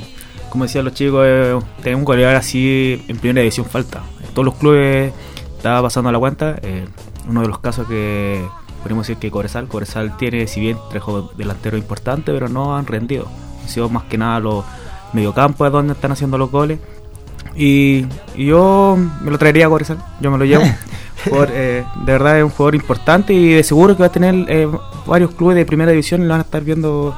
Como 0.51 0.65
decían 0.65 0.85
los 0.85 0.95
chicos, 0.95 1.25
eh, 1.27 1.59
tener 1.83 1.97
un 1.97 2.05
goleador 2.05 2.35
así 2.37 3.03
en 3.09 3.17
primera 3.19 3.41
división 3.41 3.67
falta. 3.67 4.03
En 4.23 4.29
todos 4.35 4.45
los 4.45 4.55
clubes 4.57 5.13
estaba 5.57 5.83
pasando 5.83 6.09
a 6.09 6.13
la 6.13 6.19
cuenta. 6.19 6.59
eh, 6.63 6.87
uno 7.29 7.43
de 7.43 7.49
los 7.49 7.61
casos 7.61 7.87
que 7.87 8.45
podemos 8.83 9.07
decir 9.07 9.21
que 9.21 9.31
Cobresal. 9.31 9.69
Cobresal 9.69 10.17
tiene, 10.17 10.47
si 10.49 10.59
bien, 10.61 10.77
trajo 10.91 11.31
delanteros 11.37 11.79
importantes, 11.81 12.35
pero 12.35 12.49
no 12.49 12.77
han 12.77 12.85
rendido. 12.87 13.29
Han 13.63 13.69
sido 13.69 13.89
más 13.89 14.03
que 14.05 14.19
nada 14.19 14.41
los 14.41 14.65
mediocampos 15.13 15.67
es 15.67 15.73
donde 15.73 15.93
están 15.95 16.13
haciendo 16.13 16.39
los 16.39 16.51
goles. 16.51 16.79
Y, 17.55 18.07
y 18.35 18.47
yo 18.47 18.97
me 19.23 19.31
lo 19.31 19.39
traería 19.39 19.67
a 19.67 19.69
Cobresal, 19.69 19.99
yo 20.21 20.31
me 20.31 20.39
lo 20.39 20.45
llevo. 20.45 20.65
Por, 21.31 21.49
eh, 21.53 21.85
de 22.05 22.13
verdad 22.13 22.39
es 22.39 22.45
un 22.45 22.51
jugador 22.51 22.75
importante 22.75 23.33
y 23.33 23.53
de 23.55 23.63
seguro 23.63 23.95
que 23.97 24.01
va 24.03 24.07
a 24.07 24.13
tener 24.13 24.35
eh, 24.49 24.69
varios 25.07 25.31
clubes 25.33 25.57
de 25.57 25.65
primera 25.65 25.93
división 25.93 26.21
y 26.23 26.25
lo 26.25 26.31
van 26.31 26.41
a 26.41 26.45
estar 26.45 26.65
viendo 26.65 27.15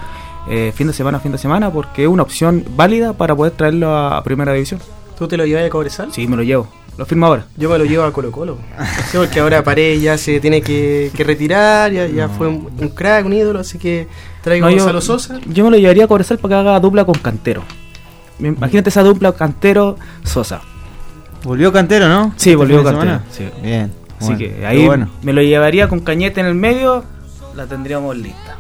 eh, 0.47 0.73
fin 0.75 0.87
de 0.89 0.93
semana 0.93 1.17
a 1.19 1.21
fin 1.21 1.33
de 1.33 1.39
semana 1.39 1.71
porque 1.73 2.03
es 2.03 2.09
una 2.09 2.23
opción 2.23 2.65
válida 2.77 3.15
para 3.15 3.35
poder 3.35 3.53
traerlo 3.53 3.89
a, 3.97 4.19
a 4.19 4.23
primera 4.23 4.53
división. 4.53 4.81
¿Tú 5.19 5.27
te 5.27 5.37
lo 5.39 5.47
llevas 5.47 5.65
a 5.65 5.71
Cobresal? 5.71 6.13
Sí, 6.13 6.27
me 6.29 6.37
lo 6.37 6.43
llevo. 6.43 6.67
Lo 6.99 7.07
firmo 7.07 7.27
ahora. 7.27 7.47
Yo 7.57 7.71
me 7.71 7.79
lo 7.79 7.85
llevo 7.87 8.05
a 8.05 8.13
Colo 8.13 8.31
Colo. 8.31 8.59
Sí, 9.11 9.17
porque 9.17 9.41
ahora 9.41 9.65
Paredes 9.65 10.03
ya 10.03 10.19
se 10.19 10.39
tiene 10.39 10.61
que, 10.61 11.11
que 11.17 11.25
retirar, 11.25 11.91
ya, 11.91 12.07
ya 12.07 12.29
fue 12.29 12.47
un, 12.47 12.69
un 12.79 12.89
crack, 12.91 13.25
un 13.27 13.33
ídolo, 13.33 13.59
así 13.61 13.79
que 13.79 14.07
traigo 14.43 14.67
No, 14.67 14.69
a 14.69 14.71
yo, 14.73 14.79
Gonzalo 14.79 15.01
Sosa. 15.01 15.41
yo 15.47 15.65
me 15.65 15.71
lo 15.71 15.77
llevaría 15.79 16.05
a 16.05 16.09
Cobresal 16.09 16.39
para 16.39 16.55
que 16.57 16.61
haga 16.61 16.79
dupla 16.81 17.05
con 17.05 17.15
Cantero. 17.17 17.63
Imagínate 18.39 18.91
esa 18.91 19.03
dupla 19.03 19.33
Cantero-Sosa. 19.33 20.61
Volvió 21.45 21.73
Cantero, 21.73 22.09
¿no? 22.09 22.33
Sí, 22.37 22.51
¿Este 22.51 22.57
volvió 22.57 22.83
Cantero. 22.83 23.21
sí. 23.31 23.49
Bien. 23.63 23.93
Así 24.19 24.27
bueno, 24.27 24.39
que 24.39 24.67
ahí 24.67 24.87
bueno. 24.87 25.11
me 25.23 25.33
lo 25.33 25.43
llevaría 25.43 25.89
con 25.89 26.01
Cañete 26.01 26.41
en 26.41 26.47
el 26.47 26.55
medio, 26.55 27.05
la 27.55 27.67
tendríamos 27.67 28.17
lista. 28.17 28.57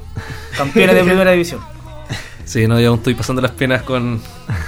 Campeones 0.56 0.94
de 0.96 1.04
primera 1.04 1.30
división. 1.30 1.60
Sí, 2.44 2.66
no, 2.68 2.78
yo 2.78 2.90
aún 2.90 2.98
estoy 2.98 3.14
pasando 3.14 3.40
las 3.40 3.52
penas 3.52 3.82
con 3.82 4.20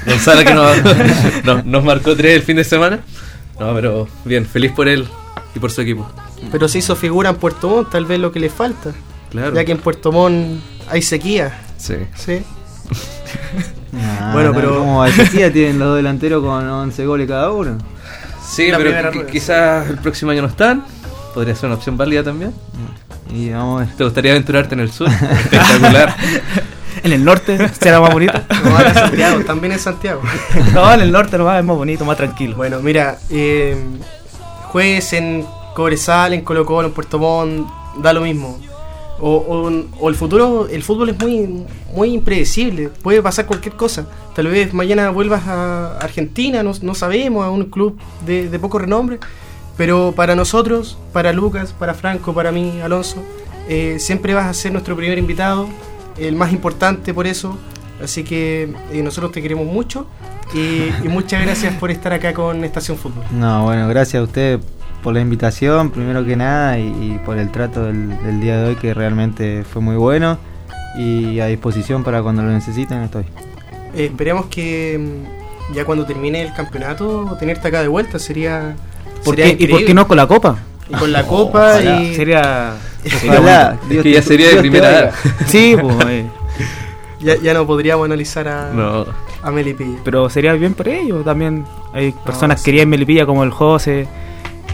Gonzalo 0.07 0.45
que 0.45 0.55
nos, 0.55 0.77
nos, 1.45 1.65
nos 1.67 1.85
marcó 1.85 2.17
tres 2.17 2.37
el 2.37 2.43
fin 2.43 2.57
de 2.57 2.65
semana. 2.65 3.01
No, 3.61 3.75
pero 3.75 4.09
bien, 4.25 4.47
feliz 4.47 4.73
por 4.73 4.89
él 4.89 5.07
y 5.55 5.59
por 5.59 5.71
su 5.71 5.83
equipo. 5.83 6.09
Pero 6.51 6.69
se 6.69 6.79
hizo 6.79 6.97
figura 6.97 7.31
en 7.31 7.37
Puerto 7.37 7.69
Montt, 7.69 7.91
tal 7.91 8.07
vez 8.07 8.19
lo 8.19 8.33
que 8.33 8.41
le 8.41 8.49
falta. 8.49 8.93
Claro. 9.31 9.55
Ya 9.55 9.65
que 9.65 9.73
en 9.73 9.79
Puerto 9.79 10.13
Montt 10.13 10.63
hay 10.89 11.03
sequía. 11.03 11.61
Sí. 11.77 11.97
¿sí? 12.15 12.43
Ah, 13.95 14.30
Bueno, 14.32 14.51
no, 14.51 14.55
pero- 14.55 14.78
¿Cómo 14.78 14.99
va 15.01 15.11
sequía? 15.11 15.53
Tienen 15.53 15.78
los 15.78 15.97
delanteros 15.97 16.43
con 16.43 16.66
11 16.68 17.07
goles 17.07 17.28
cada 17.28 17.51
uno. 17.53 17.78
Sí, 18.47 18.70
La 18.70 18.78
pero 18.78 19.26
quizás 19.26 19.89
el 19.91 19.99
próximo 19.99 20.30
año 20.30 20.43
no 20.43 20.49
están. 20.49 20.84
Podría 21.34 21.55
ser 21.55 21.66
una 21.66 21.74
opción 21.76 21.97
válida 21.97 22.22
también. 22.22 22.53
Y 23.30 23.51
vamos 23.51 23.82
a 23.82 23.84
ver. 23.84 23.95
¿Te 23.97 24.05
gustaría 24.05 24.30
aventurarte 24.32 24.74
en 24.74 24.80
el 24.80 24.91
sur? 24.93 25.09
Espectacular. 25.41 26.14
En 27.03 27.12
el 27.12 27.24
norte 27.24 27.59
será 27.78 28.01
más 28.01 28.12
bonito. 28.12 28.32
No, 28.64 28.78
Santiago, 28.95 29.41
también 29.45 29.72
en 29.74 29.78
Santiago. 29.78 30.22
no, 30.74 30.93
en 30.95 31.01
el 31.01 31.12
norte 31.12 31.37
nomás 31.39 31.59
es 31.59 31.64
más 31.64 31.76
bonito, 31.76 32.05
más 32.05 32.16
tranquilo. 32.16 32.57
Bueno, 32.57 32.80
mira, 32.80 33.18
eh, 33.30 33.76
juegues 34.68 35.12
en 35.12 35.45
Cobresal, 35.74 36.32
en 36.32 36.41
Colo 36.43 36.64
Colo, 36.64 36.89
en 36.89 36.95
Puerto 36.95 37.18
Montt, 37.18 37.68
da 37.99 38.12
lo 38.12 38.22
mismo. 38.22 38.59
O, 39.19 39.31
o- 39.37 39.83
o 40.05 40.09
el 40.11 40.14
futuro, 40.14 40.69
el 40.71 40.83
fútbol 40.83 41.09
es 41.09 41.19
muy, 41.19 41.64
muy 41.95 42.12
impredecible, 42.12 42.91
puede 43.03 43.23
pasar 43.23 43.47
cualquier 43.47 43.75
cosa. 43.75 44.07
Tal 44.35 44.47
vez 44.49 44.75
mañana 44.75 45.09
vuelvas 45.11 45.47
a 45.47 45.97
Argentina, 45.99 46.62
no, 46.62 46.73
no 46.83 46.95
sabemos, 46.95 47.45
a 47.45 47.51
un 47.51 47.64
club 47.64 47.99
de, 48.27 48.49
de 48.51 48.59
poco 48.59 48.79
renombre. 48.79 49.19
Pero 49.79 50.12
para 50.14 50.35
nosotros, 50.35 50.99
para 51.12 51.33
Lucas, 51.33 51.73
para 51.79 51.95
Franco, 51.95 52.35
para 52.35 52.53
mí, 52.53 52.81
Alonso, 52.83 53.23
eh, 53.69 53.97
siempre 53.99 54.35
vas 54.35 54.47
a 54.47 54.55
ser 54.55 54.73
nuestro 54.73 54.97
primer 54.97 55.19
invitado, 55.19 55.67
el 56.19 56.35
más 56.37 56.53
importante 56.53 57.12
por 57.14 57.27
eso. 57.27 57.57
Así 58.03 58.23
que 58.25 58.75
eh, 58.93 59.03
nosotros 59.03 59.33
te 59.33 59.41
queremos 59.41 59.67
mucho 59.67 60.07
y, 60.55 60.59
y 61.05 61.09
muchas 61.09 61.43
gracias 61.43 61.75
por 61.77 61.91
estar 61.91 62.12
acá 62.12 62.35
con 62.35 62.62
Estación 62.64 62.99
Fútbol. 62.99 63.25
No, 63.33 63.64
bueno, 63.64 63.89
gracias 63.89 64.21
a 64.21 64.25
usted 64.25 64.61
por 65.07 65.15
la 65.15 65.21
invitación, 65.21 65.91
primero 65.91 66.25
que 66.25 66.35
nada, 66.35 66.81
y, 66.81 66.83
y 66.89 67.21
por 67.25 67.39
el 67.39 67.53
trato 67.53 67.85
del, 67.85 68.09
del 68.25 68.41
día 68.41 68.57
de 68.59 68.71
hoy, 68.71 68.75
que 68.75 68.93
realmente 68.93 69.63
fue 69.63 69.81
muy 69.81 69.95
bueno. 69.95 70.37
Y 70.99 71.39
a 71.39 71.47
disposición 71.47 72.03
para 72.03 72.21
cuando 72.25 72.43
lo 72.43 72.49
necesiten, 72.51 73.03
estoy. 73.05 73.23
Eh, 73.95 74.07
esperemos 74.07 74.47
que 74.47 74.99
mm, 75.71 75.75
ya 75.77 75.85
cuando 75.85 76.05
termine 76.07 76.43
el 76.43 76.53
campeonato, 76.55 77.37
tenerte 77.39 77.69
acá 77.69 77.83
de 77.83 77.87
vuelta 77.89 78.19
sería. 78.19 78.75
¿Por 79.25 79.37
sería 79.37 79.57
qué- 79.57 79.63
¿Y 79.63 79.69
por 79.69 79.85
qué 79.85 79.95
no 79.95 80.09
con 80.09 80.17
la 80.17 80.27
copa? 80.27 80.59
Y 80.89 80.95
con 80.95 81.13
la 81.13 81.23
copa 81.29 81.75
Ojalá. 81.77 82.03
y. 82.03 82.15
Sería. 82.17 82.73
Ojalá, 83.29 83.79
Es 83.85 83.89
Dios 83.89 84.03
que 84.03 84.09
te- 84.11 84.15
ya 84.17 84.23
sería 84.23 84.47
de 84.47 84.53
Dios 84.55 84.61
primera. 84.63 85.13
Sí, 85.47 85.77
pues, 85.81 85.95
eh, 86.09 86.27
Ya, 87.21 87.37
ya 87.37 87.55
no 87.55 87.65
podríamos 87.65 88.07
analizar 88.07 88.49
a, 88.49 88.73
No. 88.73 89.07
a 89.41 89.51
Melipilla. 89.53 89.99
pero 90.05 90.29
sería 90.31 90.53
bien 90.55 90.75
por 90.75 90.89
ellos. 90.89 91.25
También 91.25 91.65
hay 91.93 92.11
personas 92.25 92.59
sí. 92.59 92.65
que 92.65 92.71
querían 92.73 92.89
Melipilla 92.89 93.25
como 93.25 93.45
el 93.45 93.51
José, 93.53 94.09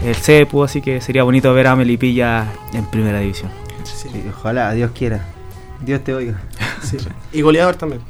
el 0.03 0.15
Cepu, 0.15 0.63
así 0.63 0.81
que 0.81 1.01
sería 1.01 1.23
bonito 1.23 1.53
ver 1.53 1.67
a 1.67 1.75
Melipilla 1.75 2.47
en 2.73 2.85
primera 2.85 3.19
división. 3.19 3.49
Sí, 3.83 4.09
Sí, 4.11 4.23
ojalá, 4.29 4.71
Dios 4.73 4.91
quiera. 4.93 5.25
Dios 5.81 6.03
te 6.03 6.13
oiga. 6.13 6.41
sí. 6.81 6.97
Y 7.31 7.41
goleador 7.41 7.75
también. 7.75 8.01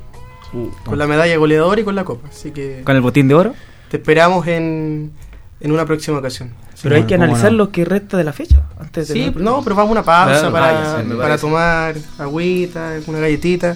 Con 0.85 0.97
la 0.99 1.07
medalla 1.07 1.35
goleador 1.37 1.79
y 1.79 1.83
con 1.83 1.95
la 1.95 2.03
copa. 2.03 2.27
Así 2.29 2.51
que 2.51 2.81
Con 2.83 2.95
el 2.95 3.01
botín 3.01 3.27
de 3.27 3.33
oro. 3.33 3.53
te 3.89 3.97
esperamos 3.97 4.45
en, 4.47 5.11
en 5.59 5.71
una 5.71 5.85
próxima 5.85 6.17
ocasión. 6.19 6.53
Pero 6.83 6.95
hay 6.95 7.03
que 7.03 7.15
¿cómo 7.15 7.23
analizar 7.23 7.51
no? 7.51 7.57
lo 7.59 7.71
que 7.71 7.85
resta 7.85 8.17
de 8.17 8.23
la 8.23 8.33
fecha. 8.33 8.61
Antes 8.79 9.07
de 9.07 9.13
Sí, 9.13 9.33
no, 9.35 9.63
pero 9.63 9.75
vamos 9.75 9.89
a 9.89 9.91
una 9.93 10.03
pausa 10.03 10.39
Claro, 10.39 10.51
para, 10.51 10.73
vaya, 10.73 10.97
sí, 11.01 11.07
me 11.07 11.15
para 11.15 11.37
tomar 11.37 11.95
agüita, 12.19 12.99
una 13.07 13.19
galletita. 13.19 13.75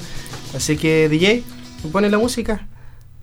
Así 0.56 0.76
que, 0.78 1.08
DJ, 1.10 1.44
¿me 1.84 1.90
pones 1.90 2.12
la 2.12 2.18
música? 2.18 2.68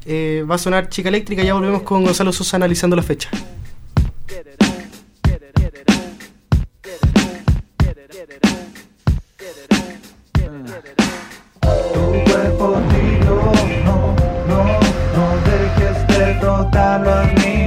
Eh, 0.07 0.45
va 0.51 0.55
a 0.57 0.59
sonar 0.59 0.88
Chica 0.88 1.09
Eléctrica. 1.11 1.42
Ya 1.42 1.55
volvemos 1.55 1.82
con 1.82 2.03
Gonzalo 2.05 2.32
Sosa 2.32 2.57
analizando 2.57 2.97
la 2.97 3.03
fecha. 3.03 3.28
Tu 8.15 8.23
cuerpo 12.31 12.81
tiro, 12.91 13.37
no, 13.85 14.15
no, 14.47 14.61
no 15.17 15.25
dejes 15.45 16.07
de 16.07 16.39
frotarlo 16.39 17.11
al 17.12 17.35
mío 17.35 17.64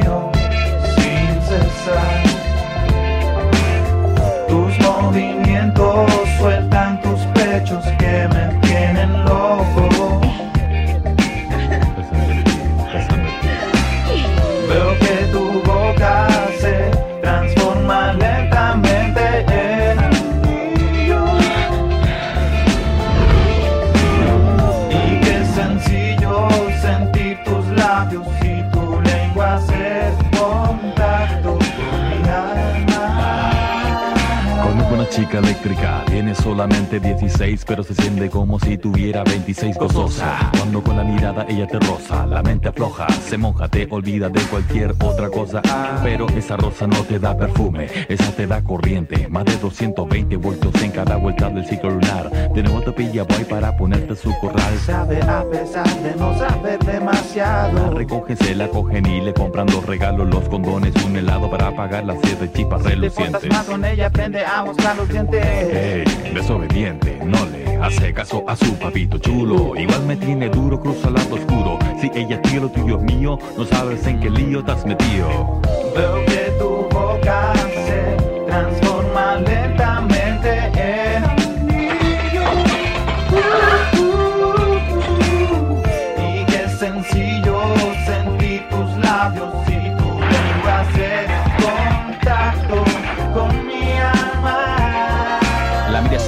chica 35.17 35.39
eléctrica, 35.39 36.06
tiene 36.17 36.33
solamente 36.33 36.99
16, 36.99 37.63
pero 37.67 37.83
se 37.83 37.93
siente 37.93 38.27
como 38.27 38.59
si 38.59 38.75
tuviera 38.79 39.23
26 39.23 39.77
gozosa. 39.77 40.49
Cuando 40.57 40.81
con 40.81 40.97
la 40.97 41.03
mirada 41.03 41.45
ella 41.47 41.67
te 41.67 41.77
roza, 41.77 42.25
la 42.25 42.41
mente 42.41 42.69
afloja, 42.69 43.05
se 43.07 43.37
moja, 43.37 43.67
te 43.67 43.87
olvida 43.91 44.27
de 44.27 44.41
cualquier 44.49 44.95
otra 44.99 45.29
cosa. 45.29 45.61
Pero 46.01 46.25
esa 46.29 46.57
rosa 46.57 46.87
no 46.87 47.03
te 47.03 47.19
da 47.19 47.37
perfume, 47.37 47.87
esa 48.09 48.31
te 48.31 48.47
da 48.47 48.63
corriente. 48.63 49.27
Más 49.27 49.45
de 49.45 49.57
220 49.57 50.37
voltios 50.37 50.73
en 50.81 50.89
cada 50.89 51.17
vuelta 51.17 51.51
del 51.51 51.67
ciclo 51.67 51.91
lunar. 51.91 52.31
De 52.51 52.63
nuevo 52.63 52.81
te 52.81 52.93
pilla 52.93 53.21
boy 53.21 53.43
para 53.43 53.77
ponerte 53.77 54.15
su 54.15 54.35
corral. 54.39 54.75
Sabe 54.87 55.21
a 55.21 55.45
pesar 55.51 56.01
de 56.01 56.15
no 56.15 56.35
saber 56.35 56.83
La 56.83 56.93
demasiado. 56.93 57.91
recogen, 57.91 58.37
se 58.37 58.55
la 58.55 58.67
cogen 58.69 59.05
y 59.05 59.21
le 59.21 59.35
compran 59.35 59.67
los 59.67 59.85
regalos, 59.85 60.27
los 60.33 60.49
condones, 60.49 60.95
un 61.05 61.15
helado 61.15 61.47
para 61.51 61.75
pagar 61.75 62.05
las 62.05 62.17
siete 62.23 62.49
chipas 62.51 62.81
Te 62.81 62.89
portas 62.89 62.91
relucientes. 62.95 63.49
más 63.51 63.65
con 63.65 63.85
ella, 63.85 64.07
aprende 64.07 64.43
a 64.43 64.63
mostrar 64.65 64.95
los 64.97 65.07
dientes. 65.09 65.45
Ey, 65.45 66.06
desobediente, 66.33 67.19
no 67.23 67.37
le 67.47 67.77
hace 67.77 68.13
caso 68.13 68.43
a 68.47 68.55
su 68.55 68.73
papito 68.75 69.17
chulo. 69.17 69.75
Igual 69.75 70.03
me 70.05 70.15
tiene 70.15 70.49
duro, 70.49 70.79
cruza 70.79 71.09
lado 71.09 71.35
oscuro. 71.35 71.77
Si 71.99 72.11
ella 72.13 72.41
es 72.43 72.53
lo 72.53 72.69
tuyo 72.69 72.97
es 72.97 73.03
mío, 73.03 73.39
no 73.57 73.65
sabes 73.65 74.05
en 74.07 74.19
qué 74.19 74.29
lío 74.29 74.63
te 74.63 74.71
has 74.71 74.85
metido. 74.85 75.61
Veo 75.95 76.25
que 76.25 76.51
tu 76.59 76.87
boca 76.95 77.53
se 77.85 78.45
transforma 78.45 79.35
lentamente 79.37 79.86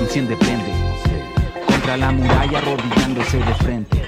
enciende, 0.10 0.36
prende. 0.38 0.72
Contra 1.68 1.96
la 1.96 2.12
muralla 2.12 2.58
arrodillándose 2.58 3.38
de 3.38 3.54
frente. 3.56 4.02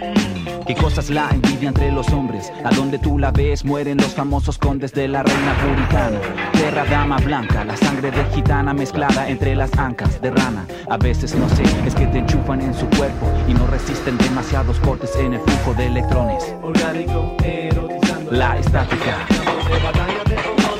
Qué 0.65 0.73
cosas 0.73 1.11
la 1.11 1.29
envidia 1.29 1.67
entre 1.69 1.91
los 1.91 2.07
hombres 2.09 2.51
A 2.63 2.69
donde 2.69 2.97
tú 2.97 3.19
la 3.19 3.31
ves 3.31 3.65
mueren 3.65 3.97
los 3.97 4.13
famosos 4.13 4.57
condes 4.57 4.93
de 4.93 5.07
la 5.07 5.21
reina 5.21 5.55
puritana. 5.57 6.19
Tierra 6.53 6.85
dama 6.85 7.17
blanca, 7.17 7.63
la 7.63 7.77
sangre 7.77 8.09
de 8.09 8.23
gitana 8.33 8.73
mezclada 8.73 9.29
entre 9.29 9.55
las 9.55 9.77
ancas 9.77 10.19
de 10.21 10.31
rana. 10.31 10.65
A 10.89 10.97
veces 10.97 11.35
no 11.35 11.47
sé, 11.49 11.63
es 11.85 11.93
que 11.93 12.07
te 12.07 12.17
enchufan 12.17 12.61
en 12.61 12.73
su 12.73 12.87
cuerpo 12.97 13.31
Y 13.47 13.53
no 13.53 13.67
resisten 13.67 14.17
demasiados 14.17 14.79
cortes 14.79 15.15
en 15.17 15.35
el 15.35 15.39
flujo 15.41 15.75
de 15.75 15.85
electrones. 15.85 16.55
Orgánico, 16.63 17.35
erotizando 17.43 18.31
La 18.31 18.57
estática. 18.57 19.27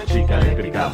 Chica 0.08 0.40
eléctrica, 0.40 0.90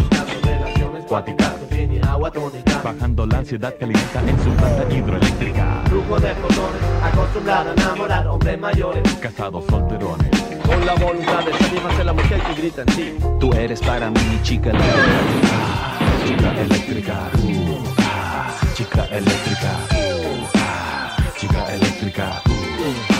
cuática, 1.08 1.54
Tiene 1.70 2.02
agua 2.02 2.30
tónica. 2.32 2.82
bajando 2.84 3.26
la 3.26 3.38
ansiedad 3.40 3.74
que 3.74 3.86
alimenta 3.86 4.20
en 4.22 4.44
su 4.44 4.50
planta 4.52 4.94
hidroeléctrica. 4.94 5.84
Flujo 5.90 6.20
de 6.20 6.36
fotones, 6.36 6.82
acostumbrada 7.04 7.72
a 7.72 7.74
enamorar 7.74 8.28
hombres 8.28 8.60
mayores. 8.60 9.14
Casados 9.16 9.66
solterones, 9.70 10.30
Con 10.66 10.86
la 10.86 10.94
voluntad 10.96 11.46
de 11.46 11.54
satisfacer 11.54 12.06
la 12.06 12.14
mujer 12.14 12.42
que 12.42 12.62
grita 12.62 12.82
en 12.82 12.88
ti. 12.88 13.14
Tú 13.40 13.54
eres 13.54 13.80
para 13.82 14.12
mí 14.12 14.40
chica 14.44 14.70
eléctrica 14.70 15.88
chica 16.28 16.52
eléctrica, 16.62 17.14
uh, 17.38 17.84
ah, 18.00 18.50
chica 18.76 19.06
eléctrica, 19.06 19.80
uh, 19.94 20.48
ah, 20.56 21.14
chica 21.38 21.68
eléctrica, 21.74 22.42
uh, 22.42 22.44
ah, 22.44 22.44
chica 22.44 23.08
eléctrica. 23.08 23.17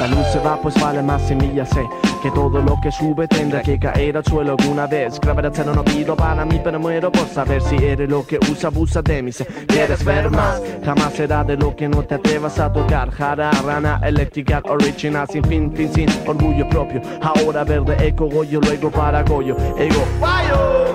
La 0.00 0.06
luz 0.06 0.26
se 0.32 0.38
va, 0.38 0.60
pues 0.60 0.80
vale 0.80 1.02
más 1.02 1.22
semilla 1.22 1.66
sé 1.66 1.84
que 2.22 2.30
todo 2.30 2.60
lo 2.60 2.80
que 2.80 2.90
sube 2.90 3.28
tendrá 3.28 3.62
que 3.62 3.78
caer 3.78 4.16
al 4.16 4.24
suelo 4.24 4.56
alguna 4.58 4.86
vez. 4.86 5.20
Gravedad 5.20 5.52
no 5.66 5.84
pido 5.84 6.16
para 6.16 6.44
mí, 6.44 6.60
pero 6.62 6.78
muero 6.78 7.12
por 7.12 7.26
saber 7.28 7.62
si 7.62 7.76
eres 7.76 8.08
lo 8.08 8.26
que 8.26 8.38
usa, 8.50 8.68
abusa 8.68 9.02
de 9.02 9.22
mí. 9.22 9.30
Quieres 9.66 10.04
ver 10.04 10.30
más, 10.30 10.60
jamás 10.84 11.12
será 11.14 11.44
de 11.44 11.56
lo 11.56 11.74
que 11.76 11.88
no 11.88 12.02
te 12.02 12.16
atrevas 12.16 12.58
a 12.58 12.72
tocar. 12.72 13.10
Jara, 13.10 13.50
rana, 13.50 14.00
eléctrica, 14.04 14.62
original, 14.68 15.26
sin 15.28 15.44
fin, 15.44 15.72
fin, 15.72 15.92
sin 15.92 16.08
orgullo 16.26 16.68
propio. 16.68 17.00
Ahora 17.22 17.64
verde, 17.64 17.96
eco, 18.06 18.28
goyo, 18.28 18.60
luego 18.60 18.90
para 18.90 19.22
goyo, 19.22 19.56
ego. 19.76 20.04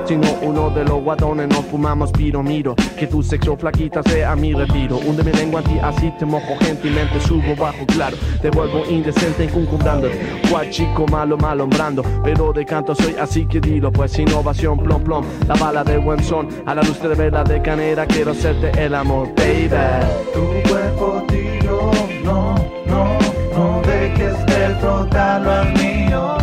Si 0.06 0.18
no, 0.18 0.28
uno 0.42 0.70
de 0.70 0.84
los 0.84 1.02
guatones 1.02 1.48
no 1.48 1.62
fumamos 1.64 2.12
piro, 2.12 2.44
miro 2.44 2.76
Que 2.98 3.08
tu 3.08 3.24
sexo 3.24 3.56
flaquita 3.56 4.04
sea 4.04 4.36
mi 4.36 4.54
retiro 4.54 4.98
Hunde 4.98 5.24
mi 5.24 5.32
lengua 5.32 5.62
en 5.62 5.66
ti, 5.66 5.80
así 5.82 6.12
te 6.20 6.26
mojo 6.26 6.58
gentilmente 6.60 7.22
Subo 7.22 7.56
bajo, 7.56 7.86
claro, 7.86 8.18
te 8.42 8.50
vuelvo 8.50 8.84
indecente 8.94 9.44
encumbrando. 9.44 10.10
Cual 10.50 10.70
chico 10.70 11.06
malo 11.08 11.38
malombrando, 11.38 12.04
pero 12.24 12.54
de 12.54 12.66
canto 12.66 12.96
soy 12.96 13.16
así 13.20 13.46
que 13.46 13.60
dilo, 13.60 13.92
pues 13.92 14.18
innovación 14.20 14.78
plom 14.78 15.04
plom. 15.04 15.26
La 15.48 15.56
bala 15.56 15.84
de 15.84 15.98
buen 15.98 16.24
son, 16.24 16.48
a 16.66 16.76
la 16.76 16.82
luz 16.84 17.02
de 17.02 17.16
vela 17.16 17.44
de 17.44 17.62
canera 17.62 18.06
quiero 18.06 18.32
hacerte 18.32 18.72
el 18.84 18.96
amor, 18.96 19.30
baby. 19.36 19.70
Tu 20.34 20.70
cuerpo 20.70 21.24
tiro, 21.28 21.92
no, 22.24 22.56
no, 22.86 23.18
no 23.56 23.82
dejes 23.86 24.46
de 24.46 24.76
frotarlo 24.80 25.52
al 25.52 25.74
mío 25.74 26.43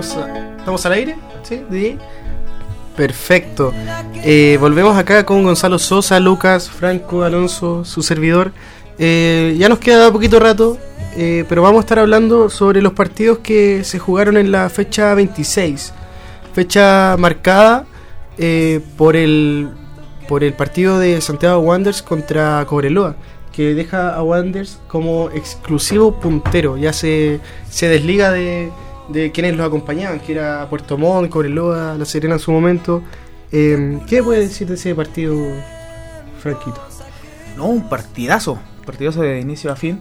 ¿Estamos, 0.00 0.28
¿Estamos 0.58 0.86
al 0.86 0.92
aire? 0.92 1.16
¿Sí? 1.44 1.62
¿DJ? 1.70 1.98
Perfecto. 2.96 3.72
Eh, 4.24 4.56
volvemos 4.60 4.96
acá 4.96 5.24
con 5.24 5.44
Gonzalo 5.44 5.78
Sosa, 5.78 6.18
Lucas, 6.18 6.68
Franco, 6.68 7.22
Alonso, 7.22 7.84
su 7.84 8.02
servidor. 8.02 8.50
Eh, 8.98 9.54
ya 9.56 9.68
nos 9.68 9.78
queda 9.78 10.10
poquito 10.10 10.40
rato, 10.40 10.78
eh, 11.16 11.44
pero 11.48 11.62
vamos 11.62 11.78
a 11.78 11.80
estar 11.82 12.00
hablando 12.00 12.50
sobre 12.50 12.82
los 12.82 12.92
partidos 12.92 13.38
que 13.38 13.84
se 13.84 14.00
jugaron 14.00 14.36
en 14.36 14.50
la 14.50 14.68
fecha 14.68 15.14
26. 15.14 15.92
Fecha 16.54 17.16
marcada 17.16 17.86
por, 18.96 19.14
el, 19.14 19.68
por 20.26 20.42
el 20.42 20.54
partido 20.54 20.98
de 20.98 21.20
Santiago 21.20 21.60
Wanderers 21.60 22.02
contra 22.02 22.64
Cobreloa, 22.66 23.14
que 23.52 23.74
deja 23.74 24.12
a 24.14 24.24
Wanderers 24.24 24.80
como 24.88 25.30
exclusivo 25.30 26.18
puntero. 26.18 26.76
Ya 26.76 26.92
se, 26.92 27.38
se 27.70 27.88
desliga 27.88 28.32
de, 28.32 28.70
de 29.08 29.30
quienes 29.32 29.56
los 29.56 29.66
acompañaban, 29.66 30.20
que 30.20 30.32
era 30.32 30.66
Puerto 30.70 30.96
Montt, 30.98 31.28
Cobreloa, 31.30 31.96
La 31.98 32.04
Serena 32.04 32.34
en 32.34 32.40
su 32.40 32.52
momento. 32.52 33.02
Eh, 33.52 33.98
¿Qué 34.08 34.22
puede 34.22 34.40
decir 34.40 34.66
de 34.66 34.74
ese 34.74 34.94
partido, 34.94 35.36
Franquito? 36.40 36.80
No, 37.56 37.66
un 37.66 37.88
partidazo. 37.88 38.58
Partidazo 38.84 39.22
de 39.22 39.40
inicio 39.40 39.70
a 39.70 39.76
fin. 39.76 40.00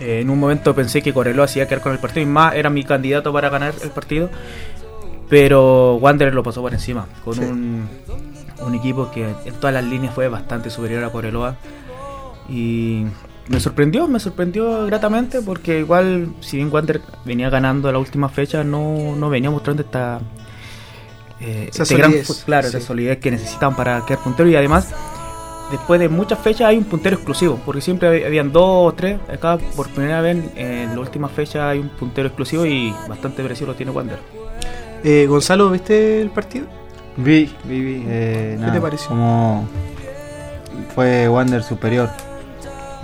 Eh, 0.00 0.20
en 0.20 0.30
un 0.30 0.38
momento 0.38 0.74
pensé 0.74 1.00
que 1.02 1.12
Coreloa 1.14 1.44
hacía 1.46 1.66
quedar 1.68 1.80
con 1.82 1.92
el 1.92 1.98
partido 1.98 2.22
y 2.22 2.26
más 2.30 2.54
era 2.54 2.68
mi 2.70 2.84
candidato 2.84 3.32
para 3.32 3.48
ganar 3.48 3.74
el 3.82 3.90
partido. 3.90 4.28
Pero 5.28 5.96
Wanderer 5.96 6.34
lo 6.34 6.42
pasó 6.42 6.60
por 6.60 6.72
encima. 6.74 7.06
Con 7.24 7.34
Sí. 7.34 7.40
un, 7.40 7.88
un 8.60 8.74
equipo 8.74 9.10
que 9.10 9.24
en 9.44 9.54
todas 9.54 9.72
las 9.72 9.84
líneas 9.84 10.14
fue 10.14 10.28
bastante 10.28 10.70
superior 10.70 11.02
a 11.04 11.10
Coreloa. 11.10 11.56
Y 12.48 13.04
me 13.48 13.60
sorprendió, 13.60 14.08
me 14.08 14.18
sorprendió 14.20 14.86
gratamente 14.86 15.40
porque 15.42 15.80
igual, 15.80 16.28
si 16.40 16.56
bien 16.56 16.70
Wander 16.72 17.00
venía 17.24 17.50
ganando 17.50 17.90
la 17.92 17.98
última 17.98 18.28
fecha, 18.28 18.64
no, 18.64 19.14
no 19.16 19.28
venía 19.30 19.50
mostrando 19.50 19.82
esta... 19.82 20.20
eh, 21.40 21.68
Esa 21.70 21.82
este 21.82 21.96
gran 21.96 22.10
solidez, 22.10 22.26
fu- 22.26 22.44
claro, 22.46 22.68
sí. 22.70 22.76
esa 22.76 22.86
solidez 22.86 23.18
que 23.18 23.30
necesitan 23.30 23.76
para 23.76 24.04
quedar 24.06 24.22
puntero 24.22 24.48
y 24.48 24.56
además 24.56 24.88
después 25.70 25.98
de 26.00 26.08
muchas 26.08 26.38
fechas 26.38 26.68
hay 26.68 26.78
un 26.78 26.84
puntero 26.84 27.16
exclusivo, 27.16 27.60
porque 27.64 27.80
siempre 27.80 28.08
hab- 28.22 28.26
habían 28.26 28.52
dos 28.52 28.92
o 28.92 28.94
tres, 28.94 29.18
acá 29.32 29.58
por 29.76 29.88
primera 29.90 30.20
vez 30.20 30.36
en 30.56 30.94
la 30.94 31.00
última 31.00 31.28
fecha 31.28 31.68
hay 31.68 31.80
un 31.80 31.88
puntero 31.90 32.28
exclusivo 32.28 32.64
y 32.64 32.94
bastante 33.08 33.42
precio 33.42 33.66
lo 33.66 33.74
tiene 33.74 33.92
Wander. 33.92 34.18
Eh, 35.02 35.26
Gonzalo, 35.28 35.70
¿viste 35.70 36.20
el 36.22 36.30
partido? 36.30 36.66
Vi, 37.18 37.52
vi, 37.64 37.80
vi. 37.80 38.04
eh, 38.08 38.52
¿Qué 38.56 38.60
nada, 38.60 38.72
te 38.72 38.80
pareció? 38.80 39.08
Como 39.08 39.68
fue 40.94 41.28
Wander 41.28 41.62
superior. 41.62 42.08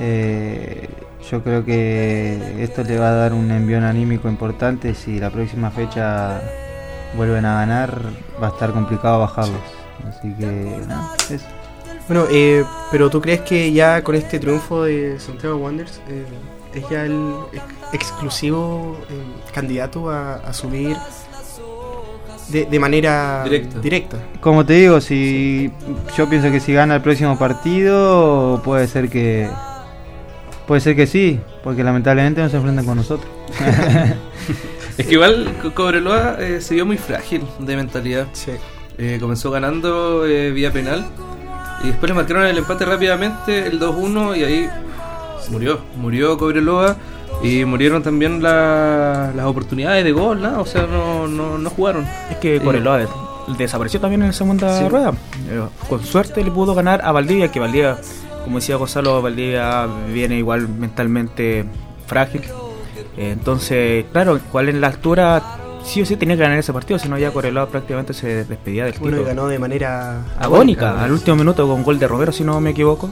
Eh, 0.00 0.88
yo 1.30 1.42
creo 1.42 1.64
que 1.64 2.38
esto 2.64 2.82
le 2.82 2.98
va 2.98 3.10
a 3.10 3.14
dar 3.14 3.32
un 3.34 3.50
envión 3.50 3.84
anímico 3.84 4.28
importante. 4.28 4.94
Si 4.94 5.20
la 5.20 5.30
próxima 5.30 5.70
fecha 5.70 6.40
vuelven 7.16 7.44
a 7.44 7.54
ganar, 7.60 8.00
va 8.42 8.48
a 8.48 8.50
estar 8.50 8.72
complicado 8.72 9.20
bajarlos. 9.20 9.60
Así 10.08 10.32
que, 10.34 10.78
eso. 11.34 11.44
Bueno, 12.08 12.24
eh, 12.30 12.64
pero 12.90 13.10
¿tú 13.10 13.20
crees 13.20 13.42
que 13.42 13.70
ya 13.72 14.02
con 14.02 14.14
este 14.14 14.38
triunfo 14.40 14.84
de 14.84 15.20
Santiago 15.20 15.56
Wanderers 15.58 16.00
eh, 16.08 16.24
es 16.74 16.88
ya 16.88 17.04
el 17.04 17.34
ex- 17.52 17.62
exclusivo 17.92 18.96
eh, 19.10 19.22
candidato 19.52 20.10
a, 20.10 20.36
a 20.36 20.52
subir 20.52 20.96
de, 22.48 22.64
de 22.64 22.78
manera 22.80 23.42
Directa. 23.44 23.78
directa? 23.80 24.16
Como 24.40 24.64
te 24.64 24.72
digo, 24.72 25.00
si 25.00 25.70
yo 26.16 26.28
pienso 26.28 26.50
que 26.50 26.58
si 26.58 26.72
gana 26.72 26.96
el 26.96 27.02
próximo 27.02 27.38
partido, 27.38 28.60
puede 28.64 28.88
ser 28.88 29.08
que 29.08 29.48
puede 30.70 30.80
ser 30.80 30.94
que 30.94 31.08
sí, 31.08 31.40
porque 31.64 31.82
lamentablemente 31.82 32.40
no 32.40 32.48
se 32.48 32.56
enfrentan 32.56 32.86
con 32.86 32.96
nosotros. 32.96 33.28
Es 34.96 35.04
que 35.06 35.14
igual 35.14 35.52
Co- 35.60 35.74
Cobreloa 35.74 36.36
eh, 36.38 36.60
se 36.60 36.74
vio 36.74 36.86
muy 36.86 36.96
frágil 36.96 37.42
de 37.58 37.74
mentalidad. 37.74 38.26
Sí. 38.34 38.52
Eh, 38.98 39.16
comenzó 39.20 39.50
ganando 39.50 40.24
eh, 40.26 40.52
vía 40.52 40.70
penal 40.72 41.04
y 41.82 41.88
después 41.88 42.08
le 42.10 42.14
marcaron 42.14 42.46
el 42.46 42.56
empate 42.56 42.84
rápidamente, 42.84 43.66
el 43.66 43.80
2-1 43.80 44.36
y 44.38 44.44
ahí 44.44 44.68
murió, 45.50 45.80
murió 45.96 46.38
Cobreloa 46.38 46.96
y 47.42 47.64
murieron 47.64 48.04
también 48.04 48.40
la- 48.42 49.32
las 49.34 49.46
oportunidades 49.46 50.04
de 50.04 50.12
gol, 50.12 50.40
¿no? 50.40 50.60
o 50.60 50.66
sea, 50.66 50.82
no, 50.86 51.26
no, 51.26 51.58
no 51.58 51.70
jugaron. 51.70 52.06
Es 52.30 52.36
que 52.36 52.60
des- 52.98 53.08
desapareció 53.58 53.98
también 54.00 54.20
en 54.22 54.28
la 54.28 54.32
segunda 54.34 54.78
Sí. 54.78 54.88
rueda. 54.88 55.10
Eh, 55.50 55.62
con 55.88 56.04
suerte 56.04 56.44
le 56.44 56.50
pudo 56.52 56.76
ganar 56.76 57.00
a 57.02 57.10
Valdivia, 57.10 57.50
que 57.50 57.58
Valdivia, 57.58 57.96
como 58.50 58.58
decía 58.58 58.74
Gonzalo, 58.74 59.22
Valdivia 59.22 59.86
viene 60.12 60.36
igual 60.36 60.68
mentalmente 60.68 61.64
frágil. 62.08 62.42
Eh, 63.16 63.30
entonces, 63.30 64.06
claro, 64.10 64.40
cuál 64.50 64.68
en 64.68 64.80
la 64.80 64.88
altura 64.88 65.40
sí 65.84 66.02
o 66.02 66.04
sí 66.04 66.16
tenía 66.16 66.34
que 66.34 66.42
ganar 66.42 66.58
ese 66.58 66.72
partido, 66.72 66.98
si 66.98 67.08
no 67.08 67.16
ya 67.16 67.30
Coreloa 67.30 67.68
prácticamente 67.68 68.12
se 68.12 68.44
despedía 68.44 68.86
del 68.86 68.94
Bueno, 68.94 69.18
y 69.18 69.20
título. 69.20 69.24
ganó 69.24 69.46
de 69.46 69.60
manera 69.60 70.24
Agónica, 70.36 71.00
al 71.00 71.12
último 71.12 71.36
minuto 71.36 71.64
con 71.68 71.84
gol 71.84 72.00
de 72.00 72.08
Romero, 72.08 72.32
si 72.32 72.42
no 72.42 72.60
me 72.60 72.70
equivoco. 72.70 73.08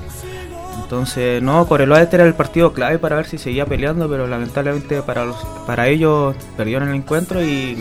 Entonces, 0.83 1.41
no, 1.41 1.69
Coreloa 1.69 2.03
este 2.03 2.17
era 2.17 2.25
el 2.25 2.35
partido 2.35 2.73
clave 2.73 2.99
para 2.99 3.15
ver 3.15 3.27
si 3.27 3.39
seguía 3.39 3.65
peleando, 3.65 4.09
pero 4.09 4.27
lamentablemente 4.27 5.03
para 5.03 5.25
los, 5.25 5.37
para 5.69 5.87
ellos 5.87 6.35
perdieron 6.57 6.89
el 6.89 6.97
encuentro 6.97 7.45
y, 7.45 7.79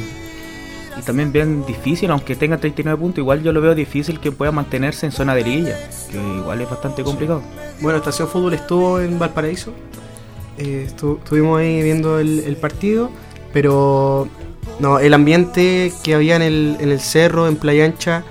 y 1.00 1.02
también 1.04 1.32
bien 1.32 1.66
difícil, 1.66 2.10
aunque 2.12 2.36
tenga 2.36 2.58
39 2.58 3.00
puntos, 3.00 3.20
igual 3.20 3.44
yo 3.44 3.52
lo 3.52 3.62
veo 3.62 3.76
difícil 3.76 4.20
que 4.20 4.32
pueda 4.32 4.52
mantenerse 4.52 5.06
en 5.06 5.12
zona 5.12 5.36
de 5.36 5.44
liguilla, 5.44 5.76
que 6.12 6.18
igual 6.18 6.62
es 6.62 6.70
bastante 6.70 7.04
complicado. 7.04 7.42
Bueno, 7.82 7.98
Estación 8.00 8.28
Fútbol 8.28 8.54
estuvo 8.54 9.00
en 9.00 9.20
Valparaíso. 9.20 9.72
Eh, 10.58 10.88
estu- 10.90 11.20
estuvimos 11.20 11.60
ahí 11.60 11.84
viendo 11.84 12.20
el, 12.20 12.40
el 12.40 12.56
partido, 12.56 13.12
pero 13.54 14.28
no, 14.80 15.00
el 15.00 15.14
ambiente 15.14 15.94
que 16.04 16.16
había 16.16 16.36
en 16.36 16.42
el, 16.42 16.78
en 16.80 16.90
el 16.90 17.00
cerro, 17.00 17.48
en 17.48 17.56
Playa 17.58 17.86
Ancha, 17.86 18.24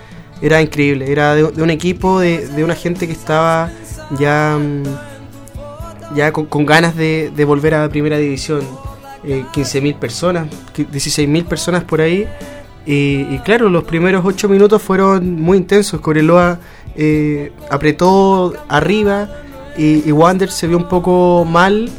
era 0.43 0.61
increíble. 0.61 1.11
Era 1.12 1.35
de, 1.35 1.45
de 1.53 1.62
un 1.62 1.71
equipo, 1.71 2.19
de, 2.21 2.49
de 2.49 2.64
una 2.64 2.75
gente 2.75 3.07
que 3.07 3.12
estaba 3.12 3.71
ya, 4.19 4.59
mm, 4.61 6.17
ya 6.17 6.33
con, 6.33 6.47
con 6.47 6.67
ganas 6.67 6.97
de, 6.97 7.31
de 7.35 7.45
volver 7.45 7.75
a 7.75 7.89
Primera 7.89 8.19
División. 8.19 8.62
Eh, 9.25 9.45
15.000 9.53 9.99
personas, 9.99 10.47
16.000 10.77 11.45
personas 11.47 11.83
por 11.85 12.01
ahí. 12.01 12.27
Y, 12.87 13.26
y 13.30 13.41
claro, 13.45 13.68
los 13.68 13.84
primeros 13.84 14.24
8 14.24 14.49
minutos 14.49 14.80
fueron 14.80 15.41
muy 15.41 15.59
intensos. 15.59 16.01
Coreloa 16.01 16.61
eh, 16.95 17.53
apretó 17.70 18.55
arriba 18.68 19.28
y, 19.76 20.09
y 20.09 20.12
Wander 20.12 20.51
se 20.51 20.68
vio 20.68 20.76
un 20.76 20.89
poco 20.89 21.45
mal 21.45 21.91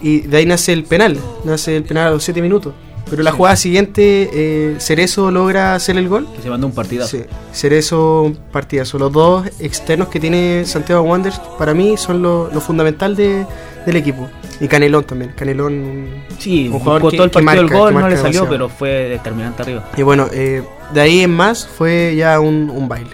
y 0.00 0.20
de 0.20 0.36
ahí 0.36 0.46
nace 0.46 0.72
el 0.72 0.84
penal, 0.84 1.18
nace 1.44 1.76
el 1.76 1.84
penal 1.84 2.08
a 2.08 2.10
los 2.10 2.24
7 2.24 2.40
minutos. 2.42 2.74
Pero 3.10 3.22
la 3.22 3.32
jugada 3.32 3.56
siguiente, 3.56 4.28
eh, 4.32 4.76
Cerezo 4.78 5.30
logra 5.30 5.74
hacer 5.74 5.96
el 5.96 6.08
gol. 6.08 6.28
Que 6.36 6.42
se 6.42 6.50
mandó 6.50 6.66
un 6.66 6.72
partidazo. 6.74 7.16
Sí, 7.16 7.24
Cerezo, 7.52 8.22
un 8.22 8.34
partidazo. 8.36 8.98
Los 8.98 9.12
dos 9.12 9.46
externos 9.60 10.08
que 10.08 10.20
tiene 10.20 10.64
Santiago 10.66 11.02
Wanderers 11.02 11.40
para 11.58 11.72
mí 11.74 11.96
son 11.96 12.20
lo, 12.22 12.50
lo 12.52 12.60
fundamental 12.60 13.16
de- 13.16 13.46
del 13.86 13.96
equipo. 13.96 14.28
Y 14.60 14.68
Canelón 14.68 15.04
también. 15.04 15.32
Canelón, 15.34 16.06
Sí, 16.38 16.68
un 16.68 16.80
jugador 16.80 17.10
que- 17.10 17.16
todo 17.16 17.24
el 17.24 17.30
que 17.30 17.34
partido 17.42 17.60
el 17.62 17.66
marca, 17.66 17.78
gol, 17.78 17.88
que 17.94 18.00
no 18.00 18.08
le 18.08 18.16
salió, 18.16 18.22
demasiado. 18.42 18.48
pero 18.50 18.68
fue 18.68 18.90
determinante 19.08 19.62
arriba. 19.62 19.88
Y 19.96 20.02
bueno, 20.02 20.26
eh, 20.32 20.62
de 20.92 21.00
ahí 21.00 21.20
en 21.20 21.30
más 21.30 21.66
fue 21.66 22.14
ya 22.16 22.38
un, 22.40 22.68
un 22.70 22.88
baile. 22.88 23.10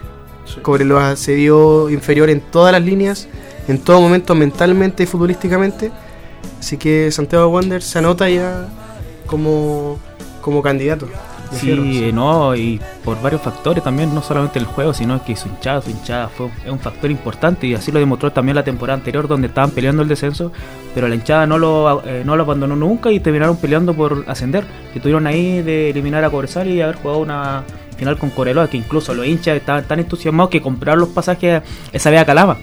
Cobreloa 0.63 1.17
se 1.17 1.35
vio 1.35 1.89
inferior 1.91 2.31
en 2.31 2.41
todas 2.41 2.73
las 2.73 2.83
líneas 2.83 3.27
en 3.67 3.79
todo 3.79 4.01
momento 4.01 4.35
mentalmente 4.35 5.03
y 5.05 5.07
futbolísticamente. 5.07 5.91
Así 6.61 6.77
que 6.77 7.11
Santiago 7.11 7.49
Wander 7.49 7.83
se 7.83 7.99
anota 7.99 8.29
ya 8.29 8.69
como, 9.27 9.99
como 10.41 10.63
candidato. 10.63 11.09
Sí, 11.53 11.71
fierro, 11.71 12.15
no, 12.15 12.57
y 12.57 12.81
por 13.05 13.21
varios 13.23 13.43
factores 13.43 13.85
también, 13.85 14.13
no 14.15 14.23
solamente 14.23 14.59
el 14.59 14.65
juego, 14.65 14.93
sino 14.93 15.23
que 15.25 15.37
su 15.37 15.49
hinchada, 15.49 15.83
su 15.83 15.91
hinchada 15.91 16.29
fue 16.29 16.51
un 16.69 16.79
factor 16.79 17.11
importante 17.11 17.67
y 17.67 17.75
así 17.75 17.93
lo 17.93 18.01
demostró 18.01 18.33
también 18.33 18.57
la 18.57 18.65
temporada 18.65 18.99
anterior 18.99 19.29
donde 19.29 19.49
estaban 19.49 19.71
peleando 19.71 20.03
el 20.03 20.09
descenso, 20.09 20.53
pero 20.95 21.07
la 21.07 21.15
hinchada 21.15 21.47
no 21.47 21.59
lo, 21.59 22.03
eh, 22.05 22.23
no 22.25 22.37
lo 22.37 22.43
abandonó 22.43 22.75
nunca 22.75 23.13
y 23.13 23.21
terminaron 23.21 23.57
peleando 23.57 23.95
por 23.95 24.25
ascender. 24.27 24.65
Y 24.95 25.01
tuvieron 25.01 25.27
ahí 25.27 25.63
de 25.63 25.91
eliminar 25.91 26.25
a 26.25 26.31
Cobresal 26.31 26.69
y 26.69 26.81
haber 26.81 26.97
jugado 26.97 27.21
una 27.21 27.63
final 27.97 28.19
con 28.19 28.31
Coreloa, 28.31 28.69
que 28.69 28.77
incluso 28.77 29.15
los 29.15 29.27
hinchas 29.27 29.57
estaban 29.57 29.85
tan 29.85 30.01
entusiasmados 30.01 30.51
que 30.51 30.61
compraron 30.61 31.01
los 31.01 31.11
pasajes 31.11 31.63
esa 31.93 32.11
vez 32.11 32.21
a 32.21 32.25
Calama. 32.25 32.57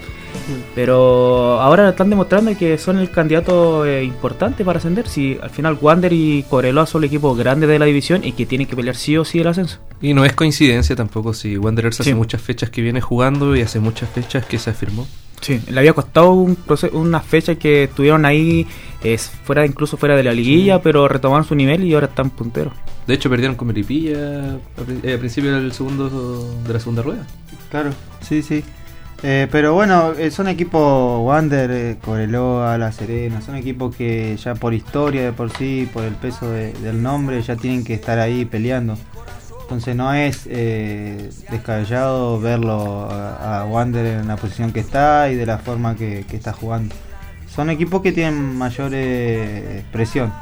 Pero 0.75 1.59
ahora 1.59 1.89
están 1.89 2.09
demostrando 2.09 2.55
que 2.57 2.77
son 2.77 2.97
el 2.99 3.09
candidato 3.11 3.85
eh, 3.85 4.03
importante 4.03 4.63
para 4.65 4.79
ascender. 4.79 5.07
Si 5.07 5.37
al 5.41 5.49
final 5.49 5.77
Wander 5.81 6.13
y 6.13 6.43
Coreloa 6.49 6.85
son 6.85 7.03
el 7.03 7.07
equipo 7.07 7.35
grande 7.35 7.67
de 7.67 7.79
la 7.79 7.85
división 7.85 8.23
y 8.23 8.31
que 8.33 8.45
tienen 8.45 8.67
que 8.67 8.75
pelear 8.75 8.95
sí 8.95 9.17
o 9.17 9.25
sí 9.25 9.39
el 9.39 9.47
ascenso. 9.47 9.79
Y 10.01 10.13
no 10.13 10.25
es 10.25 10.33
coincidencia 10.33 10.95
tampoco 10.95 11.33
si 11.33 11.57
Wanderers 11.57 11.97
Sí. 11.97 12.03
hace 12.03 12.15
muchas 12.15 12.41
fechas 12.41 12.69
que 12.69 12.81
viene 12.81 13.01
jugando 13.01 13.55
y 13.55 13.61
hace 13.61 13.79
muchas 13.79 14.09
fechas 14.09 14.45
que 14.45 14.57
se 14.57 14.69
afirmó. 14.69 15.07
Sí, 15.41 15.59
le 15.69 15.79
había 15.79 15.93
costado 15.93 16.31
un 16.33 16.55
proceso, 16.55 16.95
una 16.97 17.19
fecha 17.19 17.55
que 17.55 17.85
estuvieron 17.85 18.25
ahí 18.25 18.67
eh, 19.03 19.17
fuera 19.17 19.65
incluso 19.65 19.97
fuera 19.97 20.15
de 20.15 20.23
la 20.23 20.33
liguilla, 20.33 20.81
pero 20.83 21.07
retomaron 21.07 21.45
su 21.47 21.55
nivel 21.55 21.83
y 21.83 21.93
ahora 21.95 22.05
están 22.07 22.29
punteros. 22.29 22.73
De 23.07 23.15
hecho, 23.15 23.27
perdieron 23.29 23.55
con 23.55 23.67
Melipilla 23.67 24.53
a, 24.77 24.81
pri- 24.85 24.99
eh, 25.01 25.15
a 25.15 25.17
principio 25.19 25.51
del 25.53 25.71
segundo 25.73 26.61
de 26.65 26.73
la 26.73 26.79
segunda 26.79 27.01
rueda. 27.01 27.25
Claro, 27.71 27.89
sí, 28.21 28.43
sí. 28.43 28.63
Eh, 29.23 29.47
pero 29.51 29.73
bueno, 29.75 30.13
eh, 30.17 30.31
son 30.31 30.47
equipos 30.47 31.21
Wander, 31.23 31.69
eh, 31.71 31.97
Coreloa, 32.03 32.77
La 32.79 32.91
Serena, 32.91 33.39
son 33.41 33.55
equipos 33.55 33.95
que 33.95 34.35
ya 34.37 34.55
por 34.55 34.73
historia 34.73 35.21
de 35.25 35.31
por 35.31 35.51
sí, 35.55 35.87
por 35.93 36.03
el 36.03 36.15
peso 36.15 36.49
de- 36.49 36.73
del 36.73 37.03
nombre, 37.03 37.39
ya 37.43 37.55
tienen 37.55 37.83
que 37.83 37.93
estar 37.93 38.17
ahí 38.17 38.45
peleando. 38.45 38.97
Entonces 39.61 39.95
no 39.95 40.11
es 40.13 40.47
eh, 40.49 41.29
descabellado 41.51 42.39
verlo 42.41 43.07
a, 43.11 43.61
a 43.61 43.65
Wander 43.65 44.05
en 44.05 44.27
la 44.27 44.37
posición 44.37 44.71
que 44.73 44.79
está 44.79 45.29
y 45.29 45.35
de 45.35 45.45
la 45.45 45.59
forma 45.59 45.95
que, 45.95 46.25
que 46.27 46.35
está 46.35 46.51
jugando. 46.51 46.95
Son 47.47 47.69
equipos 47.69 48.01
que 48.01 48.11
tienen 48.11 48.57
mayor 48.57 48.91
eh, 48.93 49.83
presión, 49.91 50.33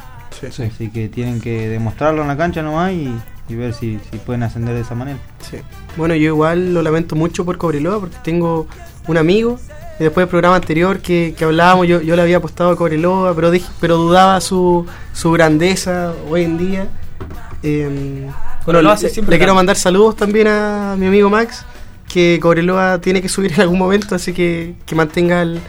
Sí. 0.51 0.63
así 0.63 0.89
que 0.89 1.09
tienen 1.09 1.41
que 1.41 1.67
demostrarlo 1.67 2.21
en 2.21 2.27
la 2.29 2.37
cancha 2.37 2.61
nomás 2.61 2.93
y, 2.93 3.13
y 3.49 3.55
ver 3.55 3.73
si, 3.73 3.99
si 4.11 4.17
pueden 4.19 4.43
ascender 4.43 4.75
de 4.75 4.81
esa 4.81 4.95
manera. 4.95 5.17
Sí. 5.49 5.57
Bueno, 5.97 6.15
yo 6.15 6.27
igual 6.27 6.73
lo 6.73 6.81
lamento 6.81 7.15
mucho 7.15 7.43
por 7.45 7.57
Cobreloa 7.57 7.99
porque 7.99 8.15
tengo 8.23 8.67
un 9.07 9.17
amigo 9.17 9.59
y 9.99 10.03
después 10.03 10.23
del 10.23 10.29
programa 10.29 10.55
anterior 10.55 10.99
que, 10.99 11.33
que 11.37 11.43
hablábamos, 11.43 11.87
yo, 11.87 11.99
yo 12.01 12.15
le 12.15 12.21
había 12.21 12.37
apostado 12.37 12.69
a 12.69 12.75
Cobreloa, 12.77 13.35
pero, 13.35 13.51
dije, 13.51 13.67
pero 13.81 13.97
dudaba 13.97 14.39
su, 14.39 14.85
su 15.13 15.31
grandeza 15.31 16.13
hoy 16.29 16.43
en 16.43 16.57
día. 16.57 16.87
Eh, 17.63 18.29
bueno, 18.65 18.81
le, 18.81 18.97
se 18.97 19.09
siempre 19.09 19.33
le 19.35 19.39
quiero 19.39 19.55
mandar 19.55 19.75
saludos 19.75 20.15
también 20.15 20.47
a 20.47 20.95
mi 20.97 21.07
amigo 21.07 21.29
Max, 21.29 21.65
que 22.07 22.39
Cobreloa 22.41 23.01
tiene 23.01 23.21
que 23.21 23.27
subir 23.29 23.51
en 23.53 23.61
algún 23.61 23.77
momento, 23.79 24.15
así 24.15 24.31
que, 24.31 24.75
que 24.85 24.95
mantenga 24.95 25.41
el- 25.41 25.59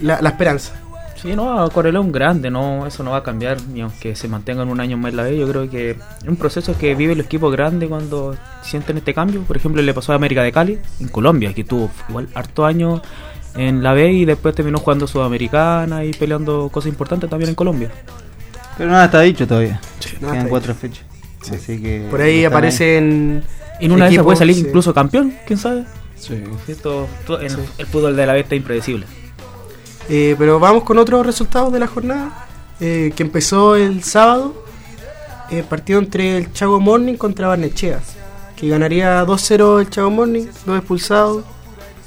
la, 0.00 0.22
la 0.22 0.30
esperanza. 0.30 0.79
Sí, 1.22 1.36
no, 1.36 1.68
un 2.00 2.12
grande, 2.12 2.50
no, 2.50 2.86
eso 2.86 3.02
no 3.02 3.10
va 3.10 3.18
a 3.18 3.22
cambiar 3.22 3.60
ni 3.68 3.82
aunque 3.82 4.14
se 4.16 4.26
mantengan 4.26 4.68
un 4.68 4.80
año 4.80 4.96
más 4.96 5.10
en 5.10 5.16
la 5.16 5.22
B. 5.24 5.36
Yo 5.36 5.46
creo 5.48 5.68
que 5.68 5.90
es 5.90 5.98
un 6.28 6.36
proceso 6.36 6.76
que 6.78 6.94
vive 6.94 7.12
el 7.12 7.20
equipo 7.20 7.50
grande 7.50 7.88
cuando 7.88 8.34
sienten 8.62 8.96
este 8.96 9.12
cambio. 9.12 9.42
Por 9.42 9.56
ejemplo, 9.56 9.82
le 9.82 9.92
pasó 9.92 10.12
a 10.12 10.14
América 10.16 10.42
de 10.42 10.50
Cali 10.52 10.78
en 10.98 11.08
Colombia, 11.08 11.52
que 11.52 11.64
tuvo 11.64 11.90
igual 12.08 12.28
harto 12.34 12.64
años 12.64 13.02
en 13.54 13.82
la 13.82 13.92
B 13.92 14.12
y 14.12 14.24
después 14.24 14.54
terminó 14.54 14.78
jugando 14.78 15.06
Sudamericana 15.06 16.04
y 16.04 16.12
peleando 16.12 16.68
cosas 16.70 16.88
importantes 16.88 17.28
también 17.28 17.50
en 17.50 17.54
Colombia. 17.54 17.90
Pero 18.78 18.88
nada 18.90 19.04
está 19.06 19.20
dicho 19.20 19.46
todavía. 19.46 19.78
nada 20.20 20.32
Quedan 20.34 20.48
cuatro 20.48 20.74
fechas. 20.74 21.04
Así 21.52 21.80
que 21.82 22.06
Por 22.10 22.20
ahí 22.22 22.44
aparecen 22.46 23.42
en 23.80 23.92
una 23.92 24.04
de 24.06 24.10
esas 24.10 24.12
equipos, 24.12 24.24
puede 24.24 24.36
salir 24.38 24.54
sí. 24.54 24.60
incluso 24.62 24.94
campeón, 24.94 25.34
quién 25.46 25.58
sabe. 25.58 25.84
Sí. 26.16 26.42
Esto, 26.68 27.06
todo- 27.26 27.40
en- 27.40 27.56
El 27.78 27.86
fútbol 27.86 28.14
de 28.16 28.26
la 28.26 28.32
B 28.34 28.40
está 28.40 28.54
impredecible. 28.54 29.06
Eh, 30.12 30.34
pero 30.36 30.58
vamos 30.58 30.82
con 30.82 30.98
otros 30.98 31.24
resultados 31.24 31.72
de 31.72 31.78
la 31.78 31.86
jornada, 31.86 32.48
eh, 32.80 33.12
que 33.14 33.22
empezó 33.22 33.76
el 33.76 34.02
sábado, 34.02 34.64
eh, 35.52 35.62
partido 35.62 36.00
entre 36.00 36.36
el 36.36 36.52
Chago 36.52 36.80
Morning 36.80 37.14
contra 37.14 37.46
Barnechea, 37.46 38.00
que 38.56 38.68
ganaría 38.68 39.24
2-0 39.24 39.78
el 39.78 39.88
Chago 39.88 40.10
Morning, 40.10 40.46
dos 40.66 40.78
expulsados, 40.78 41.44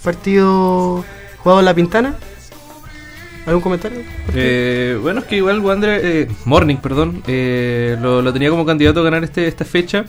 partido 0.03 1.05
jugado 1.37 1.61
en 1.61 1.65
La 1.65 1.73
Pintana. 1.73 2.15
¿Algún 3.45 3.61
comentario? 3.61 3.99
Eh, 4.33 4.99
bueno, 5.01 5.21
es 5.21 5.25
que 5.25 5.37
igual 5.37 5.61
Wander, 5.61 6.27
Morning, 6.43 6.77
perdón, 6.77 7.23
lo, 7.25 8.21
lo 8.21 8.33
tenía 8.33 8.49
como 8.49 8.65
candidato 8.65 8.99
a 8.99 9.03
ganar 9.03 9.23
este, 9.23 9.47
esta 9.47 9.63
fecha. 9.63 10.03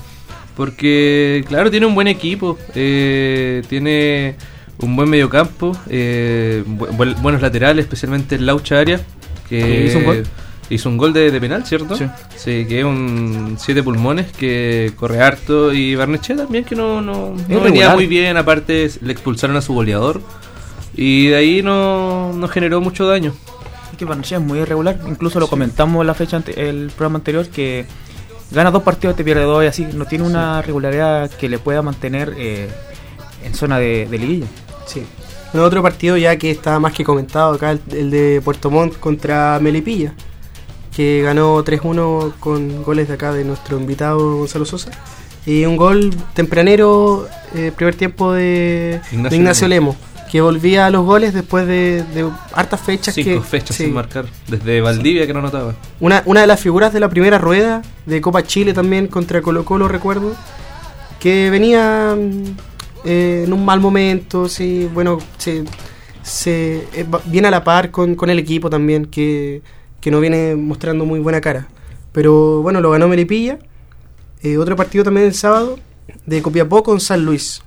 Porque, 0.57 1.45
claro, 1.49 1.71
tiene 1.71 1.87
un 1.87 1.95
buen 1.95 2.07
equipo, 2.07 2.59
tiene 2.73 4.37
un 4.81 4.97
buen 4.97 5.09
mediocampo, 5.09 5.77
eh, 5.89 6.63
bu- 6.67 6.89
buen- 6.97 7.15
buenos 7.23 7.41
laterales, 7.43 7.85
especialmente 7.85 8.35
el 8.37 8.47
Laucha 8.47 8.79
Arias, 8.81 9.03
que 9.49 9.61
Sí, 9.63 9.85
hizo 9.89 9.99
un 9.99 10.05
gol. 10.05 10.23
hizo 10.71 10.89
un 10.89 10.97
gol 10.97 11.13
de, 11.13 11.31
de 11.31 11.41
penal, 11.41 11.65
¿cierto? 11.67 11.97
Sí. 11.97 12.07
Sí, 12.37 12.67
que 12.69 12.81
es 12.81 12.85
un 12.85 13.57
siete 13.59 13.83
pulmones, 13.83 14.33
que 14.33 14.93
corre 14.97 15.21
harto. 15.23 15.73
Y 15.73 15.95
Barnechea 15.95 16.37
también, 16.37 16.65
que 16.65 16.75
no, 16.75 17.01
no, 17.01 17.35
no 17.49 17.61
venía 17.61 17.95
muy 17.95 18.07
bien, 18.07 18.37
aparte 18.37 18.91
le 19.01 19.13
expulsaron 19.13 19.57
a 19.57 19.61
su 19.63 19.73
goleador. 19.75 20.21
Y 20.97 21.27
de 21.29 21.37
ahí 21.37 21.63
no, 21.63 22.33
no 22.33 22.49
generó 22.49 22.81
mucho 22.81 23.07
daño. 23.07 23.33
Es 23.93 23.99
que 23.99 24.05
Barnechea 24.05 24.39
es 24.39 24.45
muy 24.45 24.59
irregular. 24.59 24.99
Incluso 25.09 25.39
lo 25.41 25.47
comentamos 25.49 26.01
en 26.01 26.07
la 26.07 26.15
fecha 26.15 26.37
ante- 26.37 26.69
el 26.69 26.91
programa 26.97 27.19
anterior 27.19 27.47
que 27.49 27.85
gana 28.51 28.71
dos 28.71 28.83
partidos, 28.83 29.17
te 29.17 29.25
pierde 29.25 29.43
dos 29.43 29.63
y 29.65 29.67
así. 29.67 29.87
No 29.95 30.05
tiene 30.07 30.25
una 30.25 30.63
regularidad 30.63 31.31
que 31.31 31.49
le 31.49 31.59
pueda 31.59 31.83
mantener 31.83 32.35
eh, 32.39 32.69
en 33.45 33.55
zona 33.55 33.79
de, 33.79 34.07
de 34.11 34.19
liguilla. 34.19 34.47
Sí. 34.87 35.05
Bueno, 35.53 35.67
otro 35.67 35.83
partido 35.83 36.17
ya 36.17 36.37
que 36.37 36.51
está 36.51 36.79
más 36.81 36.93
que 36.93 37.05
comentado 37.05 37.55
acá, 37.55 37.71
el, 37.71 37.81
el 37.93 38.11
de 38.11 38.41
Puerto 38.45 38.71
Montt 38.71 38.99
contra 38.99 39.59
Melipilla, 39.61 40.15
que 40.95 41.23
ganó 41.23 41.65
3-1 41.65 42.35
con 42.41 42.83
goles 42.83 43.09
de 43.09 43.15
acá 43.15 43.33
de 43.33 43.45
nuestro 43.45 43.79
invitado 43.79 44.39
Gonzalo 44.39 44.65
Sosa. 44.65 44.91
Y 45.47 45.67
un 45.67 45.77
gol 45.77 46.15
tempranero, 46.33 47.29
eh, 47.55 47.71
primer 47.75 47.95
tiempo 47.95 48.33
de 48.33 49.01
de 49.11 49.17
Ignacio 49.17 49.39
Ignacio, 49.39 49.69
Lemo, 49.69 49.97
que 50.31 50.41
volvía 50.41 50.87
a 50.87 50.91
los 50.91 51.05
goles 51.05 51.35
después 51.35 51.67
de, 51.67 52.03
de 52.15 52.29
hartas 52.55 52.81
fechas. 52.81 53.15
Cinco 53.15 53.43
que, 53.43 53.47
fechas 53.47 53.77
sí. 53.77 53.85
sin 53.85 53.95
marcar. 53.95 54.25
Desde 54.49 54.81
Valdivia 54.81 55.27
que 55.27 55.33
no 55.35 55.41
anotaba. 55.41 55.75
Una, 56.01 56.23
una 56.25 56.41
de 56.41 56.47
las 56.47 56.61
figuras 56.61 56.93
de 56.93 57.01
la 57.01 57.09
primera 57.11 57.39
rueda 57.39 57.83
de 58.07 58.21
Copa 58.21 58.43
Chile 58.43 58.73
también 58.73 59.07
contra 59.07 59.43
Colo 59.43 59.65
Colo, 59.65 59.87
recuerdo, 59.87 60.33
que 61.21 61.51
venía 61.51 62.17
mm, 62.17 62.74
eh, 63.05 63.45
en 63.47 63.53
un 63.53 63.65
mal 63.65 63.81
momento, 63.81 64.49
sí, 64.49 64.89
bueno, 64.93 65.19
se, 65.39 65.65
se, 66.23 66.87
eh, 66.95 67.07
viene 67.27 67.49
a 67.49 67.51
la 67.51 67.65
par 67.65 67.91
con, 67.91 68.15
con 68.15 68.31
el 68.31 68.39
equipo 68.39 68.71
también, 68.71 69.07
que, 69.07 69.63
que 70.01 70.11
no 70.11 70.21
viene 70.21 70.57
mostrando 70.57 71.05
muy 71.05 71.21
buena 71.21 71.41
cara. 71.41 71.69
Pero 72.13 72.63
bueno, 72.63 72.81
lo 72.81 72.91
ganó 72.91 73.09
Melipilla. 73.09 73.59
Eh, 74.43 74.59
otro 74.59 74.77
partido 74.77 75.05
también 75.05 75.27
el 75.27 75.35
sábado, 75.35 75.79
de 76.27 76.43
Copiapó 76.43 76.83
con 76.83 77.01
San 77.01 77.25
Luis, 77.25 77.63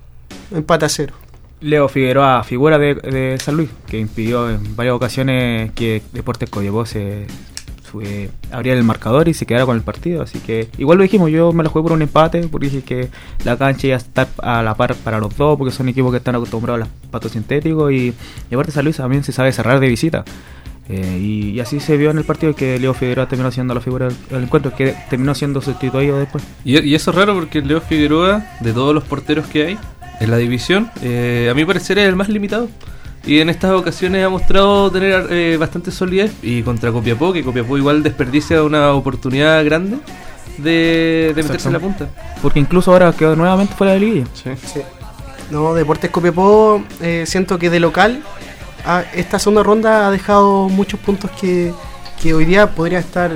empate 0.52 0.84
a 0.84 0.88
cero. 0.88 1.14
Leo 1.60 1.88
Figueroa, 1.88 2.44
figura 2.44 2.78
de, 2.78 2.94
de 2.94 3.36
San 3.40 3.56
Luis, 3.56 3.68
que 3.88 3.98
impidió 3.98 4.48
en 4.48 4.76
varias 4.76 4.94
ocasiones 4.94 5.72
que 5.72 6.02
Deportes 6.12 6.48
Coyapó 6.48 6.86
se 6.86 7.26
eh, 8.02 8.30
abriera 8.50 8.78
el 8.78 8.84
marcador 8.84 9.28
y 9.28 9.34
se 9.34 9.46
quedara 9.46 9.66
con 9.66 9.76
el 9.76 9.82
partido. 9.82 10.22
Así 10.22 10.38
que 10.38 10.68
igual 10.78 10.98
lo 10.98 11.02
dijimos, 11.02 11.30
yo 11.30 11.52
me 11.52 11.62
lo 11.62 11.70
jugué 11.70 11.82
por 11.82 11.92
un 11.92 12.02
empate, 12.02 12.46
porque 12.48 12.66
dije 12.66 12.82
que 12.82 13.08
la 13.44 13.56
cancha 13.56 13.88
ya 13.88 13.96
está 13.96 14.28
a 14.42 14.62
la 14.62 14.74
par 14.74 14.94
para 14.96 15.18
los 15.18 15.36
dos, 15.36 15.58
porque 15.58 15.72
son 15.72 15.88
equipos 15.88 16.10
que 16.10 16.18
están 16.18 16.34
acostumbrados 16.34 16.82
a 16.82 16.84
los 16.86 17.10
patos 17.10 17.32
sintéticos 17.32 17.92
y, 17.92 18.14
y 18.50 18.54
aparte 18.54 18.72
San 18.72 18.84
Luis 18.84 18.96
también 18.96 19.24
se 19.24 19.32
sabe 19.32 19.52
cerrar 19.52 19.80
de 19.80 19.88
visita. 19.88 20.24
Eh, 20.88 21.18
y, 21.20 21.50
y 21.50 21.60
así 21.60 21.80
se 21.80 21.98
vio 21.98 22.10
en 22.10 22.18
el 22.18 22.24
partido 22.24 22.54
que 22.54 22.78
Leo 22.78 22.94
Figueroa 22.94 23.28
terminó 23.28 23.50
siendo 23.50 23.74
la 23.74 23.80
figura 23.80 24.08
del 24.30 24.44
encuentro, 24.44 24.74
que 24.74 24.94
terminó 25.10 25.34
siendo 25.34 25.60
sustituido 25.60 26.18
después. 26.18 26.42
Y, 26.64 26.80
y 26.82 26.94
eso 26.94 27.10
es 27.10 27.16
raro 27.16 27.34
porque 27.34 27.60
Leo 27.60 27.80
Figueroa, 27.80 28.44
de 28.60 28.72
todos 28.72 28.94
los 28.94 29.04
porteros 29.04 29.46
que 29.46 29.66
hay 29.66 29.78
en 30.20 30.30
la 30.30 30.38
división, 30.38 30.90
eh, 31.02 31.48
a 31.50 31.54
mi 31.54 31.64
parecer 31.64 31.98
es 31.98 32.08
el 32.08 32.16
más 32.16 32.28
limitado. 32.28 32.68
Y 33.28 33.40
en 33.40 33.50
estas 33.50 33.72
ocasiones 33.72 34.24
ha 34.24 34.28
mostrado 34.30 34.90
tener 34.90 35.26
eh, 35.30 35.56
bastante 35.58 35.90
solidez. 35.90 36.32
Y 36.42 36.62
contra 36.62 36.90
Copiapó, 36.90 37.32
que 37.32 37.44
Copiapó 37.44 37.76
igual 37.76 38.02
desperdicia 38.02 38.62
una 38.64 38.92
oportunidad 38.94 39.62
grande 39.64 39.98
de, 40.56 41.32
de 41.36 41.42
meterse 41.42 41.68
en 41.68 41.74
la 41.74 41.80
punta. 41.80 42.08
Porque 42.42 42.58
incluso 42.58 42.90
ahora 42.90 43.12
quedó 43.12 43.36
nuevamente 43.36 43.74
fuera 43.74 43.92
de 43.92 44.00
liguilla. 44.00 44.26
Sí. 44.34 44.80
No, 45.50 45.74
Deportes 45.74 46.10
Copiapó, 46.10 46.82
eh, 47.02 47.24
siento 47.26 47.58
que 47.58 47.68
de 47.70 47.80
local, 47.80 48.22
a- 48.86 49.04
esta 49.14 49.38
segunda 49.38 49.62
ronda 49.62 50.08
ha 50.08 50.10
dejado 50.10 50.68
muchos 50.70 50.98
puntos 51.00 51.30
que, 51.40 51.72
que 52.22 52.32
hoy 52.34 52.46
día 52.46 52.70
podrían 52.74 53.02
estar 53.02 53.30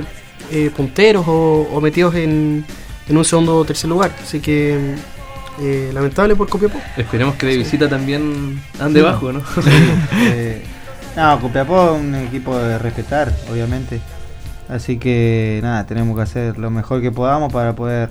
eh, 0.51 0.71
punteros 0.75 1.25
o, 1.27 1.67
o 1.71 1.81
metidos 1.81 2.15
en, 2.15 2.65
en 3.07 3.17
un 3.17 3.25
segundo 3.25 3.57
o 3.57 3.65
tercer 3.65 3.89
lugar. 3.91 4.11
Así 4.21 4.39
que 4.39 4.95
eh, 5.59 5.91
lamentable 5.93 6.35
por 6.35 6.49
Copiapó. 6.49 6.79
Esperemos 6.97 7.35
que 7.35 7.45
de 7.47 7.57
visita 7.57 7.87
también 7.89 8.61
ande 8.79 9.01
bajo, 9.01 9.31
¿no? 9.31 9.41
Eh, 10.21 10.63
No, 11.15 11.39
Copiapó 11.39 11.95
es 11.95 12.01
un 12.01 12.15
equipo 12.15 12.57
de 12.57 12.77
respetar, 12.79 13.31
obviamente. 13.51 14.01
Así 14.69 14.97
que 14.97 15.59
nada, 15.61 15.85
tenemos 15.85 16.15
que 16.15 16.23
hacer 16.23 16.57
lo 16.57 16.69
mejor 16.71 17.01
que 17.01 17.11
podamos 17.11 17.51
para 17.51 17.75
poder 17.75 18.09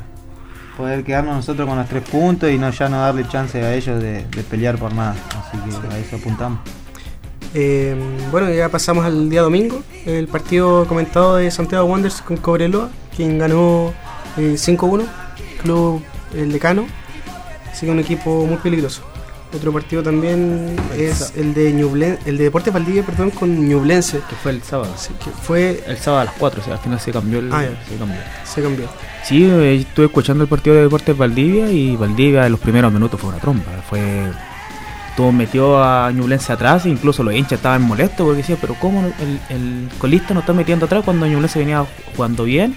poder 0.77 1.05
quedarnos 1.05 1.37
nosotros 1.37 1.69
con 1.69 1.77
los 1.77 1.87
tres 1.89 2.03
puntos 2.09 2.51
y 2.51 2.57
no 2.59 2.71
ya 2.71 2.89
no 2.89 2.99
darle 2.99 3.29
chance 3.29 3.63
a 3.63 3.75
ellos 3.75 4.01
de, 4.01 4.25
de 4.25 4.43
pelear 4.43 4.79
por 4.79 4.95
nada. 4.95 5.15
Así 5.39 5.59
que 5.59 5.95
a 5.95 5.99
eso 5.99 6.17
apuntamos. 6.17 6.61
Eh, 7.55 7.95
bueno, 8.31 8.51
ya 8.51 8.69
pasamos 8.71 9.05
al 9.05 9.29
día 9.29 9.43
domingo, 9.43 9.83
el 10.07 10.27
partido 10.29 10.87
comentado 10.87 11.37
de 11.37 11.51
Santiago 11.51 11.85
Wanderers 11.85 12.23
con 12.23 12.39
Cobreloa, 12.39 12.89
quien 13.15 13.39
ganó 13.39 13.93
eh, 14.39 14.55
5-1, 14.57 15.05
Club 15.63 16.03
El 16.35 16.51
Decano, 16.53 16.87
así 17.73 17.87
que 17.87 17.93
un 17.93 17.99
equipo 17.99 18.47
muy 18.47 18.57
peligroso. 18.59 19.03
Otro 19.55 19.71
partido 19.71 20.03
también 20.03 20.77
es 20.97 21.35
el 21.37 21.53
de 21.53 21.73
Ñublen, 21.73 22.19
el 22.25 22.39
de 22.39 22.45
Deportes 22.45 22.73
Valdivia, 22.73 23.03
perdón, 23.05 23.31
con 23.31 23.69
Ñublense, 23.69 24.21
Que 24.29 24.35
fue 24.37 24.53
el 24.53 24.63
sábado. 24.63 24.95
que 25.23 25.31
fue 25.31 25.85
El 25.87 25.99
sábado 25.99 26.23
a 26.23 26.25
las 26.25 26.35
4, 26.39 26.61
o 26.63 26.65
sea, 26.65 26.75
al 26.75 26.81
final 26.81 26.99
se 26.99 27.13
cambió 27.13 27.39
el. 27.39 27.53
Ah, 27.53 27.65
se 27.87 27.97
cambió. 27.97 28.17
se 28.45 28.63
cambió. 28.63 28.87
Sí, 29.25 29.45
eh, 29.45 29.75
estuve 29.77 30.07
escuchando 30.07 30.43
el 30.45 30.49
partido 30.49 30.77
de 30.77 30.83
Deportes 30.83 31.17
Valdivia 31.17 31.71
y 31.71 31.97
Valdivia 31.97 32.47
en 32.47 32.53
los 32.53 32.61
primeros 32.61 32.91
minutos 32.91 33.21
fue 33.21 33.29
una 33.29 33.39
tromba. 33.41 33.65
Fue. 33.89 34.01
Todo 35.19 35.31
metió 35.31 35.85
a 35.85 36.11
Ñublense 36.11 36.51
atrás, 36.55 36.87
e 36.87 36.89
incluso 36.89 37.23
los 37.23 37.35
hinchas 37.35 37.53
estaban 37.59 37.83
molestos 37.83 38.25
porque 38.25 38.39
decían, 38.39 38.57
pero 38.59 38.75
¿cómo 38.81 39.05
el, 39.21 39.39
el 39.51 39.89
colista 39.99 40.33
no 40.33 40.41
está 40.41 40.55
metiendo 40.55 40.87
atrás 40.87 41.05
cuando 41.05 41.27
Ñublense 41.27 41.59
venía 41.59 41.85
jugando 42.17 42.45
bien? 42.45 42.75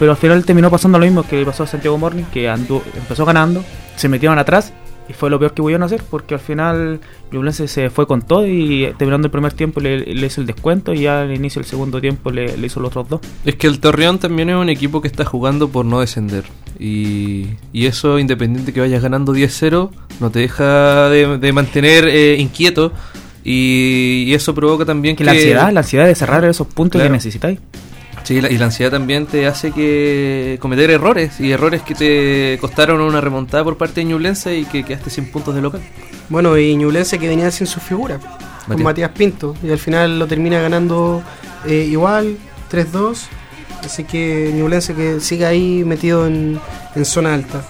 Pero 0.00 0.10
al 0.10 0.16
final 0.16 0.44
terminó 0.44 0.68
pasando 0.70 0.98
lo 0.98 1.04
mismo 1.04 1.22
que 1.22 1.44
pasó 1.44 1.62
a 1.62 1.66
Santiago 1.68 1.96
Morning, 1.96 2.24
que 2.32 2.48
empezó 2.48 3.24
ganando, 3.24 3.64
se 3.98 4.08
metieron 4.08 4.38
atrás 4.38 4.72
y 5.08 5.14
fue 5.14 5.30
lo 5.30 5.38
peor 5.38 5.54
que 5.54 5.62
pudieron 5.62 5.82
hacer 5.82 6.02
porque 6.10 6.34
al 6.34 6.40
final 6.40 7.00
Ñublense 7.32 7.66
se 7.66 7.88
fue 7.88 8.06
con 8.06 8.20
todo 8.22 8.46
y 8.46 8.92
terminando 8.98 9.26
el 9.26 9.30
primer 9.32 9.54
tiempo 9.54 9.80
le, 9.80 10.00
le 10.00 10.26
hizo 10.26 10.40
el 10.42 10.46
descuento 10.46 10.92
y 10.92 11.00
ya 11.02 11.22
al 11.22 11.34
inicio 11.34 11.60
del 11.62 11.68
segundo 11.70 11.98
tiempo 12.00 12.30
le, 12.30 12.56
le 12.58 12.66
hizo 12.66 12.78
los 12.80 12.88
otros 12.90 13.08
dos. 13.08 13.20
Es 13.44 13.56
que 13.56 13.66
el 13.68 13.80
Torreón 13.80 14.18
también 14.18 14.50
es 14.50 14.56
un 14.56 14.68
equipo 14.68 15.00
que 15.00 15.08
está 15.08 15.24
jugando 15.24 15.68
por 15.70 15.86
no 15.86 16.00
descender. 16.00 16.44
Y, 16.78 17.46
y 17.72 17.86
eso, 17.86 18.18
independiente 18.18 18.72
que 18.74 18.80
vayas 18.80 19.02
ganando 19.02 19.32
10-0, 19.34 19.90
no 20.20 20.30
te 20.30 20.40
deja 20.40 21.08
de, 21.08 21.38
de 21.38 21.52
mantener 21.52 22.06
eh, 22.06 22.36
inquieto. 22.38 22.92
Y, 23.44 24.24
y 24.26 24.34
eso 24.34 24.54
provoca 24.54 24.84
también 24.84 25.16
Que 25.16 25.24
la 25.24 25.32
ansiedad, 25.32 25.72
la 25.72 25.80
ansiedad 25.80 26.06
de 26.06 26.14
cerrar 26.14 26.44
esos 26.44 26.66
puntos 26.66 26.98
Claro. 26.98 27.08
que 27.08 27.12
necesitáis. 27.16 27.58
Sí, 28.28 28.42
la- 28.42 28.50
y 28.50 28.58
la 28.58 28.66
ansiedad 28.66 28.90
también 28.90 29.24
te 29.24 29.46
hace 29.46 29.72
que 29.72 30.58
cometer 30.60 30.90
errores. 30.90 31.40
Y 31.40 31.50
errores 31.50 31.80
que 31.80 31.94
te 31.94 32.58
costaron 32.60 33.00
una 33.00 33.22
remontada 33.22 33.64
por 33.64 33.78
parte 33.78 34.00
de 34.00 34.04
Ñublense 34.04 34.54
y 34.54 34.64
que 34.66 34.84
quedaste 34.84 35.08
sin 35.08 35.30
puntos 35.30 35.54
de 35.54 35.62
local. 35.62 35.80
Bueno, 36.28 36.58
y 36.58 36.76
Ñublense 36.76 37.18
que 37.18 37.26
venía 37.26 37.50
sin 37.50 37.66
su 37.66 37.80
figura, 37.80 38.20
con 38.66 38.82
Matías. 38.82 39.12
Pinto, 39.12 39.56
y 39.62 39.70
al 39.70 39.78
final 39.78 40.18
lo 40.18 40.26
termina 40.26 40.60
ganando 40.60 41.22
eh, 41.66 41.86
igual, 41.90 42.36
3-2. 42.70 43.28
Así 43.82 44.04
que 44.04 44.52
Ñublense 44.54 44.94
que 44.94 45.20
sigue 45.20 45.46
ahí 45.46 45.82
metido 45.86 46.26
en, 46.26 46.60
en 46.94 47.04
zona 47.06 47.32
alta. 47.32 47.64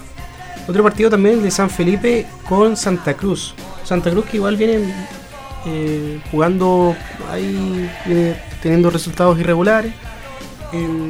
Otro 0.67 0.83
partido 0.83 1.09
también 1.09 1.41
de 1.41 1.51
San 1.51 1.69
Felipe 1.69 2.25
con 2.49 2.75
Santa 2.75 3.13
Cruz. 3.13 3.55
Santa 3.85 4.11
Cruz 4.11 4.25
que 4.25 4.35
igual 4.35 4.57
viene 4.57 4.93
eh, 5.67 6.19
jugando 6.31 6.97
ahí, 7.31 7.89
viene 8.05 8.35
teniendo 8.61 8.89
resultados 8.89 9.39
irregulares. 9.39 9.93
Em, 10.73 11.09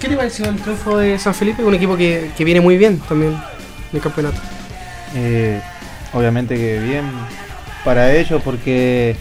¿Qué 0.00 0.08
te 0.08 0.16
pareció 0.16 0.46
el 0.48 0.56
triunfo 0.56 0.96
de 0.98 1.18
San 1.18 1.34
Felipe? 1.34 1.64
Un 1.64 1.74
equipo 1.74 1.96
que, 1.96 2.30
que 2.36 2.44
viene 2.44 2.60
muy 2.60 2.76
bien 2.76 2.98
también 3.00 3.32
en 3.32 3.96
el 3.96 4.00
campeonato. 4.00 4.40
Eh, 5.16 5.60
obviamente 6.12 6.56
que 6.56 6.78
bien 6.78 7.04
para 7.84 8.12
ellos 8.14 8.40
porque 8.44 9.16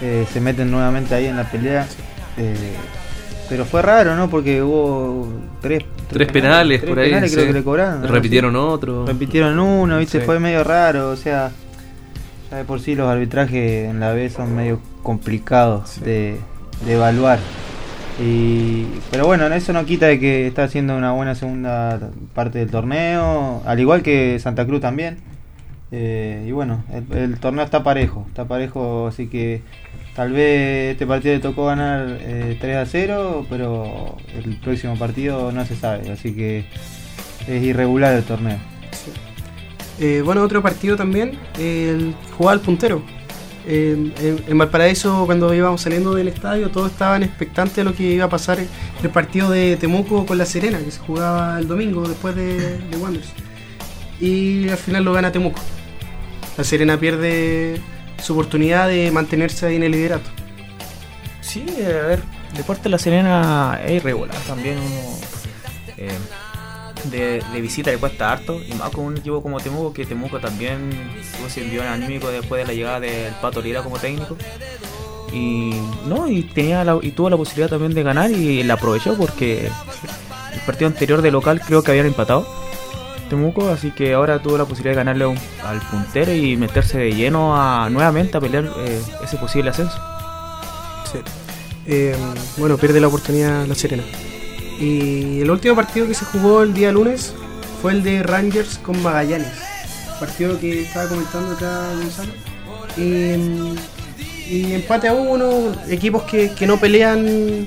eh, 0.00 0.26
se 0.32 0.40
meten 0.40 0.70
nuevamente 0.70 1.14
ahí 1.14 1.26
en 1.26 1.36
la 1.36 1.44
pelea. 1.50 1.86
Eh, 2.38 2.54
pero 3.48 3.64
fue 3.64 3.82
raro, 3.82 4.14
¿no? 4.16 4.30
Porque 4.30 4.62
hubo 4.62 5.28
tres, 5.60 5.82
Tres 6.08 6.28
penales 6.28 6.80
tres 6.80 6.88
por 6.88 6.98
ahí. 7.00 7.08
penales 7.10 7.32
creo 7.32 7.44
sí. 7.44 7.48
que 7.48 7.58
le 7.58 7.64
cobraron. 7.64 8.02
¿no? 8.02 8.06
Repitieron 8.08 8.56
otro. 8.56 9.04
Repitieron 9.06 9.58
uno, 9.58 9.98
¿viste? 9.98 10.20
Sí. 10.20 10.24
Fue 10.24 10.38
medio 10.38 10.62
raro, 10.64 11.10
o 11.10 11.16
sea, 11.16 11.50
ya 12.50 12.56
de 12.56 12.64
por 12.64 12.80
sí 12.80 12.94
los 12.94 13.08
arbitrajes 13.08 13.90
en 13.90 14.00
la 14.00 14.12
B 14.12 14.30
son 14.30 14.54
medio 14.54 14.80
complicados 15.02 16.00
de, 16.00 16.38
de 16.86 16.92
evaluar. 16.94 17.38
Y, 18.22 18.84
pero 19.10 19.26
bueno, 19.26 19.46
eso 19.46 19.72
no 19.72 19.86
quita 19.86 20.06
de 20.06 20.20
que 20.20 20.46
está 20.46 20.64
haciendo 20.64 20.96
una 20.96 21.12
buena 21.12 21.34
segunda 21.34 22.10
parte 22.34 22.58
del 22.58 22.70
torneo, 22.70 23.62
al 23.64 23.80
igual 23.80 24.02
que 24.02 24.38
Santa 24.38 24.66
Cruz 24.66 24.82
también. 24.82 25.18
Eh, 25.92 26.44
y 26.46 26.52
bueno, 26.52 26.84
el, 27.12 27.38
torneo 27.40 27.64
está 27.64 27.82
parejo, 27.82 28.26
está 28.28 28.44
parejo, 28.44 29.08
así 29.08 29.26
que 29.26 29.62
tal 30.14 30.32
vez 30.32 30.92
este 30.92 31.06
partido 31.06 31.34
le 31.34 31.40
tocó 31.40 31.66
ganar 31.66 32.18
eh, 32.20 32.58
3 32.60 32.76
a 32.76 32.86
0, 32.86 33.46
pero 33.48 34.16
el 34.36 34.56
próximo 34.56 34.96
partido 34.96 35.50
no 35.50 35.64
se 35.64 35.74
sabe, 35.74 36.12
así 36.12 36.34
que 36.34 36.66
es 37.48 37.62
irregular 37.62 38.14
el 38.14 38.24
torneo. 38.24 38.58
Eh, 39.98 40.22
bueno, 40.24 40.42
otro 40.42 40.62
partido 40.62 40.96
también, 40.96 41.38
el 41.58 42.14
jugaba 42.36 42.52
al 42.52 42.60
puntero. 42.60 43.02
En, 43.66 44.58
Valparaíso, 44.58 45.26
cuando 45.26 45.52
íbamos 45.54 45.80
saliendo 45.82 46.14
del 46.14 46.28
estadio, 46.28 46.70
todos 46.70 46.90
estaban 46.90 47.22
expectantes 47.22 47.76
de 47.76 47.84
lo 47.84 47.94
que 47.94 48.04
iba 48.04 48.24
a 48.24 48.28
pasar 48.28 48.58
en 48.58 48.68
el 49.02 49.10
partido 49.10 49.50
de 49.50 49.76
Temuco 49.76 50.26
con 50.26 50.38
La 50.38 50.46
Serena, 50.46 50.78
que 50.78 50.90
se 50.90 51.00
jugaba 51.00 51.58
el 51.58 51.68
domingo 51.68 52.08
después 52.08 52.34
de, 52.34 52.78
de 52.78 52.96
Wanderers. 52.96 53.30
Y 54.20 54.68
al 54.68 54.78
final 54.78 55.04
lo 55.04 55.12
gana 55.12 55.32
Temuco. 55.32 55.60
La 56.56 56.64
Serena 56.64 56.98
pierde 56.98 57.80
su 58.22 58.32
oportunidad 58.32 58.88
de 58.88 59.10
mantenerse 59.10 59.66
ahí 59.66 59.76
en 59.76 59.82
el 59.82 59.92
liderato. 59.92 60.30
Sí, 61.40 61.64
a 61.84 62.06
ver, 62.06 62.22
Deporte 62.56 62.88
La 62.88 62.98
Serena 62.98 63.80
es 63.84 63.92
irregular 63.92 64.36
también. 64.46 64.78
Eh, 65.96 66.10
de, 67.04 67.42
de 67.52 67.60
visita 67.60 67.90
le 67.90 67.98
cuesta 67.98 68.32
harto, 68.32 68.60
y 68.62 68.72
más 68.74 68.90
con 68.90 69.04
un 69.04 69.16
equipo 69.16 69.42
como 69.42 69.60
Temuco, 69.60 69.92
que 69.92 70.04
Temuco 70.06 70.38
también 70.40 70.90
ese 71.46 71.62
envión 71.62 71.86
anímico 71.86 72.28
después 72.28 72.60
de 72.62 72.66
la 72.66 72.72
llegada 72.74 73.00
del 73.00 73.32
Pato 73.40 73.60
Lira 73.62 73.82
como 73.82 73.98
técnico. 73.98 74.36
Y 75.32 75.72
no, 76.06 76.28
y 76.28 76.42
tenía 76.42 76.84
la- 76.84 76.98
y 77.00 77.12
tuvo 77.12 77.30
la 77.30 77.36
posibilidad 77.36 77.68
también 77.70 77.94
de 77.94 78.02
ganar 78.02 78.30
y 78.30 78.62
la 78.64 78.74
aprovechó 78.74 79.16
porque 79.16 79.66
el 79.66 80.60
partido 80.66 80.88
anterior 80.88 81.22
de 81.22 81.30
local 81.30 81.60
creo 81.64 81.82
que 81.84 81.92
habían 81.92 82.06
empatado 82.06 82.46
Temuco, 83.28 83.68
así 83.68 83.92
que 83.92 84.12
ahora 84.14 84.42
tuvo 84.42 84.58
la 84.58 84.64
posibilidad 84.64 84.90
de 84.90 84.96
ganarle 84.96 85.38
al 85.64 85.80
puntero 85.82 86.34
y 86.34 86.56
meterse 86.56 86.98
de 86.98 87.14
lleno 87.14 87.54
a 87.54 87.88
nuevamente 87.88 88.36
a 88.36 88.40
pelear 88.40 88.64
eh, 88.78 89.00
ese 89.22 89.36
posible 89.36 89.70
ascenso. 89.70 89.96
Eh, 91.86 92.16
bueno, 92.56 92.76
pierde 92.76 93.00
la 93.00 93.06
oportunidad 93.08 93.66
La 93.66 93.74
Serena. 93.76 94.02
Y 94.80 95.40
el 95.42 95.50
último 95.50 95.74
partido 95.76 96.06
que 96.08 96.14
se 96.14 96.24
jugó 96.24 96.62
el 96.62 96.72
día 96.74 96.90
lunes 96.90 97.34
fue 97.82 97.92
el 97.92 98.02
de 98.02 98.22
Rangers 98.22 98.78
con 98.78 99.00
Magallanes. 99.02 99.52
Partido 100.18 100.58
que 100.58 100.82
estaba 100.82 101.08
comentando 101.08 101.52
acá 101.54 101.90
Gonzalo. 101.96 102.32
Y, 102.96 103.74
y 104.52 104.72
empate 104.74 105.08
a 105.08 105.12
uno, 105.12 105.72
equipos 105.88 106.22
que, 106.24 106.52
que 106.54 106.66
no 106.66 106.78
pelean, 106.78 107.66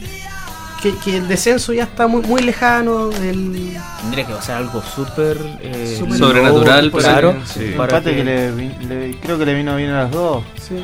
que, 0.81 0.93
que 1.03 1.17
el 1.17 1.27
descenso 1.27 1.71
ya 1.71 1.83
está 1.83 2.07
muy, 2.07 2.21
muy 2.23 2.41
lejano. 2.41 3.09
El, 3.11 3.77
Tendría 4.01 4.27
que 4.27 4.33
pasar 4.33 4.57
algo 4.57 4.81
súper 4.81 5.37
eh, 5.61 5.95
Sobrenatural, 6.17 6.91
claro, 6.91 7.35
sí. 7.45 7.73
para 7.77 7.97
Empate 7.99 8.15
que- 8.15 8.23
que 8.23 8.85
le, 8.89 9.17
creo 9.21 9.37
que 9.39 9.45
le 9.45 9.53
vino 9.53 9.75
bien 9.77 9.91
a 9.91 10.03
las 10.03 10.11
dos. 10.11 10.43
sí. 10.59 10.75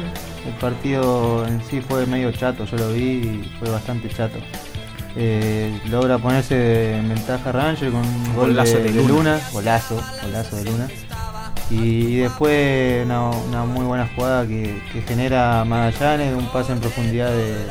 El 0.47 0.53
partido 0.55 1.45
en 1.45 1.61
sí 1.69 1.82
fue 1.88 2.05
medio 2.07 2.32
chato, 2.32 2.65
yo 2.65 2.77
lo 2.77 2.93
vi 2.93 3.01
y 3.01 3.51
fue 3.59 3.69
bastante 3.69 4.07
chato. 4.09 4.39
Eh, 5.16 5.80
logra 5.89 6.18
ponerse 6.20 6.97
en 6.97 7.10
ventaja 7.10 7.51
Ranger 7.51 7.91
con 7.91 8.01
un 8.05 8.36
gol 8.36 8.49
Golazo 8.49 8.78
de, 8.78 8.84
de 8.84 8.91
de 8.91 9.03
Luna. 9.03 9.39
Golazo, 9.51 10.01
golazo 10.24 10.55
de 10.57 10.64
Luna. 10.66 10.88
Y 11.72 12.18
después 12.18 13.05
una, 13.05 13.30
una 13.30 13.66
muy 13.66 13.86
buena 13.86 14.10
jugada 14.16 14.47
que, 14.47 14.82
que 14.91 15.01
genera 15.01 15.64
Magallanes, 15.66 16.36
un 16.36 16.47
pase 16.51 16.72
en 16.72 16.80
profundidad 16.80 17.32
de, 17.32 17.53
de 17.55 17.68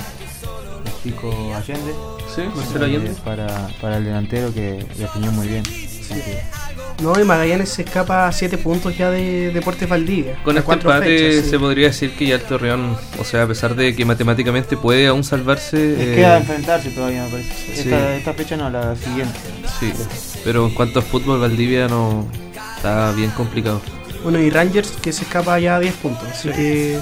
Chico 1.02 1.30
Allende. 1.54 1.92
Sí, 2.34 2.42
Marcelo 2.54 2.84
Allende. 2.84 3.10
Eh, 3.10 3.16
Para, 3.24 3.46
para 3.80 3.96
el 3.96 4.04
delantero 4.04 4.52
que 4.52 4.84
definió 4.96 5.32
muy 5.32 5.48
bien. 5.48 5.64
No, 7.00 7.18
y 7.18 7.22
Magallanes 7.22 7.68
se 7.68 7.82
escapa 7.82 8.26
a 8.26 8.32
7 8.32 8.58
puntos 8.58 8.96
ya 8.96 9.10
de 9.10 9.52
Deportes 9.52 9.88
Valdivia. 9.88 10.36
Con 10.42 10.56
este 10.56 10.66
cuatro 10.66 10.92
empate 10.92 11.18
fechas, 11.18 11.44
sí. 11.44 11.50
se 11.50 11.58
podría 11.58 11.86
decir 11.88 12.16
que 12.16 12.26
ya 12.26 12.34
el 12.34 12.42
Torreón, 12.42 12.96
o 13.18 13.24
sea, 13.24 13.44
a 13.44 13.46
pesar 13.46 13.76
de 13.76 13.94
que 13.94 14.04
matemáticamente 14.04 14.76
puede 14.76 15.06
aún 15.06 15.22
salvarse, 15.22 15.76
les 15.76 16.08
eh, 16.08 16.14
queda 16.16 16.38
enfrentarse 16.38 16.90
todavía, 16.90 17.24
me 17.24 17.30
parece. 17.30 17.52
sí. 17.74 17.80
Esta, 17.82 18.16
esta 18.16 18.34
fecha 18.34 18.56
no, 18.56 18.68
la 18.68 18.96
siguiente. 18.96 19.38
sí. 19.78 19.92
Pero 20.44 20.66
en 20.66 20.74
cuanto 20.74 20.98
a 20.98 21.02
fútbol, 21.02 21.40
Valdivia 21.40 21.88
no 21.88 22.26
está 22.76 23.12
bien 23.12 23.30
complicado. 23.30 23.80
Bueno, 24.22 24.40
y 24.40 24.50
Rangers 24.50 24.90
que 24.90 25.12
se 25.12 25.22
escapa 25.22 25.58
ya 25.58 25.76
a 25.76 25.80
10 25.80 25.94
puntos. 25.96 26.28
Así 26.28 26.48
que, 26.50 26.98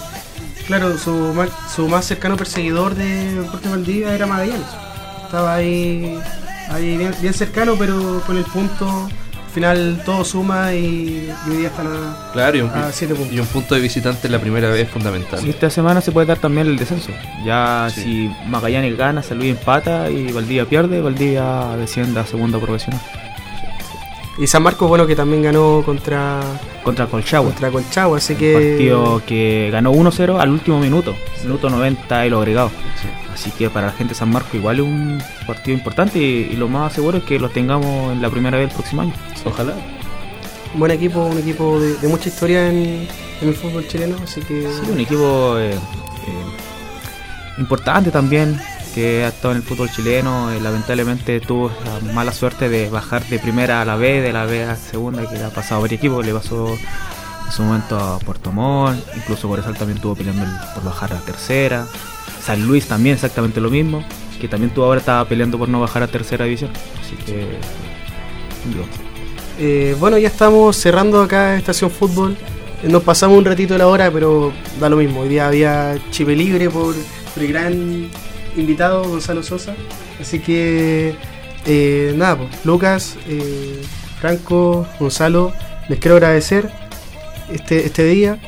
claro, 0.67 0.99
su 0.99 1.11
más, 1.11 1.49
su 1.75 1.89
más 1.89 2.05
cercano 2.05 2.37
perseguidor 2.37 2.95
de 2.95 3.35
Deportes 3.35 3.71
Valdivia 3.71 4.15
era 4.15 4.27
Magallanes. 4.27 4.67
Estaba 5.25 5.55
ahí, 5.55 6.19
ahí 6.71 6.99
bien, 6.99 7.15
bien 7.21 7.35
cercano, 7.35 7.77
pero 7.79 8.23
con 8.27 8.37
el 8.37 8.45
punto 8.45 9.09
final 9.57 10.03
todo 10.05 10.23
suma 10.25 10.73
y, 10.75 11.29
y 11.47 11.51
hoy 11.51 11.57
día 11.57 11.69
están 11.69 11.87
a, 11.87 12.31
Claro, 12.33 12.57
y 12.59 12.61
un, 12.61 12.69
a 12.71 12.93
7 12.93 13.15
puntos. 13.15 13.33
y 13.35 13.41
un 13.41 13.47
punto 13.47 13.75
de 13.75 13.81
visitante 13.81 14.29
la 14.29 14.39
primera 14.39 14.69
vez 14.69 14.83
es 14.87 14.91
fundamental. 14.91 15.41
Y 15.47 15.51
esta 15.51 15.71
semana 15.71 16.01
se 16.03 16.13
puede 16.13 16.27
dar 16.27 16.39
también 16.39 16.67
el 16.67 16.77
descenso. 16.77 17.11
Ya 17.45 17.89
Sí. 17.93 18.03
si 18.03 18.31
Magallanes 18.49 18.97
gana, 18.99 19.23
San 19.23 19.39
Luis 19.39 19.53
empata 19.59 20.11
y 20.11 20.31
Valdivia 20.33 20.67
pierde, 20.67 21.01
Valdivia 21.01 21.75
desciende 21.79 22.21
a 22.21 22.27
segunda 22.27 22.59
profesional. 22.59 23.01
Y 24.39 24.47
San 24.47 24.63
Marcos, 24.63 24.87
bueno, 24.89 25.07
que 25.07 25.17
también 25.17 25.43
ganó 25.43 25.83
contra, 25.85 26.41
Contra 26.85 27.07
Colchagua. 27.07 27.51
contra 27.51 27.71
Colchagua, 27.71 28.19
así 28.19 28.35
Un 28.35 28.39
que... 28.39 28.53
partido 28.53 29.23
que 29.27 29.71
ganó 29.73 29.93
1-0 29.93 30.39
al 30.39 30.51
último 30.51 30.79
minuto, 30.79 31.17
minuto 31.43 31.71
90 31.71 32.27
y 32.27 32.31
lo 32.31 32.39
agregado. 32.39 32.71
Así 33.33 33.51
que 33.51 33.71
para 33.71 33.87
la 33.89 33.93
gente 33.93 34.13
de 34.13 34.19
San 34.19 34.31
Marcos 34.31 34.55
igual 34.55 34.77
es 34.77 34.83
un 34.83 35.23
partido 35.47 35.77
importante 35.77 36.19
y, 36.19 36.49
y 36.53 36.57
lo 36.57 36.69
más 36.69 36.93
seguro 36.93 37.19
es 37.19 37.25
que 37.25 37.39
lo 37.39 37.49
tengamos 37.49 38.13
en 38.13 38.21
la 38.21 38.29
primera 38.31 38.59
vez 38.59 38.69
el 38.69 38.75
próximo 38.75 39.03
año. 39.03 39.13
Ojalá. 39.45 39.75
Buen 40.75 40.91
equipo, 40.93 41.25
un 41.25 41.39
equipo 41.39 41.81
de, 41.81 41.95
de 41.97 42.09
mucha 42.09 42.29
historia 42.29 42.69
en, 42.69 43.09
en 43.41 43.49
el 43.49 43.55
fútbol 43.55 43.87
chileno, 43.89 44.17
así 44.23 44.43
que... 44.43 44.63
Sí, 44.71 44.91
un 44.91 45.01
equipo 45.01 45.57
eh, 45.59 45.71
eh, 45.73 45.79
importante 47.59 48.11
también 48.11 48.61
que 48.97 49.25
ha 49.25 49.29
estado 49.29 49.53
en 49.53 49.59
el 49.59 49.63
fútbol 49.63 49.91
chileno. 49.91 50.51
eh, 50.51 50.59
lamentablemente 50.59 51.39
tuvo 51.41 51.71
la 51.85 52.15
mala 52.15 52.33
suerte 52.33 52.71
de 52.71 52.89
bajar 52.89 53.23
de 53.29 53.39
primera 53.39 53.83
a 53.83 53.85
la 53.85 53.97
B, 53.97 54.23
de 54.23 54.33
la 54.33 54.47
B 54.47 54.65
a 54.65 54.75
segunda, 54.75 55.29
que 55.29 55.37
le 55.37 55.45
ha 55.45 55.51
pasado 55.51 55.83
varios 55.83 55.99
equipos. 55.99 56.25
Le 56.25 56.33
pasó 56.33 56.69
en 56.71 57.53
su 57.53 57.63
momento 57.63 57.99
a 57.99 58.19
Puerto 58.21 58.51
Montt, 58.53 58.99
incluso 59.15 59.49
Cobresal 59.49 59.77
también 59.77 59.99
estuvo 59.99 60.15
peleando 60.17 60.45
el- 60.45 60.51
por 60.75 60.83
bajar 60.83 61.13
a 61.13 61.19
tercera. 61.21 61.87
San 62.43 62.67
Luis 62.67 62.87
también 62.87 63.17
exactamente 63.17 63.61
lo 63.61 63.69
mismo, 63.69 64.03
que 64.41 64.49
también 64.49 64.73
tuvo 64.73 64.87
ahora 64.87 65.01
estaba 65.01 65.29
peleando 65.29 65.59
por 65.59 65.69
no 65.69 65.79
bajar 65.81 66.03
a 66.03 66.07
tercera 66.07 66.47
división. 66.47 66.71
Así 67.03 67.17
que. 67.17 67.59
Eh, 69.59 69.95
bueno, 70.01 70.17
ya 70.19 70.29
estamos 70.29 70.75
cerrando 70.77 71.21
acá 71.21 71.57
Estación 71.57 71.91
Fútbol. 71.91 72.35
Nos 72.83 73.03
pasamos 73.03 73.37
un 73.37 73.45
ratito 73.45 73.75
de 73.75 73.79
la 73.79 73.89
hora, 73.89 74.11
pero 74.11 74.53
da 74.81 74.89
lo 74.89 74.97
mismo. 74.97 75.21
Hoy 75.21 75.29
día 75.29 75.49
había 75.49 75.99
chipe 76.11 76.35
libre 76.35 76.71
por 76.71 76.95
el 77.37 77.49
gran 77.49 78.09
invitado 78.57 79.05
Gonzalo 79.05 79.43
Sosa. 79.43 79.75
Así 80.21 80.39
que, 80.41 81.15
eh, 81.67 82.15
nada, 82.17 82.37
pues, 82.39 82.65
Lucas, 82.65 83.17
eh, 83.29 83.83
Franco, 84.21 84.87
Gonzalo, 84.99 85.53
les 85.89 85.99
quiero 85.99 86.17
agradecer 86.17 86.71
este, 87.53 87.85
este 87.87 88.05
día. 88.05 88.39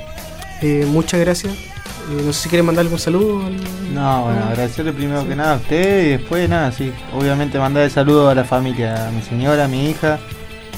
Eh, 0.62 0.86
muchas 0.88 1.20
gracias. 1.20 1.52
Eh, 1.54 2.22
no 2.24 2.32
sé 2.32 2.44
si 2.44 2.48
quieren 2.48 2.64
mandar 2.66 2.84
algún 2.86 2.98
saludo. 2.98 3.44
al- 3.46 3.94
No, 3.94 4.24
bueno, 4.24 4.44
agradecerle 4.48 4.92
primero 4.92 5.26
que 5.28 5.36
nada 5.36 5.54
a 5.54 5.56
usted 5.56 6.06
y 6.06 6.08
después 6.10 6.48
nada, 6.48 6.72
sí. 6.72 6.92
Obviamente 7.14 7.58
mandar 7.58 7.84
el 7.84 7.90
saludo 7.90 8.28
a 8.30 8.34
la 8.34 8.44
familia, 8.44 9.08
a 9.08 9.10
mi 9.10 9.20
señora, 9.22 9.64
a 9.64 9.68
mi 9.68 9.90
hija, 9.90 10.18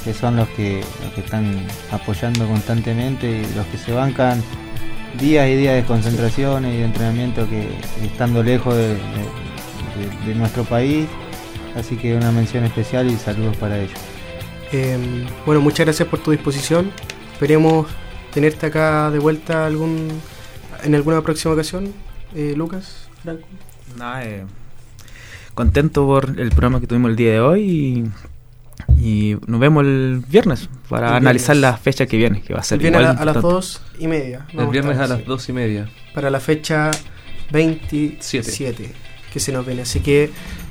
que 0.04 0.12
son 0.12 0.36
los 0.36 0.48
que, 0.50 0.82
los 1.04 1.12
que 1.14 1.20
están 1.20 1.62
apoyando 1.92 2.46
constantemente 2.48 3.42
los 3.54 3.64
que 3.66 3.78
se 3.78 3.92
bancan 3.92 4.42
días 5.18 5.48
y 5.48 5.56
días 5.56 5.74
de 5.76 5.84
concentraciones 5.84 6.74
y 6.74 6.78
de 6.78 6.84
entrenamiento 6.84 7.48
que 7.48 7.68
estando 8.04 8.42
lejos 8.42 8.74
de, 8.76 8.88
de- 8.88 8.94
de- 8.94 10.26
de 10.26 10.34
nuestro 10.34 10.64
país. 10.64 11.06
Así 11.76 11.96
que 11.96 12.14
una 12.16 12.32
mención 12.32 12.64
especial 12.64 13.10
y 13.10 13.16
saludos 13.16 13.56
para 13.56 13.78
ellos. 13.78 13.98
Eh, 14.72 14.98
bueno, 15.46 15.60
muchas 15.60 15.86
gracias 15.86 16.08
por 16.08 16.20
tu 16.20 16.30
disposición. 16.32 16.90
Esperemos 17.32 17.86
tenerte 18.32 18.66
acá 18.66 19.10
de 19.10 19.18
vuelta 19.18 19.66
algún 19.66 20.08
en 20.82 20.94
alguna 20.94 21.20
próxima 21.22 21.54
ocasión. 21.54 21.92
Eh, 22.34 22.54
Lucas, 22.56 23.08
Franco. 23.22 23.46
Nada, 23.98 24.24
eh, 24.24 24.44
contento 25.54 26.06
por 26.06 26.38
el 26.38 26.50
programa 26.50 26.80
que 26.80 26.86
tuvimos 26.86 27.10
el 27.10 27.16
día 27.16 27.32
de 27.32 27.40
hoy 27.40 27.62
y, 27.62 28.04
y 29.00 29.36
nos 29.46 29.60
vemos 29.60 29.84
el 29.84 30.22
viernes 30.28 30.68
para 30.88 31.08
El 31.08 31.14
analizar 31.14 31.54
viernes. 31.56 31.70
la 31.72 31.76
fecha 31.78 32.06
que 32.06 32.16
viene, 32.16 32.42
que 32.42 32.54
va 32.54 32.60
a 32.60 32.62
ser 32.62 32.76
El 32.76 32.82
viernes 32.82 32.98
a, 33.00 33.02
igual 33.12 33.16
la- 33.16 33.22
a 33.30 33.34
las 33.34 33.42
dos 33.42 33.82
y 33.98 34.06
media. 34.06 34.46
El 34.52 34.66
viernes 34.68 34.98
a 34.98 35.06
las 35.06 35.24
dos 35.24 35.48
y 35.48 35.52
media. 35.52 35.88
Para 36.14 36.30
la 36.30 36.40
fecha 36.40 36.90
27 37.52 38.92
que 39.32 39.40
se 39.40 39.52
nos 39.52 39.64
viene. 39.66 39.82
Así 39.82 40.00
que 40.00 40.30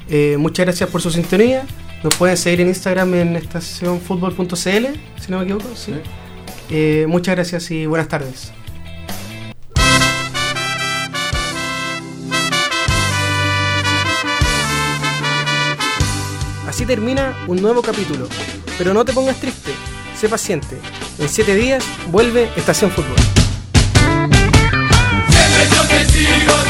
eh, 0.09 0.35
muchas 0.37 0.65
gracias 0.65 0.89
por 0.89 1.01
su 1.01 1.11
sintonía. 1.11 1.63
Nos 2.03 2.15
pueden 2.15 2.37
seguir 2.37 2.61
en 2.61 2.67
Instagram 2.69 3.13
en 3.15 3.35
estacionfutbol.cl, 3.35 4.55
si 4.55 5.31
no 5.31 5.37
me 5.39 5.43
equivoco. 5.43 5.69
¿sí? 5.75 5.93
Eh, 6.69 7.05
muchas 7.07 7.35
gracias 7.35 7.71
y 7.71 7.85
buenas 7.85 8.07
tardes. 8.07 8.51
Así 16.69 16.85
termina 16.85 17.35
un 17.47 17.59
nuevo 17.63 17.81
capítulo. 17.81 18.27
Pero 18.77 18.93
no 18.93 19.03
te 19.03 19.11
pongas 19.11 19.37
triste, 19.37 19.71
sé 20.15 20.29
paciente. 20.29 20.79
En 21.17 21.27
7 21.27 21.55
días 21.55 21.83
vuelve 22.11 22.47
Estación 22.55 22.91
Fútbol. 22.91 23.15
Siempre 25.31 25.67
yo 25.71 25.83
sigo. 26.11 26.68